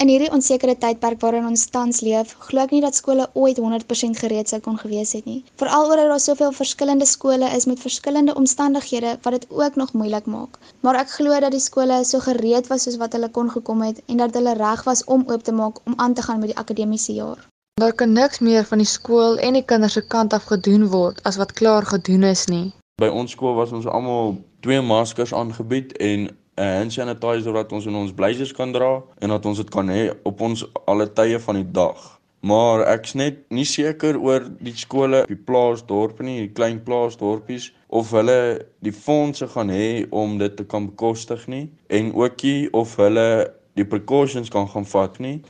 In 0.01 0.09
hierdie 0.09 0.31
onsekere 0.33 0.73
tydperk 0.81 1.19
waarin 1.21 1.45
ons 1.45 1.67
tans 1.69 1.99
leef, 2.01 2.31
glo 2.47 2.63
ek 2.63 2.71
nie 2.73 2.81
dat 2.81 2.97
skole 2.97 3.27
ooit 3.37 3.59
100% 3.61 4.17
gereed 4.23 4.49
sou 4.49 4.57
kon 4.65 4.79
gewees 4.81 5.11
het 5.17 5.27
nie. 5.29 5.43
Veral 5.61 5.85
omdat 5.85 6.09
daar 6.09 6.23
soveel 6.23 6.55
verskillende 6.57 7.05
skole 7.05 7.51
is 7.57 7.69
met 7.69 7.85
verskillende 7.85 8.33
omstandighede 8.41 9.13
wat 9.21 9.37
dit 9.37 9.45
ook 9.61 9.77
nog 9.83 9.93
moeilik 9.93 10.25
maak. 10.25 10.57
Maar 10.81 11.03
ek 11.03 11.13
glo 11.19 11.37
dat 11.45 11.53
die 11.53 11.61
skole 11.61 12.01
so 12.05 12.25
gereed 12.25 12.73
was 12.73 12.89
soos 12.89 12.97
wat 13.03 13.13
hulle 13.13 13.29
kon 13.29 13.53
gekom 13.53 13.85
het 13.85 14.01
en 14.07 14.25
dat 14.25 14.33
hulle 14.33 14.57
reg 14.57 14.83
was 14.89 15.05
om 15.05 15.27
oop 15.29 15.45
te 15.45 15.53
maak 15.53 15.85
om 15.85 15.93
aan 15.97 16.17
te 16.17 16.25
gaan 16.25 16.41
met 16.41 16.55
die 16.55 16.61
akademiese 16.65 17.13
jaar. 17.21 17.50
Daar 17.81 17.93
kan 17.93 18.13
niks 18.13 18.39
meer 18.39 18.65
van 18.65 18.77
die 18.77 18.85
skool 18.85 19.39
en 19.41 19.55
die 19.57 19.63
kinders 19.65 19.95
se 19.97 20.01
kant 20.05 20.33
af 20.37 20.43
gedoen 20.51 20.83
word 20.91 21.17
as 21.25 21.37
wat 21.41 21.53
klaar 21.57 21.85
gedoen 21.89 22.23
is 22.29 22.43
nie. 22.45 22.67
By 23.01 23.07
ons 23.09 23.31
skool 23.33 23.55
was 23.57 23.71
ons 23.73 23.87
almal 23.89 24.35
twee 24.61 24.81
maskers 24.85 25.31
aangebied 25.33 25.95
en 25.97 26.27
'n 26.29 26.67
hand 26.77 26.93
sanitizer 26.93 27.55
wat 27.57 27.71
ons 27.73 27.87
in 27.89 27.95
ons 27.97 28.13
blysies 28.13 28.51
kan 28.53 28.71
dra 28.71 29.01
en 29.19 29.33
dat 29.33 29.45
ons 29.45 29.57
dit 29.57 29.69
kan 29.69 29.89
hê 29.89 30.03
op 30.23 30.41
ons 30.41 30.65
alle 30.85 31.07
tye 31.13 31.39
van 31.39 31.55
die 31.55 31.71
dag. 31.71 32.19
Maar 32.39 32.85
ek's 32.93 33.13
net 33.13 33.39
nie 33.49 33.65
seker 33.65 34.19
oor 34.19 34.45
die 34.59 34.77
skole, 34.77 35.25
die 35.27 35.41
plaasdorpe 35.49 36.23
nie, 36.23 36.39
die 36.39 36.53
klein 36.53 36.83
plaasdorpies 36.83 37.73
of 37.87 38.11
hulle 38.11 38.61
die 38.79 38.93
fondse 38.93 39.47
gaan 39.47 39.69
hê 39.69 40.05
om 40.11 40.37
dit 40.37 40.57
te 40.57 40.63
kan 40.63 40.85
bekostig 40.85 41.47
nie 41.47 41.71
en 41.87 42.13
ookie 42.13 42.69
of 42.73 42.95
hulle 42.95 43.53
die 43.73 43.85
precautions 43.85 44.49
kan 44.49 44.69
gaan 44.69 44.85
vat 44.85 45.19
nie. 45.19 45.41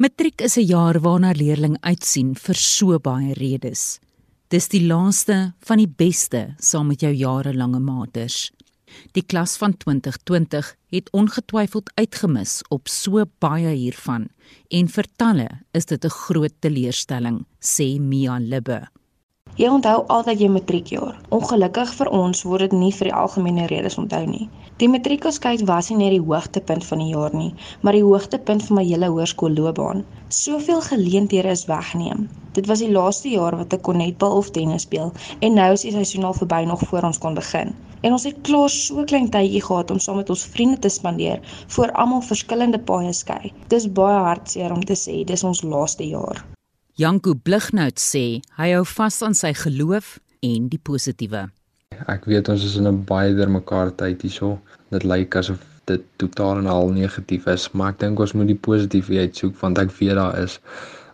Matriek 0.00 0.40
is 0.40 0.56
'n 0.56 0.64
jaar 0.64 0.96
waarna 1.00 1.30
leerling 1.36 1.76
uitsien 1.80 2.34
vir 2.34 2.54
so 2.54 2.98
baie 2.98 3.34
redes. 3.34 4.00
Dis 4.48 4.68
die 4.68 4.86
laaste 4.86 5.52
van 5.60 5.76
die 5.76 5.92
beste 5.96 6.54
saam 6.58 6.86
met 6.86 7.00
jou 7.00 7.12
jarelange 7.12 7.80
maters. 7.80 8.50
Die 9.12 9.22
klas 9.22 9.56
van 9.56 9.76
2020 9.76 10.74
het 10.88 11.10
ongetwyfeld 11.12 11.90
uitgemis 11.94 12.62
op 12.70 12.88
so 12.88 13.24
baie 13.38 13.74
hiervan 13.76 14.30
en 14.70 14.88
vir 14.88 15.06
talle 15.16 15.48
is 15.72 15.84
dit 15.84 16.04
'n 16.04 16.08
groot 16.08 16.54
teleurstelling, 16.60 17.44
sê 17.60 18.00
Mia 18.00 18.38
Libbe. 18.38 18.88
Jy 19.60 19.68
onthou 19.68 20.06
altyd 20.08 20.40
jou 20.40 20.48
matriekjaar. 20.54 21.16
Ongelukkig 21.36 21.90
vir 21.98 22.08
ons 22.16 22.38
word 22.48 22.62
dit 22.64 22.74
nie 22.80 22.92
vir 22.96 23.10
die 23.10 23.16
algemene 23.22 23.66
redes 23.68 23.98
onthou 24.00 24.20
nie. 24.24 24.46
Die 24.80 24.88
matriekelskyk 24.88 25.66
was 25.68 25.90
nie 25.90 25.98
net 25.98 26.14
die 26.14 26.22
hoogtepunt 26.28 26.86
van 26.88 27.02
die 27.02 27.08
jaar 27.10 27.34
nie, 27.36 27.50
maar 27.84 27.98
die 27.98 28.06
hoogtepunt 28.06 28.62
van 28.64 28.78
my 28.78 28.84
hele 28.88 29.10
hoërskoolloopbaan. 29.12 29.98
Soveel 30.32 30.80
geleenthede 30.86 31.52
is 31.52 31.66
weggeneem. 31.68 32.22
Dit 32.56 32.70
was 32.70 32.80
die 32.80 32.88
laaste 32.94 33.28
jaar 33.34 33.58
wat 33.60 33.76
ek 33.76 33.82
kon 33.84 34.00
netbal 34.00 34.38
of 34.38 34.48
tennis 34.54 34.86
speel 34.88 35.12
en 35.44 35.58
nou 35.60 35.66
is 35.74 35.84
die 35.84 35.92
seisoen 35.92 36.24
al 36.30 36.38
verby 36.38 36.62
nog 36.70 36.86
voor 36.88 37.10
ons 37.10 37.20
kon 37.20 37.36
begin. 37.36 37.74
En 38.00 38.16
ons 38.16 38.24
het 38.24 38.38
klaar 38.48 38.72
so 38.72 39.04
klein 39.12 39.28
tydjie 39.34 39.60
gehad 39.66 39.92
om 39.92 40.00
saam 40.00 40.22
met 40.22 40.32
ons 40.32 40.46
vriende 40.54 40.80
te 40.80 40.88
spandeer 40.88 41.44
voor 41.76 41.92
almal 41.92 42.24
verskillende 42.30 42.80
paaie 42.80 43.12
skei. 43.12 43.52
Dis 43.68 43.90
baie 44.00 44.24
hartseer 44.30 44.72
om 44.72 44.80
te 44.80 44.96
sê 44.96 45.18
dis 45.28 45.44
ons 45.44 45.62
laaste 45.68 46.08
jaar. 46.08 46.40
Janko 47.00 47.32
Blighnout 47.32 47.96
sê 47.96 48.42
hy 48.58 48.66
hou 48.74 48.82
vas 48.84 49.16
aan 49.24 49.32
sy 49.38 49.54
geloof 49.56 50.18
en 50.44 50.66
die 50.68 50.80
positiewe. 50.88 51.46
Ek 52.12 52.26
weet 52.28 52.50
ons 52.52 52.64
is 52.66 52.74
in 52.76 52.88
'n 52.90 52.98
baie 53.10 53.30
dermekaar 53.38 53.92
tyd 54.02 54.20
hierso. 54.26 54.58
Dit 54.92 55.06
lyk 55.12 55.36
asof 55.40 55.62
dit 55.88 56.02
totaal 56.20 56.58
en 56.60 56.66
al 56.66 56.92
negatief 56.98 57.46
is, 57.46 57.64
maar 57.72 57.94
ek 57.94 58.00
dink 58.02 58.20
ons 58.20 58.34
moet 58.36 58.50
die 58.52 58.62
positiwiteit 58.68 59.32
soek 59.42 59.56
want 59.62 59.78
ek 59.78 59.96
weet 59.98 60.18
daar 60.20 60.36
is. 60.42 60.58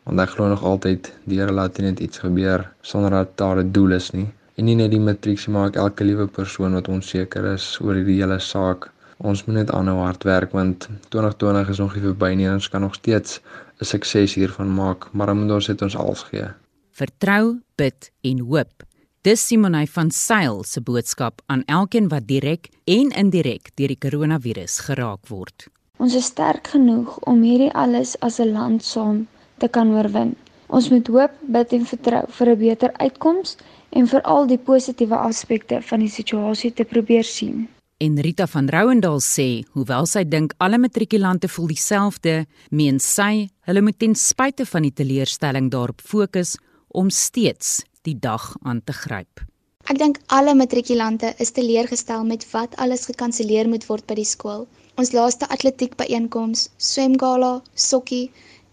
Want 0.07 0.18
ek 0.24 0.30
glo 0.34 0.49
nog 0.49 0.64
altyd 0.64 1.12
die 1.24 1.39
Here 1.39 1.53
laat 1.53 1.78
net 1.78 2.01
iets 2.01 2.18
gebeur 2.18 2.66
sonder 2.82 3.11
dat 3.11 3.37
daar 3.37 3.62
'n 3.62 3.70
doel 3.70 3.93
is 3.93 4.11
nie. 4.11 4.26
En 4.57 4.64
nie 4.64 4.74
net 4.74 4.91
die 4.91 5.07
matriek 5.09 5.47
maar 5.47 5.66
ook 5.68 5.76
elke 5.76 6.05
liewe 6.05 6.26
persoon 6.26 6.72
wat 6.72 6.89
onseker 6.89 7.45
is 7.55 7.78
oor 7.80 7.95
hierdie 7.95 8.20
hele 8.22 8.41
saak. 8.41 8.91
Ons 9.18 9.45
moet 9.45 9.57
net 9.57 9.70
aanhou 9.70 9.99
hard 10.03 10.24
werk 10.24 10.53
want 10.53 10.89
2020 11.11 11.68
is 11.68 11.78
nog 11.78 11.95
nie 11.95 12.03
verby 12.03 12.34
nie 12.34 12.47
en 12.47 12.55
ons 12.55 12.68
kan 12.68 12.80
nog 12.80 12.95
steeds 12.95 13.41
'n 13.81 13.85
sukses 13.85 14.35
hiervan 14.35 14.74
maak, 14.74 15.12
maar 15.12 15.27
dan 15.27 15.41
moet 15.41 15.53
ons 15.53 15.66
dit 15.66 15.83
ons 15.83 15.97
als 15.97 16.22
gee. 16.22 16.49
Vertrou, 16.91 17.61
bid 17.77 18.11
en 18.20 18.39
hoop. 18.39 18.85
Dis 19.27 19.47
Simonay 19.47 19.87
van 19.87 20.11
Sail 20.11 20.62
se 20.64 20.81
boodskap 20.81 21.43
aan 21.47 21.62
elkeen 21.64 22.09
wat 22.09 22.27
direk 22.27 22.68
en 22.85 23.11
indirek 23.11 23.70
deur 23.74 23.89
die 23.89 23.99
koronavirus 23.99 24.79
geraak 24.87 25.29
word. 25.29 25.66
Ons 25.99 26.14
is 26.14 26.29
sterk 26.31 26.66
genoeg 26.66 27.18
om 27.18 27.43
hierdie 27.43 27.72
alles 27.72 28.14
as 28.20 28.39
'n 28.41 28.53
land 28.53 28.85
saam 28.85 29.27
te 29.59 29.68
kan 29.68 29.91
oorwin. 29.93 30.37
Ons 30.66 30.91
moet 30.91 31.07
hoop, 31.07 31.33
bid 31.41 31.72
en 31.72 31.87
vertrou 31.87 32.24
vir 32.39 32.49
'n 32.51 32.59
beter 32.59 32.93
uitkoms 32.93 33.57
en 33.91 34.07
vir 34.07 34.22
al 34.22 34.47
die 34.47 34.59
positiewe 34.59 35.16
aspekte 35.16 35.83
van 35.83 36.01
die 36.01 36.14
situasie 36.18 36.72
te 36.72 36.85
probeer 36.85 37.24
sien. 37.24 37.68
En 37.99 38.20
Rita 38.20 38.44
van 38.47 38.66
Rooyendaal 38.68 39.22
sê, 39.24 39.64
hoewel 39.72 40.05
sy 40.05 40.20
dink 40.28 40.53
alle 40.61 40.76
matrikulante 40.76 41.49
voel 41.49 41.70
dieselfde, 41.70 42.34
meen 42.68 42.99
sy 43.01 43.47
hulle 43.64 43.82
moet 43.86 43.97
ten 43.97 44.12
spyte 44.20 44.66
van 44.68 44.84
die 44.84 44.92
teleurstelling 44.92 45.70
daarop 45.72 46.05
fokus 46.05 46.59
om 46.92 47.09
steeds 47.09 47.78
die 48.05 48.18
dag 48.20 48.51
aan 48.68 48.82
te 48.84 48.92
gryp. 48.92 49.40
Ek 49.88 49.97
dink 49.97 50.20
alle 50.28 50.53
matrikulante 50.59 51.32
is 51.40 51.55
teleurgestel 51.57 52.28
met 52.28 52.44
wat 52.53 52.76
alles 52.84 53.09
gekanselleer 53.09 53.70
moet 53.72 53.88
word 53.88 54.05
by 54.05 54.18
die 54.20 54.28
skool. 54.28 54.66
Ons 55.01 55.14
laaste 55.16 55.49
atletiek 55.49 55.97
byeenkoms, 55.97 56.68
swemgala, 56.76 57.62
sokkie 57.72 58.26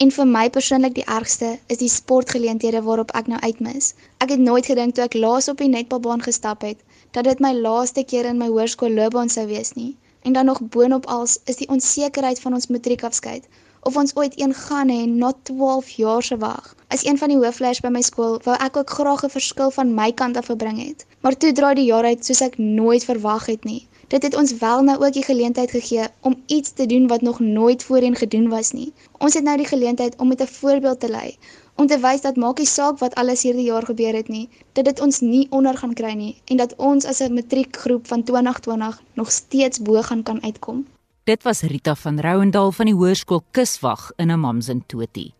en 0.04 0.12
vir 0.12 0.28
my 0.28 0.50
persoonlik 0.52 1.00
die 1.00 1.08
ergste 1.08 1.56
is 1.72 1.80
die 1.80 1.94
sportgeleenthede 1.96 2.84
waarop 2.84 3.16
ek 3.16 3.32
nou 3.32 3.40
uitmis. 3.40 3.94
Ek 4.20 4.36
het 4.36 4.44
nooit 4.44 4.68
gedink 4.68 4.98
toe 5.00 5.08
ek 5.08 5.16
laas 5.16 5.48
op 5.48 5.64
die 5.64 5.72
netbalbaan 5.72 6.28
gestap 6.28 6.68
het 6.68 6.84
dat 7.14 7.24
dit 7.30 7.40
my 7.40 7.54
laaste 7.54 8.04
keer 8.04 8.26
in 8.26 8.40
my 8.42 8.48
hoërskoolloopbaan 8.50 9.30
sou 9.30 9.46
wees 9.48 9.74
nie. 9.78 9.92
En 10.22 10.34
dan 10.34 10.46
nog 10.46 10.62
boonop 10.62 11.06
als 11.06 11.40
is 11.46 11.60
die 11.62 11.70
onsekerheid 11.70 12.40
van 12.40 12.54
ons 12.54 12.68
matriekafskeid 12.68 13.48
of 13.84 13.98
ons 13.98 14.16
ooit 14.16 14.40
een 14.40 14.54
gaan 14.54 14.90
hê 14.90 15.06
na 15.08 15.34
12 15.44 15.90
jaar 15.90 16.24
se 16.24 16.38
wag. 16.38 16.76
As 16.88 17.06
een 17.06 17.18
van 17.18 17.30
die 17.34 17.38
hoofleiers 17.38 17.82
by 17.84 17.92
my 17.92 18.02
skool 18.02 18.40
wou 18.44 18.56
ek 18.68 18.78
ook 18.78 18.90
graag 18.98 19.24
'n 19.26 19.36
verskil 19.36 19.72
van 19.78 19.94
my 19.94 20.12
kant 20.12 20.38
af 20.38 20.46
gebring 20.46 20.80
het. 20.88 21.06
Maar 21.22 21.38
toe 21.38 21.52
draai 21.52 21.76
die 21.76 21.90
jaar 21.92 22.04
uit 22.04 22.26
soos 22.26 22.42
ek 22.42 22.58
nooit 22.58 23.06
verwag 23.06 23.46
het 23.46 23.64
nie. 23.64 23.88
Dit 24.08 24.24
het 24.24 24.36
ons 24.36 24.58
wel 24.58 24.82
nou 24.82 24.98
ook 25.06 25.14
die 25.14 25.24
geleentheid 25.24 25.72
gegee 25.72 26.08
om 26.22 26.42
iets 26.46 26.72
te 26.72 26.86
doen 26.86 27.08
wat 27.08 27.22
nog 27.22 27.40
nooit 27.40 27.84
voorheen 27.84 28.16
gedoen 28.16 28.50
was 28.50 28.72
nie. 28.72 28.94
Ons 29.18 29.34
het 29.34 29.44
nou 29.44 29.58
die 29.58 29.66
geleentheid 29.66 30.16
om 30.18 30.28
met 30.28 30.42
'n 30.42 30.48
voorbeeld 30.48 31.00
te 31.00 31.10
lei, 31.10 31.38
om 31.76 31.88
te 31.88 32.00
wys 32.00 32.22
dat 32.22 32.36
maak 32.36 32.60
nie 32.62 32.70
saak 32.70 33.00
wat 33.02 33.16
alles 33.20 33.44
hierdie 33.44 33.68
jaar 33.68 33.86
gebeur 33.86 34.14
het 34.14 34.30
nie, 34.30 34.50
dat 34.74 34.86
dit 34.86 35.00
ons 35.02 35.22
nie 35.22 35.48
onder 35.50 35.78
gaan 35.78 35.94
kry 35.94 36.14
nie 36.14 36.36
en 36.46 36.58
dat 36.58 36.76
ons 36.78 37.06
as 37.06 37.22
'n 37.22 37.34
matriekgroep 37.34 38.08
van 38.08 38.24
2020 38.24 39.02
nog 39.14 39.32
steeds 39.32 39.82
bo 39.82 40.02
gaan 40.02 40.24
kan 40.24 40.44
uitkom. 40.44 40.86
Dit 41.24 41.44
was 41.44 41.62
Rita 41.62 41.96
van 41.96 42.20
Rooyendaal 42.20 42.72
van 42.72 42.86
die 42.86 42.96
Hoërskool 42.96 43.44
Kuswag 43.52 44.12
in 44.16 44.32
Amamsintoti. 44.32 45.34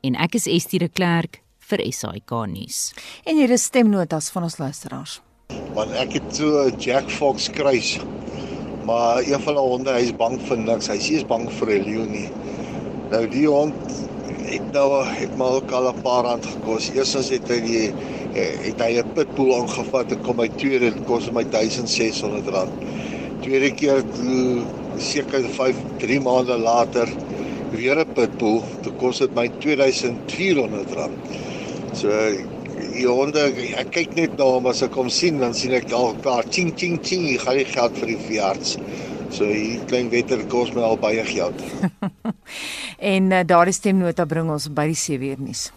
En 0.00 0.14
ek 0.14 0.34
is 0.34 0.46
Estie 0.46 0.78
de 0.78 0.88
Klerk 0.88 1.42
vir 1.58 1.92
SAK 1.92 2.30
nuus. 2.46 2.92
En 3.24 3.36
hier 3.36 3.50
is 3.50 3.62
stemnotas 3.62 4.30
van 4.30 4.42
ons 4.42 4.58
luisteraars. 4.58 5.20
Want 5.74 5.90
ek 5.90 6.12
het 6.12 6.36
so 6.36 6.66
'n 6.66 6.78
Jack 6.78 7.10
Fox 7.10 7.50
kruis. 7.50 7.98
Maar 8.84 9.22
een 9.22 9.40
van 9.40 9.54
die 9.54 9.62
honde, 9.62 9.90
hy's 9.90 10.16
bang 10.16 10.40
vir 10.40 10.58
niks. 10.58 10.88
Hy 10.88 10.96
sê 10.96 11.14
hy's 11.14 11.26
bang 11.26 11.50
vir 11.50 11.68
'n 11.68 11.84
leeu 11.84 12.06
nie. 12.06 12.30
Nou 13.10 13.28
die 13.28 13.46
hond 13.46 13.74
het 14.50 14.66
nou 14.72 15.04
het 15.06 15.34
maar 15.36 15.58
ook 15.60 15.72
al 15.72 15.88
'n 15.88 16.00
paar 16.02 16.24
rand 16.24 16.46
gekos. 16.46 16.90
Eerstens 16.90 17.28
het 17.28 17.48
hy 17.48 17.60
die 17.60 17.94
het 18.66 18.80
hy 18.80 18.98
'n 18.98 19.12
pitbull 19.14 19.54
aangevat 19.54 20.12
en 20.12 20.20
kom 20.20 20.36
my 20.36 20.48
tweede 20.48 20.90
dit 20.90 21.02
kos 21.04 21.30
my 21.30 21.44
1600 21.44 22.46
rand. 22.46 22.74
Tweede 23.40 23.70
keer 23.72 24.04
toe 24.12 24.68
seker 24.96 25.48
5 25.48 25.84
3 25.98 26.20
maande 26.20 26.56
later 26.58 27.08
weer 27.70 27.98
'n 27.98 28.12
pitbull, 28.12 28.62
dit 28.82 28.94
kos 28.96 29.18
dit 29.18 29.34
my 29.34 29.48
2400 29.58 30.90
rand. 30.92 31.18
So 31.92 32.08
die 32.94 33.06
honde, 33.06 33.40
ek 33.78 33.90
kyk 33.90 34.14
net 34.14 34.36
na 34.38 34.44
hom 34.44 34.66
as 34.66 34.82
ek 34.82 34.94
hom 34.94 35.08
sien, 35.10 35.38
dan 35.38 35.54
sien 35.54 35.72
ek 35.76 35.92
al 35.92 36.14
klaar 36.22 36.44
ching 36.48 36.72
ching 36.76 36.98
ching, 37.02 37.26
ek 37.34 37.40
gaan 37.40 37.56
die 37.56 37.64
geld 37.64 37.98
vir 37.98 38.06
die 38.06 38.18
veearts. 38.28 38.76
So 39.30 39.46
hier 39.46 39.84
klein 39.86 40.10
wetter 40.10 40.42
kos 40.50 40.72
my 40.74 40.82
al 40.82 40.98
baie 40.98 41.22
geld. 41.24 41.62
en 43.14 43.30
uh, 43.30 43.44
daardie 43.46 43.74
stemnota 43.74 44.26
bring 44.26 44.50
ons 44.50 44.66
by 44.74 44.88
die 44.90 44.98
7 44.98 45.30
uur 45.30 45.44
nuus. 45.46 45.68